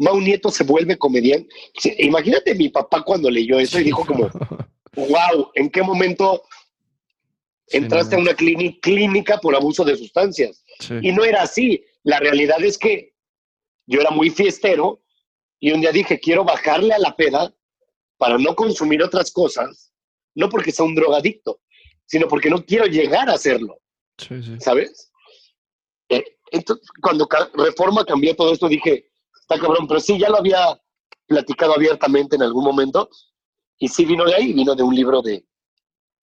Mau 0.00 0.18
Nieto 0.18 0.50
se 0.50 0.64
vuelve 0.64 0.96
comediante. 0.96 1.54
Imagínate 1.98 2.54
mi 2.54 2.70
papá 2.70 3.02
cuando 3.02 3.30
leyó 3.30 3.58
eso 3.58 3.78
y 3.78 3.84
dijo 3.84 4.06
como, 4.06 4.30
wow, 4.96 5.50
¿en 5.54 5.68
qué 5.68 5.82
momento 5.82 6.42
entraste 7.66 8.16
a 8.16 8.18
una 8.18 8.34
clínica 8.34 9.38
por 9.38 9.54
abuso 9.54 9.84
de 9.84 9.96
sustancias? 9.96 10.64
Y 11.02 11.12
no 11.12 11.22
era 11.22 11.42
así. 11.42 11.84
La 12.02 12.18
realidad 12.18 12.64
es 12.64 12.78
que 12.78 13.12
yo 13.86 14.00
era 14.00 14.10
muy 14.10 14.30
fiestero 14.30 15.02
y 15.60 15.72
un 15.72 15.82
día 15.82 15.92
dije, 15.92 16.18
quiero 16.18 16.44
bajarle 16.44 16.94
a 16.94 16.98
la 16.98 17.14
peda 17.14 17.54
para 18.16 18.38
no 18.38 18.54
consumir 18.54 19.02
otras 19.02 19.30
cosas, 19.30 19.92
no 20.34 20.48
porque 20.48 20.72
sea 20.72 20.86
un 20.86 20.94
drogadicto, 20.94 21.60
sino 22.06 22.26
porque 22.26 22.48
no 22.48 22.64
quiero 22.64 22.86
llegar 22.86 23.28
a 23.28 23.34
hacerlo. 23.34 23.80
¿Sabes? 24.60 25.10
Eh, 26.08 26.24
entonces, 26.50 26.88
cuando 27.00 27.28
Reforma 27.54 28.04
cambió 28.04 28.34
todo 28.34 28.52
esto, 28.52 28.68
dije, 28.68 29.10
está 29.40 29.58
cabrón, 29.58 29.86
pero 29.86 30.00
sí, 30.00 30.18
ya 30.18 30.28
lo 30.28 30.38
había 30.38 30.80
platicado 31.26 31.74
abiertamente 31.74 32.36
en 32.36 32.42
algún 32.42 32.64
momento, 32.64 33.08
y 33.78 33.88
sí 33.88 34.04
vino 34.04 34.24
de 34.24 34.34
ahí, 34.34 34.52
vino 34.52 34.74
de 34.74 34.82
un 34.82 34.94
libro 34.94 35.22
de 35.22 35.44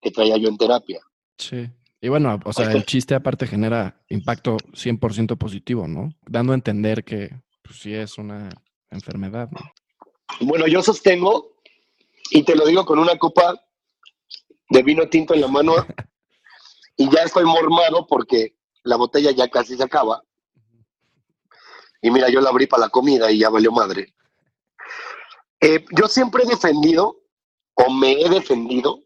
que 0.02 0.12
traía 0.12 0.38
yo 0.38 0.48
en 0.50 0.58
terapia. 0.58 1.00
Sí. 1.38 1.70
Y 2.00 2.10
bueno, 2.10 2.40
o 2.46 2.54
sea, 2.54 2.72
el 2.72 2.86
chiste 2.86 3.16
aparte 3.16 3.48
genera 3.48 4.00
impacto 4.10 4.58
100% 4.74 5.38
positivo, 5.38 5.88
¿no? 5.88 6.10
Dando 6.28 6.52
a 6.52 6.56
entender 6.56 7.04
que 7.04 7.32
pues, 7.64 7.80
sí 7.80 7.94
es 7.94 8.18
una 8.20 8.50
enfermedad. 8.92 9.50
¿no? 9.52 9.60
Bueno, 10.42 10.68
yo 10.68 10.84
sostengo, 10.84 11.56
y 12.30 12.44
te 12.44 12.56
lo 12.56 12.66
digo 12.66 12.86
con 12.86 13.00
una 13.00 13.18
copa 13.18 13.60
de 14.70 14.84
vino 14.84 15.08
tinto 15.08 15.34
en 15.34 15.42
la 15.42 15.48
mano, 15.48 15.74
y 16.98 17.10
ya 17.10 17.24
estoy 17.24 17.46
mormado 17.46 18.06
porque 18.06 18.57
la 18.88 18.96
botella 18.96 19.32
ya 19.32 19.48
casi 19.50 19.76
se 19.76 19.84
acaba. 19.84 20.24
Y 22.02 22.12
mira, 22.12 22.30
yo 22.30 22.42
la 22.42 22.50
abrí 22.50 22.68
para 22.68 22.86
la 22.86 22.90
comida 22.90 23.32
y 23.32 23.40
ya 23.40 23.50
valió 23.50 23.72
madre. 23.72 24.14
Eh, 25.60 25.84
yo 25.92 26.08
siempre 26.08 26.44
he 26.44 26.48
defendido, 26.48 27.22
o 27.74 27.92
me 27.92 28.22
he 28.22 28.30
defendido, 28.30 29.04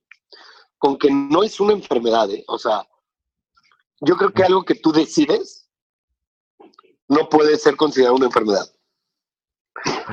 con 0.77 0.97
que 0.97 1.09
no 1.11 1.43
es 1.43 1.59
una 1.59 1.73
enfermedad. 1.73 2.29
¿eh? 2.31 2.43
O 2.47 2.57
sea, 2.57 2.87
yo 4.01 4.15
creo 4.17 4.33
que 4.33 4.43
algo 4.43 4.63
que 4.63 4.75
tú 4.75 4.91
decides 4.91 5.69
no 7.07 7.29
puede 7.29 7.57
ser 7.57 7.75
considerado 7.75 8.15
una 8.15 8.27
enfermedad. 8.27 8.67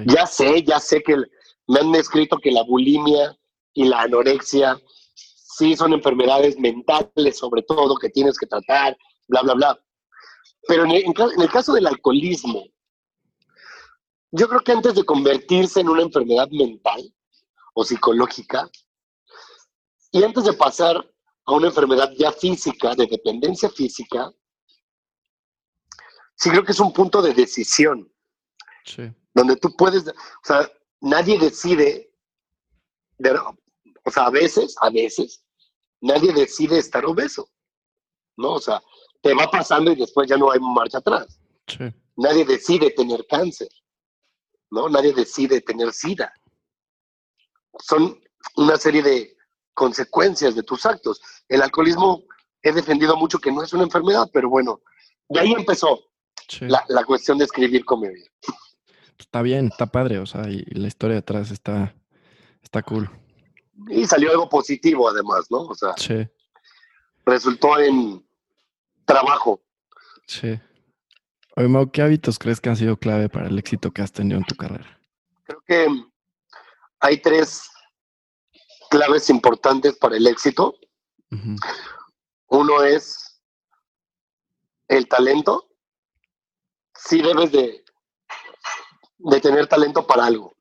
Ya 0.07 0.27
sé, 0.27 0.62
ya 0.62 0.81
sé 0.81 1.03
que 1.03 1.16
me 1.66 1.81
han 1.81 1.95
escrito 1.95 2.39
que 2.39 2.53
la 2.53 2.62
bulimia 2.62 3.37
y 3.75 3.85
la 3.85 4.03
anorexia 4.03 4.81
sí 5.14 5.77
son 5.77 5.93
enfermedades 5.93 6.59
mentales, 6.59 7.37
sobre 7.37 7.62
todo, 7.62 7.97
que 7.97 8.09
tienes 8.09 8.39
que 8.39 8.47
tratar, 8.47 8.97
bla, 9.29 9.43
bla, 9.43 9.55
bla. 9.55 9.85
Pero 10.66 10.85
en 10.85 10.91
el, 10.91 11.51
caso 11.51 11.72
del 11.72 11.87
alcoholismo, 11.87 12.64
yo 14.33 14.49
creo 14.49 14.61
que 14.61 14.72
antes 14.72 14.95
de 14.95 15.05
convertirse 15.05 15.81
en 15.81 15.89
una 15.89 16.03
enfermedad 16.03 16.49
mental 16.51 17.14
o 17.74 17.85
psicológica, 17.85 18.68
y 20.11 20.22
antes 20.22 20.45
de 20.45 20.53
pasar 20.53 20.97
a 21.45 21.53
una 21.53 21.68
enfermedad 21.68 22.11
ya 22.18 22.33
física, 22.33 22.95
de 22.95 23.07
dependencia 23.07 23.70
física, 23.70 24.31
sí 26.35 26.51
creo 26.51 26.64
que 26.64 26.72
es 26.72 26.81
un 26.81 26.93
punto 26.93 27.22
de 27.22 27.35
decisión. 27.35 28.12
Sí. 28.85 29.11
Donde 29.35 29.57
tú 29.57 29.74
puedes, 29.76 30.09
o 30.09 30.45
sea, 30.45 30.70
nadie 31.01 31.39
decide, 31.39 32.12
o 34.05 34.11
sea, 34.11 34.26
a 34.26 34.31
veces, 34.31 34.74
a 34.81 34.91
veces, 34.91 35.45
nadie 36.01 36.33
decide 36.33 36.79
estar 36.79 37.05
obeso, 37.05 37.51
¿no? 38.37 38.55
O 38.55 38.61
sea, 38.61 38.83
te 39.21 39.35
va 39.35 39.51
pasando 39.51 39.93
y 39.93 39.97
después 39.97 40.29
ya 40.29 40.37
no 40.37 40.51
hay 40.51 40.61
marcha 40.61 40.99
atrás. 40.99 41.41
Nadie 42.16 42.45
decide 42.45 42.91
tener 42.91 43.27
cáncer, 43.29 43.69
¿no? 44.71 44.89
Nadie 44.89 45.12
decide 45.12 45.61
tener 45.61 45.93
sida. 45.93 46.33
Son 47.81 48.19
una 48.57 48.77
serie 48.77 49.03
de 49.03 49.37
consecuencias 49.75 50.55
de 50.55 50.62
tus 50.62 50.85
actos. 50.87 51.21
El 51.49 51.62
alcoholismo 51.62 52.25
he 52.62 52.73
defendido 52.73 53.16
mucho 53.16 53.39
que 53.39 53.53
no 53.53 53.62
es 53.62 53.73
una 53.73 53.85
enfermedad, 53.85 54.29
pero 54.33 54.49
bueno, 54.49 54.81
de 55.29 55.41
ahí 55.41 55.53
empezó 55.53 56.01
la, 56.61 56.85
la, 56.89 57.05
cuestión 57.05 57.39
de 57.39 57.45
escribir 57.45 57.85
comedia. 57.85 58.25
Está 59.19 59.43
bien, 59.43 59.66
está 59.66 59.87
padre, 59.87 60.19
o 60.19 60.27
sea, 60.27 60.49
y 60.49 60.64
la 60.71 60.89
historia 60.89 61.16
detrás 61.16 61.51
está, 61.51 61.95
está 62.62 62.83
cool. 62.83 63.11
Y 63.89 64.07
salió 64.07 64.31
algo 64.31 64.49
positivo 64.49 65.09
además, 65.09 65.47
¿no? 65.51 65.62
O 65.62 65.75
sea, 65.75 65.95
resultó 67.25 67.79
en 67.79 68.27
trabajo. 69.09 69.61
Sí. 70.27 70.61
Oye, 71.57 71.67
Mau, 71.67 71.91
¿qué 71.91 72.03
hábitos 72.03 72.39
crees 72.39 72.61
que 72.61 72.69
han 72.69 72.77
sido 72.77 72.97
clave 72.97 73.29
para 73.29 73.49
el 73.49 73.59
éxito 73.59 73.91
que 73.91 74.03
has 74.03 74.13
tenido 74.13 74.39
en 74.39 74.45
tu 74.45 74.55
carrera? 74.55 75.01
Creo 75.45 75.61
que 75.67 75.89
hay 77.01 77.21
tres 77.21 77.69
claves 78.91 79.29
importantes 79.31 79.97
para 79.97 80.17
el 80.17 80.27
éxito. 80.27 80.77
Uno 82.49 82.83
es 82.85 83.43
el 84.89 85.09
talento. 85.09 85.69
Sí 86.95 87.23
debes 87.23 87.51
de, 87.51 87.85
de 89.19 89.41
tener 89.41 89.67
talento 89.67 90.07
para 90.07 90.27
algo. 90.27 90.55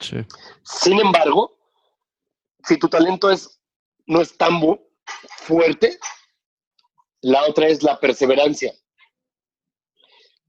Sí. 0.00 0.18
Sin 0.62 1.00
embargo, 1.00 1.58
si 2.64 2.76
tu 2.78 2.88
talento 2.88 3.30
es, 3.30 3.58
no 4.06 4.20
es 4.20 4.36
tan 4.36 4.60
fuerte, 5.38 5.98
la 7.26 7.44
otra 7.44 7.66
es 7.66 7.82
la 7.82 7.98
perseverancia. 7.98 8.72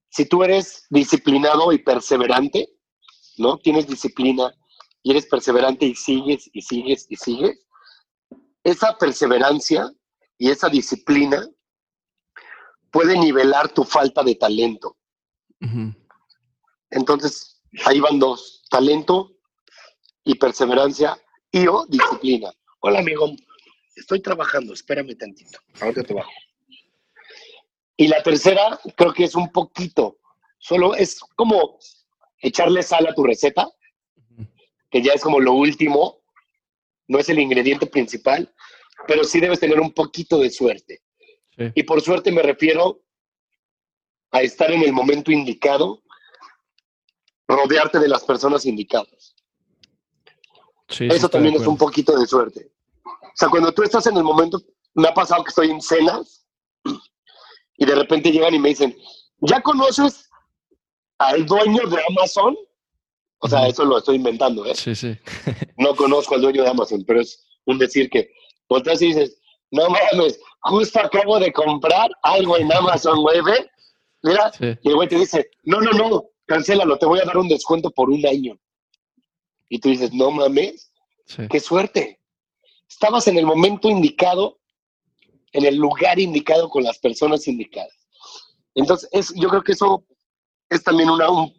Si 0.09 0.25
tú 0.28 0.43
eres 0.43 0.86
disciplinado 0.91 1.71
y 1.71 1.80
perseverante, 1.80 2.69
¿no? 3.38 3.57
Tienes 3.57 3.88
disciplina 3.88 4.53
y 5.01 5.09
eres 5.09 5.25
perseverante 5.25 5.88
y 5.88 5.95
sigues 5.95 6.47
y 6.53 6.61
sigues 6.61 7.07
y 7.09 7.15
sigues, 7.15 7.65
esa 8.63 8.95
perseverancia 8.95 9.91
y 10.38 10.51
esa 10.51 10.69
disciplina 10.69 11.49
puede 12.91 13.17
nivelar 13.17 13.69
tu 13.69 13.84
falta 13.84 14.21
de 14.21 14.36
talento. 14.36 14.97
Entonces, 16.91 17.59
ahí 17.86 17.99
van 17.99 18.19
dos, 18.19 18.63
talento 18.69 19.32
y 20.23 20.36
perseverancia 20.36 21.17
y 21.51 21.65
o 21.65 21.88
disciplina. 21.88 22.51
Hola, 22.82 22.99
amigo. 22.99 23.32
Estoy 23.95 24.21
trabajando, 24.21 24.73
espérame 24.73 25.17
tantito. 25.17 25.57
Ahorita 25.82 26.03
te 26.03 26.13
bajo. 26.13 26.30
Y 27.98 28.08
la 28.08 28.22
tercera, 28.22 28.80
creo 28.95 29.12
que 29.12 29.24
es 29.24 29.34
un 29.34 29.52
poquito. 29.52 30.20
Solo 30.60 30.93
es 30.93 31.20
como 31.36 31.80
echarle 32.39 32.84
sal 32.84 33.08
a 33.08 33.14
tu 33.16 33.24
receta, 33.24 33.68
que 34.91 35.02
ya 35.02 35.14
es 35.14 35.22
como 35.22 35.39
lo 35.39 35.54
último. 35.54 36.22
no 37.10 37.20
es 37.20 37.30
el 37.30 37.39
ingrediente 37.39 37.88
principal, 37.88 38.54
pero 39.08 39.24
sí 39.24 39.39
debes 39.39 39.62
tener 39.62 39.80
un 39.80 39.93
poquito 39.93 40.39
de 40.39 40.50
suerte. 40.50 41.02
Sí. 41.58 41.72
Y 41.74 41.84
por 41.84 42.02
suerte 42.02 42.32
me 42.32 42.41
refiero 42.41 43.02
a 44.32 44.41
estar 44.41 44.70
en 44.72 44.84
el 44.84 44.91
momento 44.91 45.32
indicado, 45.32 46.04
rodearte 47.48 47.98
de 48.00 48.10
las 48.10 48.26
personas 48.26 48.66
indicadas. 48.66 49.36
Sí, 50.89 51.08
sí, 51.10 51.16
Eso 51.16 51.28
de 51.28 51.32
también 51.32 51.56
es 51.56 51.66
un 51.66 51.78
poquito 51.78 52.18
de 52.20 52.28
suerte. 52.28 52.72
O 53.06 53.36
sea, 53.36 53.48
cuando 53.48 53.72
tú 53.72 53.84
estás 53.84 54.06
en 54.08 54.18
el 54.18 54.24
momento, 54.24 54.62
me 54.93 55.08
ha 55.08 55.14
pasado 55.14 55.43
que 55.45 55.50
estoy 55.50 55.72
en 55.72 55.82
cenas 55.82 56.36
y 57.78 57.86
de 57.86 57.95
repente 57.95 58.32
llegan 58.32 58.53
y 58.53 58.59
me 58.59 58.69
dicen, 58.69 58.95
¿ya 59.39 59.61
conoces 59.61 60.30
al 61.19 61.45
dueño 61.45 61.88
de 61.88 61.97
Amazon? 62.09 62.57
O 63.39 63.47
sea, 63.47 63.67
eso 63.67 63.86
lo 63.86 63.99
estoy 63.99 64.15
inventando, 64.15 64.65
¿eh? 64.65 64.75
Sí, 64.75 64.95
sí. 64.95 65.15
No 65.78 65.95
conozco 65.95 66.36
al 66.36 66.41
dueño 66.41 66.63
de 66.63 66.69
Amazon, 66.69 67.03
pero 67.05 67.21
es 67.21 67.45
un 67.65 67.78
decir 67.78 68.09
que 68.09 68.32
volteas 68.67 69.01
y 69.01 69.07
dices, 69.07 69.39
no 69.71 69.88
mames, 69.89 70.39
justo 70.61 70.99
acabo 70.99 71.39
de 71.39 71.53
comprar 71.53 72.09
algo 72.23 72.57
en 72.57 72.71
Amazon, 72.73 73.21
güey, 73.21 73.41
ve. 73.41 73.69
Mira, 74.23 74.51
Sí, 74.51 74.75
y 74.82 74.89
el 74.89 74.95
güey 74.95 75.07
te 75.07 75.17
dice, 75.17 75.51
no, 75.63 75.80
no, 75.80 75.91
no, 75.91 76.25
cancélalo, 76.47 76.97
te 76.97 77.05
voy 77.05 77.19
a 77.19 77.25
dar 77.25 77.38
un 77.38 77.47
descuento 77.47 77.91
por 77.91 78.09
un 78.09 78.25
año. 78.25 78.57
Y 79.69 79.80
tú 79.80 79.89
dices, 79.89 80.11
no 80.13 80.32
mames, 80.32 80.91
sí. 81.25 81.43
qué 81.49 81.59
suerte. 81.59 82.19
Estabas 82.89 83.28
en 83.28 83.38
el 83.38 83.45
momento 83.45 83.89
indicado, 83.89 84.59
en 85.58 85.66
el 85.66 85.76
lugar 85.76 86.20
indicado 86.20 86.70
con 86.70 86.84
las 86.84 86.99
personas 86.99 87.47
indicadas. 87.47 87.93
Entonces, 88.76 89.10
es, 89.12 89.34
yo 89.36 89.49
creo 89.49 89.64
que 89.64 89.72
eso 89.74 90.05
es 90.70 90.84
también 90.84 91.10
una, 91.10 91.30
un, 91.30 91.51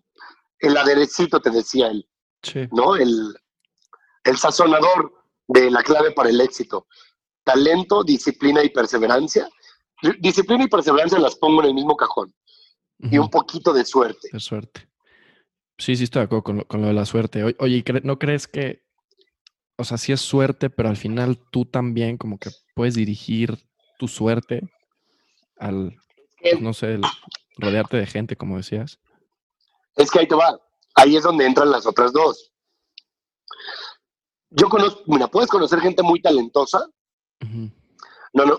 el 0.61 0.77
aderecito, 0.77 1.41
te 1.41 1.51
decía 1.51 1.89
él, 1.89 2.09
Sí, 2.43 2.61
¿no? 2.73 2.95
El, 2.95 3.35
el 4.25 4.37
sazonador 4.37 5.13
de 5.49 5.71
la 5.71 5.83
clave 5.83 6.13
para 6.13 6.31
el 6.31 6.41
éxito. 6.41 6.87
Talento, 7.45 8.05
disciplina 8.05 8.63
y 8.63 8.69
perseverancia. 8.69 9.49
Disciplina 10.21 10.65
y 10.65 10.69
perseverancia 10.69 11.19
las 11.19 11.35
pongo 11.37 11.61
en 11.63 11.69
el 11.69 11.75
mismo 11.75 11.97
cajón. 11.97 12.33
Y 13.01 13.19
un 13.19 13.31
poquito 13.31 13.73
de 13.73 13.85
suerte. 13.85 14.29
de 14.33 14.41
suerte. 14.41 14.89
Sí, 15.79 15.97
sí, 15.97 16.05
estoy 16.05 16.21
de 16.21 16.25
acuerdo 16.27 16.43
con 16.45 16.57
lo, 16.59 16.67
con 16.69 16.81
lo 16.83 16.89
de 16.89 16.93
la 16.93 17.05
suerte. 17.07 17.43
Oye, 17.45 17.77
¿y 17.77 17.83
cre- 17.83 18.03
¿no 18.03 18.19
crees 18.19 18.47
que, 18.49 18.83
o 19.77 19.85
sea, 19.85 19.97
sí 19.99 20.13
es 20.13 20.21
suerte, 20.21 20.71
pero 20.71 20.89
al 20.89 20.97
final 20.97 21.39
tú 21.51 21.65
también 21.65 22.19
como 22.19 22.39
que 22.39 22.51
puedes 22.75 22.95
dirigir 22.95 23.57
tu 23.99 24.09
suerte 24.09 24.63
al, 25.59 25.95
pues, 26.41 26.61
no 26.61 26.73
sé, 26.73 26.95
el 26.95 27.03
rodearte 27.59 27.99
de 27.99 28.07
gente, 28.07 28.37
como 28.37 28.57
decías? 28.57 28.99
Es 29.97 30.11
que 30.11 30.21
ahí 30.21 30.29
te 30.29 30.35
va. 30.35 30.59
Ahí 30.95 31.17
es 31.17 31.25
donde 31.25 31.45
entran 31.45 31.71
las 31.71 31.87
otras 31.87 32.13
dos. 32.13 32.53
Yo 34.51 34.69
conozco, 34.69 35.03
mira, 35.07 35.29
puedes 35.29 35.51
conocer 35.51 35.81
gente 35.81 36.03
muy 36.03 36.23
talentosa, 36.23 36.87
no, 38.33 38.45
no, 38.45 38.59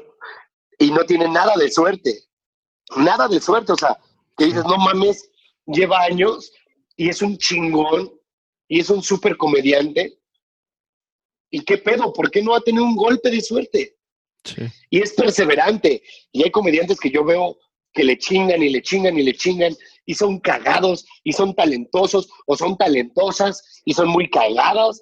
y 0.77 0.91
no 0.91 1.03
tiene 1.05 1.27
nada 1.27 1.55
de 1.57 1.69
suerte. 1.71 2.23
Nada 2.95 3.27
de 3.27 3.39
suerte. 3.39 3.73
O 3.73 3.77
sea, 3.77 3.97
que 4.37 4.45
dices, 4.45 4.63
no 4.65 4.77
mames, 4.77 5.29
lleva 5.65 6.01
años 6.01 6.51
y 6.95 7.09
es 7.09 7.21
un 7.21 7.37
chingón 7.37 8.11
y 8.67 8.79
es 8.79 8.89
un 8.89 9.01
súper 9.01 9.37
comediante. 9.37 10.19
¿Y 11.51 11.63
qué 11.63 11.77
pedo? 11.77 12.13
¿Por 12.13 12.29
qué 12.29 12.41
no 12.41 12.55
ha 12.55 12.61
tenido 12.61 12.83
un 12.83 12.95
golpe 12.95 13.29
de 13.29 13.41
suerte? 13.41 13.98
Sí, 14.43 14.63
y 14.89 15.01
es 15.01 15.13
perseverante. 15.13 16.01
Y 16.31 16.43
hay 16.43 16.51
comediantes 16.51 16.99
que 16.99 17.11
yo 17.11 17.23
veo 17.23 17.57
que 17.93 18.03
le 18.03 18.17
chingan 18.17 18.61
y 18.61 18.69
le 18.69 18.81
chingan 18.81 19.17
y 19.17 19.23
le 19.23 19.33
chingan 19.33 19.75
y 20.05 20.13
son 20.13 20.39
cagados 20.39 21.05
y 21.23 21.33
son 21.33 21.55
talentosos 21.55 22.29
o 22.45 22.55
son 22.55 22.77
talentosas 22.77 23.81
y 23.85 23.93
son 23.93 24.09
muy 24.09 24.29
cagadas 24.29 25.01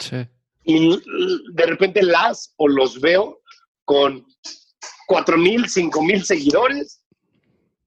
sí, 0.00 0.16
y 0.64 0.98
de 1.52 1.66
repente 1.66 2.02
las 2.02 2.54
o 2.56 2.68
los 2.68 3.00
veo 3.00 3.40
con 3.84 4.26
cuatro 5.06 5.36
mil, 5.36 5.68
cinco 5.68 6.02
mil 6.02 6.24
seguidores 6.24 7.04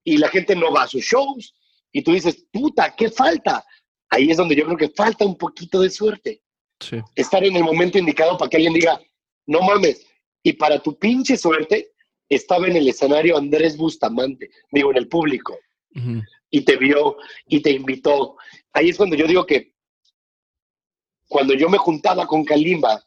y 0.03 0.18
la 0.18 0.30
gente 0.30 0.56
no 0.56 0.72
va 0.72 0.84
a 0.84 0.88
sus 0.88 1.03
shows 1.03 1.56
y 1.91 2.01
tú 2.03 2.12
dices, 2.12 2.45
puta, 2.51 2.93
¿qué 2.95 3.10
falta? 3.10 3.66
Ahí 4.10 4.30
es 4.30 4.38
donde 4.38 4.56
yo 4.56 4.66
creo 4.66 4.78
que 4.78 4.89
falta 4.89 5.26
un 5.26 5.38
poquito 5.38 5.82
de 5.82 5.89
suerte 5.89 6.43
sí, 6.80 6.97
estar 7.16 7.43
en 7.43 7.56
el 7.56 7.64
momento 7.64 7.97
indicado 7.97 8.38
para 8.38 8.49
que 8.49 8.58
alguien 8.58 8.74
diga, 8.74 8.99
no 9.47 9.62
mames. 9.62 10.06
Y 10.46 10.54
para 10.54 10.78
tu 10.78 10.96
pinche 11.00 11.38
suerte, 11.38 11.93
estaba 12.30 12.68
en 12.68 12.76
el 12.76 12.88
escenario 12.88 13.36
Andrés 13.36 13.76
Bustamante, 13.76 14.52
digo, 14.72 14.91
en 14.91 14.98
el 14.98 15.08
público, 15.08 15.58
y 16.52 16.62
te 16.62 16.78
vio 16.78 17.18
y 17.48 17.62
te 17.62 17.72
invitó. 17.72 18.38
Ahí 18.72 18.89
es 18.89 18.98
cuando 18.98 19.16
yo 19.16 19.26
digo 19.26 19.43
que 19.48 19.74
cuando 21.28 21.56
yo 21.56 21.68
me 21.68 21.80
juntaba 21.80 22.28
con 22.28 22.46
Kalimba 22.46 23.04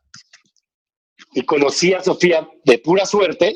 y 1.33 1.43
conocí 1.43 1.93
a 1.93 2.03
Sofía 2.03 2.49
de 2.65 2.79
pura 2.81 3.07
suerte, 3.07 3.55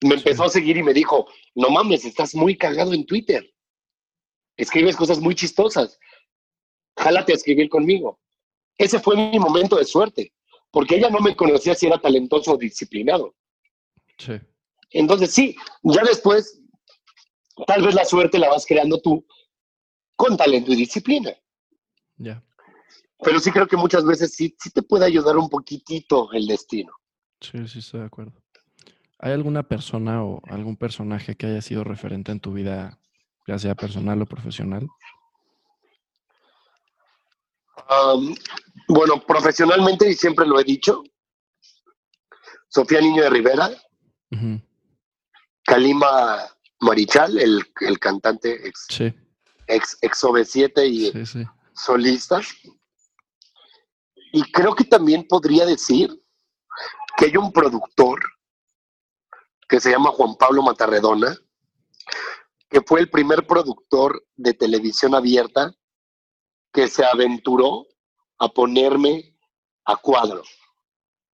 me 0.00 0.14
empezó 0.14 0.44
a 0.44 0.48
seguir 0.48 0.78
y 0.78 0.82
me 0.82 0.94
dijo, 0.94 1.28
no 1.54 1.68
mames, 1.68 2.06
estás 2.06 2.34
muy 2.34 2.56
cagado 2.56 2.94
en 2.94 3.04
Twitter. 3.04 3.52
Escribes 4.56 4.96
cosas 4.96 5.20
muy 5.20 5.34
chistosas. 5.34 5.98
Jálate 6.96 7.32
a 7.32 7.36
escribir 7.36 7.68
conmigo. 7.68 8.18
Ese 8.78 8.98
fue 8.98 9.14
mi 9.14 9.38
momento 9.38 9.76
de 9.76 9.84
suerte, 9.84 10.32
porque 10.70 10.96
ella 10.96 11.10
no 11.10 11.20
me 11.20 11.36
conocía 11.36 11.74
si 11.74 11.86
era 11.86 11.98
talentoso 11.98 12.52
o 12.52 12.56
disciplinado. 12.58 13.34
sí, 14.18 14.34
Entonces 14.90 15.32
sí, 15.32 15.56
ya 15.82 16.02
después, 16.02 16.62
tal 17.66 17.82
vez 17.82 17.94
la 17.94 18.04
suerte 18.04 18.38
la 18.38 18.48
vas 18.48 18.66
creando 18.66 19.00
tú 19.00 19.26
con 20.16 20.36
talento 20.36 20.72
y 20.72 20.76
disciplina. 20.76 21.32
ya. 22.16 22.42
Pero 23.18 23.40
sí 23.40 23.50
creo 23.50 23.66
que 23.66 23.76
muchas 23.76 24.04
veces 24.04 24.34
sí, 24.34 24.54
sí 24.58 24.70
te 24.70 24.82
puede 24.82 25.06
ayudar 25.06 25.36
un 25.38 25.48
poquitito 25.48 26.30
el 26.32 26.46
destino. 26.46 26.92
Sí, 27.40 27.66
sí, 27.66 27.78
estoy 27.78 28.00
de 28.00 28.06
acuerdo. 28.06 28.42
¿Hay 29.18 29.32
alguna 29.32 29.62
persona 29.62 30.22
o 30.22 30.42
algún 30.46 30.76
personaje 30.76 31.34
que 31.36 31.46
haya 31.46 31.62
sido 31.62 31.84
referente 31.84 32.32
en 32.32 32.40
tu 32.40 32.52
vida, 32.52 32.98
ya 33.46 33.58
sea 33.58 33.74
personal 33.74 34.20
o 34.20 34.26
profesional? 34.26 34.86
Am, 37.88 38.34
bueno, 38.88 39.20
profesionalmente, 39.26 40.08
y 40.10 40.14
siempre 40.14 40.46
lo 40.46 40.58
he 40.60 40.64
dicho, 40.64 41.02
Sofía 42.68 43.00
Niño 43.00 43.22
de 43.22 43.30
Rivera, 43.30 43.70
Ujú, 44.30 44.60
Kalimba 45.64 46.56
Marichal, 46.80 47.38
el, 47.38 47.64
el 47.80 47.98
cantante 47.98 48.66
ex, 48.68 48.86
Sí, 48.90 49.12
ex, 49.66 49.98
ex 50.02 50.24
OV7 50.24 50.86
y 50.88 51.12
sí, 51.12 51.26
sí. 51.26 51.44
solista. 51.74 52.40
Y 54.32 54.42
creo 54.52 54.74
que 54.74 54.84
también 54.84 55.26
podría 55.28 55.64
decir 55.64 56.10
que 57.16 57.26
hay 57.26 57.36
un 57.36 57.52
productor 57.52 58.20
que 59.68 59.80
se 59.80 59.90
llama 59.90 60.10
Juan 60.10 60.34
Pablo 60.36 60.62
Matarredona, 60.62 61.36
que 62.68 62.80
fue 62.82 63.00
el 63.00 63.10
primer 63.10 63.46
productor 63.46 64.24
de 64.36 64.54
televisión 64.54 65.14
abierta 65.14 65.72
que 66.76 66.88
se 66.88 67.02
aventuró 67.02 67.86
a 68.38 68.48
ponerme 68.48 69.34
a 69.86 69.96
cuadro. 69.96 70.42
O 70.42 70.44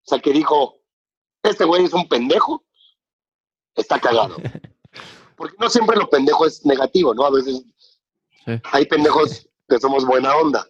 sea, 0.03 0.19
que 0.19 0.35
dijo, 0.35 0.83
este 1.43 1.65
güey 1.65 1.85
es 1.85 1.95
un 1.95 2.07
pendejo, 2.07 2.63
está 3.75 3.99
cagado. 3.99 4.37
Porque 5.37 5.57
no 5.59 5.71
siempre 5.71 5.97
lo 5.97 6.11
pendejo 6.11 6.45
es 6.45 6.67
negativo, 6.67 7.15
¿no? 7.15 7.25
A 7.25 7.31
veces 7.31 7.65
Sí, 8.45 8.53
hay 8.65 8.85
pendejos 8.85 9.49
que 9.67 9.81
somos 9.81 10.05
buena 10.05 10.37
onda. 10.37 10.67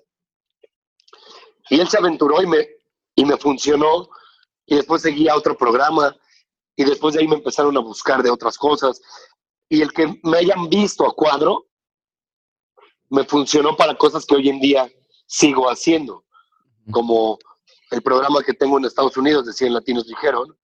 Y 1.68 1.80
él 1.80 1.88
se 1.88 1.98
aventuró 1.98 2.40
y 2.40 2.46
me, 2.46 2.68
y 3.16 3.24
me 3.24 3.36
funcionó. 3.36 4.08
Y 4.66 4.76
después 4.76 5.02
seguí 5.02 5.28
a 5.28 5.34
otro 5.34 5.56
programa. 5.56 6.16
Y 6.76 6.84
después 6.84 7.14
de 7.14 7.22
ahí 7.22 7.26
me 7.26 7.36
empezaron 7.36 7.76
a 7.76 7.80
buscar 7.80 8.22
de 8.22 8.30
otras 8.30 8.56
cosas. 8.56 9.02
Y 9.68 9.82
el 9.82 9.92
que 9.92 10.20
me 10.22 10.38
hayan 10.38 10.68
visto 10.68 11.04
a 11.04 11.14
cuadro 11.14 11.69
me 13.10 13.24
funcionó 13.24 13.76
para 13.76 13.96
cosas 13.96 14.24
que 14.24 14.36
hoy 14.36 14.48
en 14.48 14.60
día 14.60 14.90
sigo 15.26 15.68
haciendo. 15.68 16.24
Como 16.90 17.38
el 17.90 18.02
programa 18.02 18.42
que 18.42 18.54
tengo 18.54 18.78
en 18.78 18.84
Estados 18.84 19.16
Unidos 19.16 19.46
de 19.46 19.52
100 19.52 19.74
Latinos 19.74 20.06
Dijeron. 20.06 20.56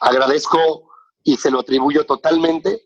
Agradezco 0.00 0.90
y 1.22 1.36
se 1.36 1.50
lo 1.50 1.60
atribuyo 1.60 2.04
totalmente 2.04 2.82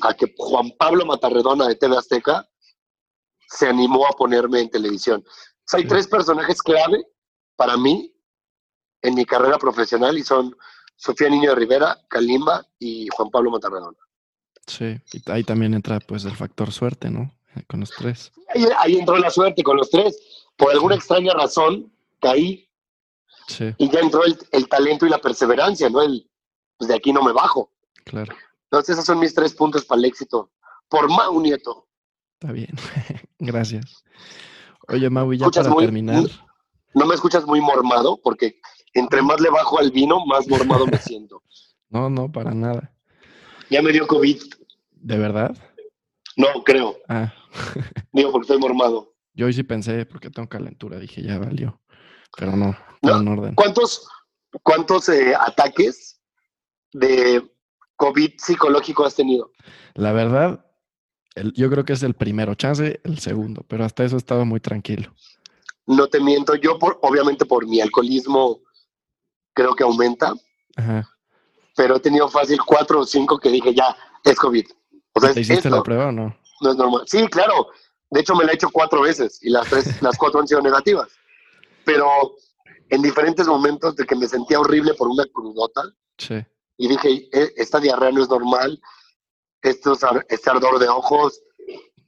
a 0.00 0.14
que 0.14 0.34
Juan 0.36 0.72
Pablo 0.78 1.04
Matarredona 1.04 1.68
de 1.68 1.76
TV 1.76 1.96
Azteca 1.96 2.48
se 3.46 3.68
animó 3.68 4.06
a 4.06 4.12
ponerme 4.12 4.60
en 4.60 4.70
televisión. 4.70 5.22
O 5.26 5.64
sea, 5.66 5.78
hay 5.78 5.86
tres 5.86 6.08
personajes 6.08 6.62
clave 6.62 7.06
para 7.56 7.76
mí 7.76 8.14
en 9.02 9.14
mi 9.14 9.26
carrera 9.26 9.58
profesional 9.58 10.16
y 10.16 10.22
son 10.22 10.56
Sofía 10.96 11.28
Niño 11.28 11.50
de 11.50 11.56
Rivera, 11.56 11.98
Kalimba 12.08 12.66
y 12.78 13.08
Juan 13.14 13.30
Pablo 13.30 13.50
Matarredona. 13.50 13.98
sí. 14.66 14.98
Y 15.12 15.30
ahí 15.30 15.44
también 15.44 15.74
entra 15.74 16.00
pues 16.00 16.24
el 16.24 16.34
factor 16.34 16.72
suerte, 16.72 17.10
¿no? 17.10 17.30
Con 17.68 17.80
los 17.80 17.90
tres. 17.90 18.32
Ahí, 18.54 18.66
ahí 18.78 18.96
entró 18.98 19.16
la 19.18 19.30
suerte 19.30 19.62
con 19.62 19.76
los 19.76 19.90
tres. 19.90 20.16
Por 20.56 20.70
alguna 20.72 20.94
extraña 20.94 21.32
razón 21.34 21.92
caí 22.20 22.68
Sí, 23.48 23.74
y 23.76 23.90
ya 23.90 24.00
entró 24.00 24.24
el, 24.24 24.38
el 24.52 24.68
talento 24.68 25.04
y 25.04 25.10
la 25.10 25.18
perseverancia, 25.18 25.90
¿no? 25.90 26.00
El, 26.02 26.30
pues 26.78 26.88
de 26.88 26.94
aquí 26.94 27.12
no 27.12 27.22
me 27.22 27.32
bajo. 27.32 27.70
claro. 28.04 28.34
Entonces 28.70 28.94
esos 28.94 29.04
son 29.04 29.18
mis 29.18 29.34
tres 29.34 29.52
puntos 29.54 29.84
para 29.84 29.98
el 29.98 30.06
éxito. 30.06 30.50
Por 30.88 31.10
Mau 31.10 31.38
Nieto. 31.42 31.88
Está 32.40 32.52
bien. 32.52 32.70
Gracias. 33.38 34.02
Oye, 34.88 35.10
Mau, 35.10 35.30
y 35.32 35.38
ya 35.38 35.50
para 35.50 35.68
muy- 35.68 35.84
terminar, 35.84 36.22
No 36.94 37.04
me 37.04 37.14
escuchas 37.14 37.44
muy 37.44 37.60
mormado, 37.60 38.18
porque 38.22 38.58
entre 38.94 39.20
más 39.20 39.40
le 39.40 39.50
bajo 39.50 39.78
al 39.78 39.90
vino, 39.90 40.24
más 40.24 40.48
mormado 40.48 40.86
me 40.86 40.96
siento. 40.98 41.42
No, 41.90 42.08
no, 42.08 42.32
para 42.32 42.54
nada. 42.54 42.94
Ya 43.68 43.82
me 43.82 43.92
dio 43.92 44.06
COVID. 44.06 44.40
¿De 44.92 45.18
verdad? 45.18 45.54
No, 46.36 46.46
creo. 46.64 46.96
Ah, 47.08 47.32
Digo, 48.12 48.32
porque 48.32 48.44
estoy 48.44 48.58
mormado. 48.58 49.14
yo 49.34 49.46
hoy 49.46 49.52
sí 49.52 49.62
pensé, 49.62 50.04
porque 50.06 50.30
tengo 50.30 50.48
calentura, 50.48 50.98
dije, 50.98 51.22
ya 51.22 51.38
valió. 51.38 51.80
Pero 52.36 52.56
no, 52.56 52.76
No, 53.02 53.20
en 53.20 53.28
orden. 53.28 53.54
¿Cuántos, 53.54 54.08
cuántos 54.62 55.08
eh, 55.08 55.34
ataques 55.38 56.20
de 56.92 57.50
COVID 57.96 58.32
psicológico 58.38 59.04
has 59.04 59.14
tenido? 59.14 59.50
La 59.94 60.12
verdad, 60.12 60.64
el- 61.34 61.52
yo 61.54 61.70
creo 61.70 61.84
que 61.84 61.92
es 61.94 62.02
el 62.02 62.14
primero, 62.14 62.54
chance 62.54 63.00
el 63.04 63.18
segundo, 63.18 63.64
pero 63.68 63.84
hasta 63.84 64.04
eso 64.04 64.16
he 64.16 64.18
estado 64.18 64.44
muy 64.44 64.60
tranquilo. 64.60 65.14
No 65.86 66.06
te 66.08 66.20
miento, 66.20 66.54
yo 66.54 66.78
por, 66.78 66.98
obviamente 67.02 67.44
por 67.44 67.66
mi 67.66 67.80
alcoholismo 67.80 68.60
creo 69.54 69.74
que 69.74 69.82
aumenta, 69.84 70.32
Ajá. 70.76 71.08
pero 71.76 71.96
he 71.96 72.00
tenido 72.00 72.28
fácil 72.28 72.58
cuatro 72.64 73.00
o 73.00 73.04
cinco 73.04 73.38
que 73.38 73.50
dije 73.50 73.74
ya, 73.74 73.94
es 74.24 74.36
COVID. 74.38 74.64
O 75.14 75.20
sea, 75.20 75.34
¿Te 75.34 75.40
hiciste 75.40 75.68
esto, 75.68 75.76
la 75.76 75.82
prueba 75.82 76.06
o 76.06 76.12
no? 76.12 76.36
No 76.62 76.70
es 76.70 76.76
normal. 76.76 77.02
Sí, 77.06 77.26
claro. 77.28 77.68
De 78.10 78.20
hecho, 78.20 78.34
me 78.34 78.44
la 78.44 78.52
he 78.52 78.54
hecho 78.54 78.68
cuatro 78.70 79.02
veces 79.02 79.38
y 79.42 79.50
las 79.50 79.68
tres, 79.68 80.00
las 80.02 80.16
cuatro 80.18 80.40
han 80.40 80.46
sido 80.48 80.60
negativas. 80.60 81.08
Pero 81.84 82.08
en 82.90 83.02
diferentes 83.02 83.46
momentos 83.46 83.96
de 83.96 84.04
que 84.06 84.14
me 84.14 84.28
sentía 84.28 84.60
horrible 84.60 84.94
por 84.94 85.08
una 85.08 85.24
crudota 85.26 85.82
Sí. 86.18 86.34
y 86.76 86.88
dije, 86.88 87.28
"E- 87.32 87.52
esta 87.56 87.80
diarrea 87.80 88.10
no 88.12 88.22
es 88.22 88.28
normal, 88.28 88.80
estos 89.62 90.04
ar- 90.04 90.26
este 90.28 90.50
ardor 90.50 90.78
de 90.78 90.88
ojos, 90.88 91.40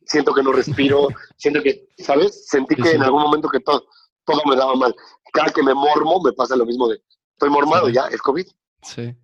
siento 0.06 0.34
que 0.34 0.42
no 0.42 0.52
respiro, 0.52 1.08
siento 1.38 1.62
que, 1.62 1.88
¿sabes? 1.98 2.46
Sentí 2.48 2.74
Sí, 2.76 2.82
que 2.82 2.88
sí. 2.90 2.96
en 2.96 3.02
algún 3.02 3.22
momento 3.22 3.48
que 3.48 3.60
todo, 3.60 3.86
todo 4.26 4.42
me 4.46 4.56
daba 4.56 4.74
mal. 4.76 4.94
Cada 5.32 5.50
que 5.50 5.62
me 5.62 5.72
mormo 5.74 6.20
me 6.22 6.32
pasa 6.32 6.54
lo 6.54 6.66
mismo 6.66 6.86
de, 6.88 7.02
estoy 7.32 7.48
mormado 7.50 7.88
ya, 7.88 8.06
es 8.08 8.20
COVID, 8.20 8.46
Sí. 8.82 9.00
el 9.02 9.16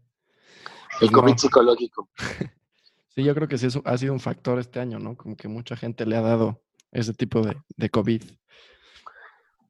Pues 1.00 1.10
COVID 1.12 1.32
no. 1.32 1.38
psicológico. 1.38 2.08
Sí, 3.14 3.24
yo 3.24 3.34
creo 3.34 3.48
que 3.48 3.58
sí 3.58 3.66
eso 3.66 3.82
ha 3.84 3.98
sido 3.98 4.12
un 4.12 4.20
factor 4.20 4.58
este 4.58 4.80
año, 4.80 4.98
¿no? 4.98 5.16
Como 5.16 5.36
que 5.36 5.48
mucha 5.48 5.76
gente 5.76 6.06
le 6.06 6.16
ha 6.16 6.20
dado 6.20 6.62
ese 6.92 7.12
tipo 7.12 7.42
de, 7.42 7.56
de 7.76 7.90
COVID. 7.90 8.22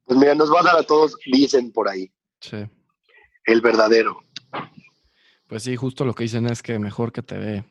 Pues 0.05 0.19
mira, 0.19 0.35
nos 0.35 0.53
va 0.53 0.61
a 0.61 0.65
dar 0.65 0.77
a 0.77 0.83
todos, 0.83 1.17
dicen 1.27 1.73
por 1.73 1.89
ahí, 1.89 2.13
Sí. 2.41 2.57
el 3.45 3.61
verdadero. 3.61 4.19
Pues 5.47 5.63
sí, 5.63 5.77
justo 5.77 6.05
lo 6.05 6.15
que 6.15 6.25
dicen 6.25 6.47
es 6.47 6.63
que 6.63 6.79
mejor 6.79 7.13
que 7.13 7.23
te 7.23 7.39
dé, 7.39 7.65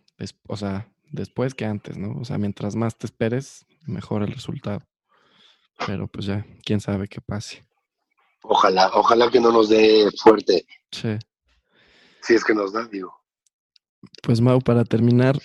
o 0.47 0.57
sea, 0.57 0.91
después 1.11 1.53
que 1.53 1.65
antes, 1.65 1.97
¿no? 1.97 2.19
O 2.19 2.25
sea, 2.25 2.37
mientras 2.37 2.75
más 2.75 2.97
te 2.97 3.05
esperes, 3.07 3.65
mejor 3.85 4.23
el 4.23 4.31
resultado. 4.33 4.81
Pero 5.85 6.07
pues 6.07 6.25
ya, 6.25 6.45
quién 6.65 6.81
sabe 6.81 7.07
qué 7.07 7.21
pase. 7.21 7.65
Ojalá, 8.41 8.89
ojalá 8.93 9.29
que 9.29 9.39
no 9.39 9.51
nos 9.51 9.69
dé 9.69 10.09
fuerte, 10.21 10.65
Sí. 10.91 11.17
si 12.21 12.33
es 12.35 12.43
que 12.43 12.53
nos 12.53 12.73
da, 12.73 12.85
digo. 12.87 13.18
Pues 14.23 14.41
Mau, 14.41 14.59
para 14.59 14.83
terminar, 14.83 15.39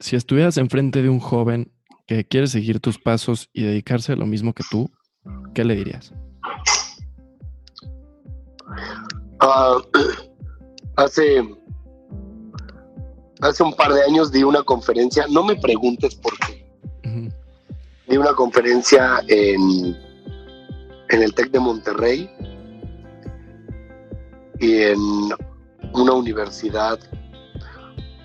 si 0.00 0.16
estuvieras 0.16 0.56
enfrente 0.56 1.02
de 1.02 1.08
un 1.08 1.20
joven 1.20 1.72
que 2.06 2.24
quiere 2.24 2.46
seguir 2.46 2.80
tus 2.80 2.98
pasos 2.98 3.48
y 3.52 3.62
dedicarse 3.62 4.12
a 4.12 4.16
lo 4.16 4.26
mismo 4.26 4.52
que 4.52 4.64
tú, 4.70 4.90
¿qué 5.54 5.64
le 5.64 5.74
dirías? 5.76 6.12
Ah, 9.40 9.78
hace, 10.96 11.42
hace 13.40 13.62
un 13.62 13.74
par 13.74 13.92
de 13.92 14.02
años 14.02 14.30
di 14.30 14.42
una 14.42 14.62
conferencia, 14.62 15.26
no 15.30 15.44
me 15.44 15.56
preguntes 15.56 16.14
por 16.14 16.32
qué, 16.40 16.66
di 18.08 18.16
una 18.16 18.34
conferencia 18.34 19.20
en, 19.28 19.96
en 21.08 21.22
el 21.22 21.34
TEC 21.34 21.50
de 21.50 21.60
Monterrey 21.60 22.30
y 24.60 24.82
en 24.82 24.98
una 25.94 26.12
universidad, 26.12 26.98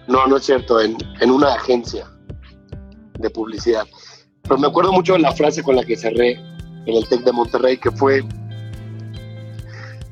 no, 0.10 0.28
no 0.28 0.38
es 0.38 0.44
cierto, 0.46 0.80
en, 0.82 0.98
en 1.22 1.32
una 1.32 1.54
agencia 1.54 2.06
de 3.20 3.30
publicidad. 3.30 3.86
Pero 4.44 4.58
me 4.58 4.68
acuerdo 4.68 4.92
mucho 4.92 5.14
de 5.14 5.20
la 5.20 5.32
frase 5.32 5.64
con 5.64 5.76
la 5.76 5.84
que 5.84 5.96
cerré 5.96 6.32
en 6.86 6.96
el 6.96 7.08
TEC 7.08 7.22
de 7.24 7.32
Monterrey, 7.32 7.78
que 7.78 7.92
fue, 7.92 8.24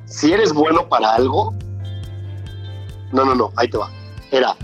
si 0.05 0.31
eres 0.31 0.53
bueno 0.53 0.87
para 0.87 1.15
algo, 1.15 1.53
no, 3.11 3.25
no, 3.25 3.35
no, 3.35 3.51
ahí 3.55 3.67
te 3.69 3.77
va. 3.77 3.89
Era, 4.31 4.55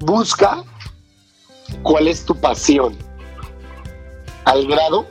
busca 0.00 0.62
cuál 1.82 2.08
es 2.08 2.24
tu 2.24 2.34
pasión 2.38 2.96
al 4.44 4.66
grado 4.66 5.06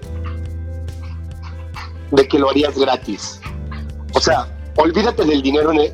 de 2.12 2.28
que 2.28 2.38
lo 2.38 2.50
harías 2.50 2.78
gratis. 2.78 3.42
O 4.14 4.20
sea, 4.20 4.48
olvídate 4.78 5.26
del 5.26 5.42
dinero. 5.42 5.72
En 5.72 5.80
el- 5.80 5.94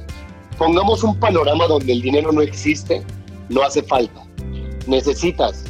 pongamos 0.60 1.04
un 1.04 1.18
panorama 1.18 1.66
donde 1.68 1.94
el 1.94 2.02
dinero 2.02 2.32
no 2.32 2.42
existe, 2.42 3.02
no 3.48 3.64
hace 3.64 3.82
falta. 3.82 4.24
Necesitas 4.86 5.64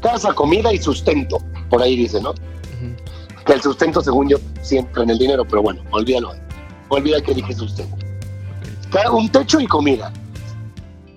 casa, 0.00 0.32
comida 0.32 0.72
y 0.72 0.78
sustento. 0.78 1.38
Por 1.68 1.82
ahí 1.82 1.96
dice, 1.96 2.20
¿no? 2.20 2.30
ujú. 2.30 3.44
Que 3.44 3.52
el 3.52 3.60
sustento, 3.60 4.00
según 4.00 4.28
yo, 4.28 4.38
siempre 4.62 5.02
en 5.02 5.10
el 5.10 5.18
dinero, 5.18 5.44
pero 5.44 5.62
bueno, 5.62 5.82
olvídalo. 5.90 6.32
Olvida 6.88 7.20
que 7.20 7.34
dije 7.34 7.52
sustento. 7.52 7.96
Un 9.12 9.28
techo 9.28 9.60
y 9.60 9.66
comida. 9.66 10.10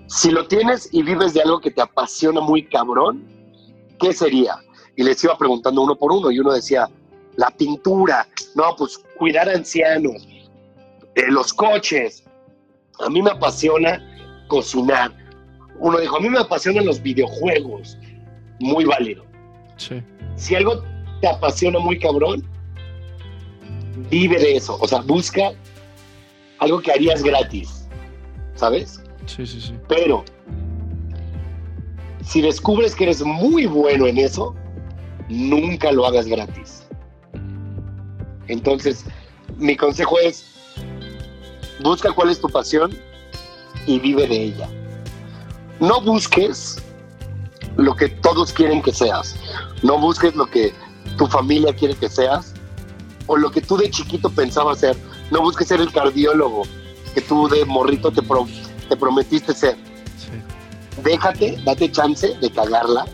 Si 0.08 0.30
lo 0.30 0.46
tienes 0.48 0.90
y 0.92 1.04
vives 1.04 1.34
de 1.34 1.42
algo 1.42 1.62
que 1.62 1.72
te 1.72 1.82
apasiona 1.82 2.42
muy 2.42 2.68
cabrón, 2.68 3.24
¿qué 3.98 4.12
sería? 4.12 4.58
Y 4.98 5.04
les 5.04 5.24
iba 5.24 5.38
preguntando 5.38 5.82
uno 5.82 5.96
por 5.96 6.12
uno 6.12 6.30
y 6.32 6.40
uno 6.40 6.52
decía, 6.52 6.90
la 7.38 7.50
pintura, 7.52 8.28
no, 8.56 8.76
pues 8.78 9.00
cuidar 9.18 9.48
a 9.48 9.54
ancianos, 9.54 10.28
eh, 11.16 11.24
los 11.30 11.54
coches. 11.54 12.24
A 13.00 13.10
mí 13.10 13.22
me 13.22 13.32
apasiona 13.32 14.02
cocinar. 14.48 15.12
Uno 15.80 16.00
dijo, 16.00 16.18
a 16.18 16.20
mí 16.20 16.30
me 16.30 16.40
apasionan 16.40 16.86
los 16.86 17.02
videojuegos. 17.02 17.98
Muy 18.60 18.86
válido 18.86 19.26
Sí, 19.78 20.04
si 20.36 20.56
algo 20.56 20.84
te 21.22 21.28
apasiona 21.28 21.80
muy 21.80 21.98
cabrón, 21.98 22.48
vive 24.10 24.38
de 24.38 24.58
eso. 24.58 24.78
O 24.80 24.88
sea, 24.88 25.02
busca 25.02 25.52
algo 26.60 26.80
que 26.82 26.92
harías 26.92 27.24
gratis, 27.24 27.88
¿sabes? 28.56 29.04
sí, 29.26 29.46
sí, 29.46 29.60
sí. 29.60 29.74
Pero 29.88 30.24
si 32.24 32.42
descubres 32.42 32.96
que 32.96 33.06
eres 33.06 33.24
muy 33.24 33.66
bueno 33.66 34.06
en 34.06 34.18
eso, 34.18 34.56
nunca 35.28 35.92
lo 35.92 36.06
hagas 36.06 36.28
gratis. 36.28 36.88
Entonces, 38.48 39.06
mi 39.58 39.76
consejo 39.76 40.20
es, 40.20 40.51
busca 41.84 42.12
cuál 42.12 42.30
es 42.30 42.40
tu 42.40 42.48
pasión 42.50 42.92
y 43.88 44.00
vive 44.00 44.28
de 44.28 44.44
ella. 44.44 44.70
No 45.80 46.02
busques 46.02 46.78
lo 47.78 47.96
que 47.96 48.10
todos 48.10 48.52
quieren 48.54 48.82
que 48.82 48.94
seas. 48.94 49.36
No 49.84 49.98
busques 50.00 50.36
lo 50.36 50.46
que 50.46 50.74
tu 51.18 51.28
familia 51.28 51.74
quiere 51.76 51.96
que 51.96 52.10
seas 52.10 52.54
o 53.28 53.38
lo 53.38 53.50
que 53.52 53.62
tú 53.62 53.78
de 53.78 53.90
chiquito 53.90 54.30
pensabas 54.30 54.80
ser. 54.80 54.96
No 55.32 55.42
busques 55.42 55.68
ser 55.68 55.80
el 55.82 55.92
cardiólogo 55.92 56.64
que 57.14 57.22
tú 57.22 57.48
de 57.48 57.66
morrito 57.66 58.12
te, 58.12 58.22
pro- 58.22 58.48
te 58.90 58.96
prometiste 58.96 59.54
ser. 59.54 59.76
Sí, 60.18 61.02
Déjate, 61.04 61.58
date 61.66 61.92
chance 61.92 62.36
de 62.40 62.52
cagarla. 62.52 63.06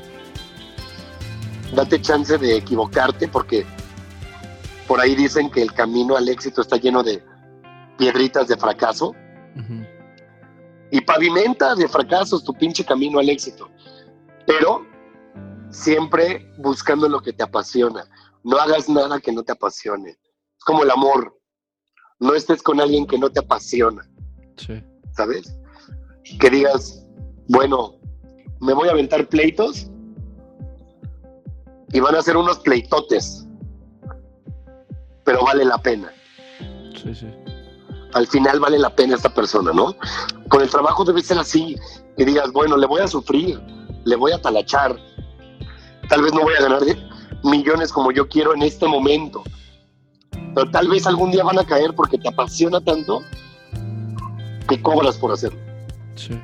Date 1.74 2.01
chance 2.01 2.38
de 2.38 2.57
equivocarte 2.57 3.28
porque 3.28 3.65
por 4.88 4.99
ahí 5.01 5.15
dicen 5.15 5.49
que 5.49 5.61
el 5.61 5.74
camino 5.74 6.15
al 6.15 6.28
éxito 6.30 6.61
está 6.61 6.78
lleno 6.78 7.03
de 7.03 7.22
piedritas 7.98 8.48
de 8.48 8.58
fracaso 8.58 9.14
y 10.91 11.02
pavimenta 11.02 11.76
de 11.76 11.88
fracasos 11.88 12.43
tu 12.43 12.54
pinche 12.54 12.86
camino 12.86 13.20
al 13.20 13.30
éxito. 13.30 13.70
Pero 14.45 14.86
siempre 15.70 16.52
buscando 16.58 17.08
lo 17.10 17.22
que 17.22 17.34
te 17.34 17.43
apasiona. 17.43 18.06
No 18.43 18.58
hagas 18.58 18.88
nada 18.88 19.20
que 19.20 19.32
no 19.32 19.43
te 19.43 19.52
apasione. 19.52 20.12
Es 20.12 20.64
como 20.66 20.84
el 20.84 20.91
amor. 20.91 21.38
No 22.20 22.34
estés 22.34 22.64
con 22.64 22.82
alguien 22.82 23.06
que 23.06 23.18
no 23.20 23.30
te 23.30 23.39
apasiona, 23.39 24.02
sí, 24.56 24.82
¿sabes? 25.12 25.56
Que 26.39 26.50
digas, 26.50 27.06
bueno, 27.48 27.93
me 28.60 28.74
voy 28.74 28.88
a 28.88 28.91
aventar 28.91 29.28
pleitos 29.28 29.91
y 31.93 32.00
van 32.00 32.16
a 32.16 32.24
ser 32.24 32.38
unos 32.38 32.58
pleitotes, 32.60 33.48
pero 35.24 35.43
vale 35.43 35.64
la 35.64 35.78
pena. 35.78 36.12
sí, 36.95 37.14
sí. 37.14 37.28
Al 38.14 38.28
final 38.28 38.60
vale 38.60 38.80
la 38.80 38.95
pena 38.95 39.16
esta 39.16 39.34
persona, 39.34 39.72
¿no? 39.74 39.95
Con 40.49 40.62
el 40.62 40.70
trabajo 40.70 41.03
debe 41.03 41.22
ser 41.22 41.38
así, 41.38 41.76
que 42.18 42.26
digas, 42.26 42.51
bueno, 42.51 42.78
le 42.78 42.88
voy 42.88 43.01
a 43.01 43.08
sufrir, 43.08 43.62
le 44.05 44.16
voy 44.16 44.32
a 44.32 44.41
talachar, 44.41 44.97
tal 46.10 46.22
vez 46.22 46.34
no 46.34 46.41
voy 46.41 46.53
a 46.55 46.62
ganar 46.62 46.82
millones 47.43 47.91
como 47.91 48.12
yo 48.12 48.28
quiero 48.28 48.53
en 48.53 48.64
este 48.64 48.88
momento, 48.88 49.43
pero 50.55 50.70
tal 50.72 50.88
vez 50.88 51.05
algún 51.05 51.32
día 51.32 51.43
van 51.43 51.60
a 51.60 51.64
caer 51.64 51.93
porque 51.93 52.18
te 52.18 52.28
apasiona 52.28 52.82
tanto 52.82 53.22
que 54.68 54.82
cobras 54.82 55.18
por 55.18 55.32
hacerlo. 55.32 55.60
Sí, 56.16 56.39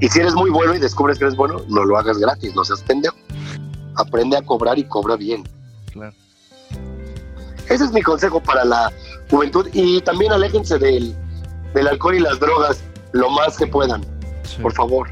Y 0.00 0.08
si 0.08 0.20
eres 0.20 0.34
muy 0.34 0.50
bueno 0.50 0.74
y 0.74 0.78
descubres 0.78 1.18
que 1.18 1.24
eres 1.24 1.36
bueno, 1.36 1.56
no 1.68 1.84
lo 1.84 1.98
hagas 1.98 2.18
gratis, 2.18 2.54
no 2.54 2.64
seas 2.64 2.82
pendejo. 2.82 3.16
Aprende 3.96 4.36
a 4.36 4.42
cobrar 4.42 4.78
y 4.78 4.84
cobra 4.84 5.16
bien. 5.16 5.42
claro. 5.92 6.14
Ese 7.68 7.84
es 7.84 7.92
mi 7.92 8.00
consejo 8.00 8.40
para 8.40 8.64
la 8.64 8.92
juventud 9.30 9.68
y 9.72 10.00
también 10.02 10.32
aléjense 10.32 10.78
del, 10.78 11.14
del 11.74 11.88
alcohol 11.88 12.16
y 12.16 12.20
las 12.20 12.38
drogas 12.40 12.82
lo 13.12 13.30
más 13.30 13.56
que 13.56 13.66
puedan, 13.66 14.04
por 14.62 14.72
favor. 14.72 15.08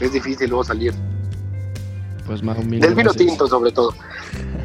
Es 0.00 0.12
difícil 0.12 0.50
luego 0.50 0.64
salir. 0.64 0.92
Pues 2.26 2.42
más 2.42 2.56
Del 2.68 2.94
vino 2.94 3.12
tinto 3.12 3.46
sobre 3.46 3.70
todo. 3.70 3.94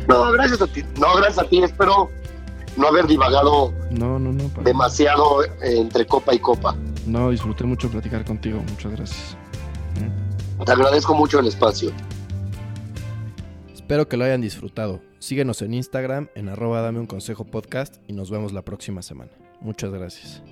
No, 0.08 0.32
gracias 0.32 0.62
a 0.62 0.68
ti. 0.68 0.84
No, 0.98 1.16
gracias 1.16 1.40
a 1.40 1.50
ti. 1.50 1.62
Espero 1.62 2.10
no 2.78 2.88
haber 2.88 3.06
divagado 3.08 3.74
no, 3.92 4.18
no, 4.18 4.32
no, 4.32 4.50
demasiado 4.64 5.44
entre 5.62 6.06
copa 6.06 6.34
y 6.34 6.40
copa. 6.40 6.76
No, 7.06 7.30
disfruté 7.32 7.66
mucho 7.66 7.90
platicar 7.90 8.24
contigo. 8.24 8.62
Muchas 8.70 8.92
gracias. 8.94 9.38
Te 10.66 10.72
agradezco 10.72 11.14
mucho 11.14 11.40
el 11.40 11.48
espacio. 11.48 11.92
Espero 13.90 14.08
que 14.08 14.18
lo 14.18 14.26
hayan 14.26 14.40
disfrutado. 14.40 15.02
Síguenos 15.18 15.64
en 15.64 15.74
Instagram 15.74 16.28
en 16.36 16.48
arroba 16.48 16.80
dame 16.82 17.00
podcast 17.08 17.96
y 18.08 18.14
nos 18.14 18.30
vemos 18.30 18.54
la 18.54 18.64
próxima 18.64 19.02
semana. 19.02 19.32
Muchas 19.62 19.92
gracias. 19.92 20.44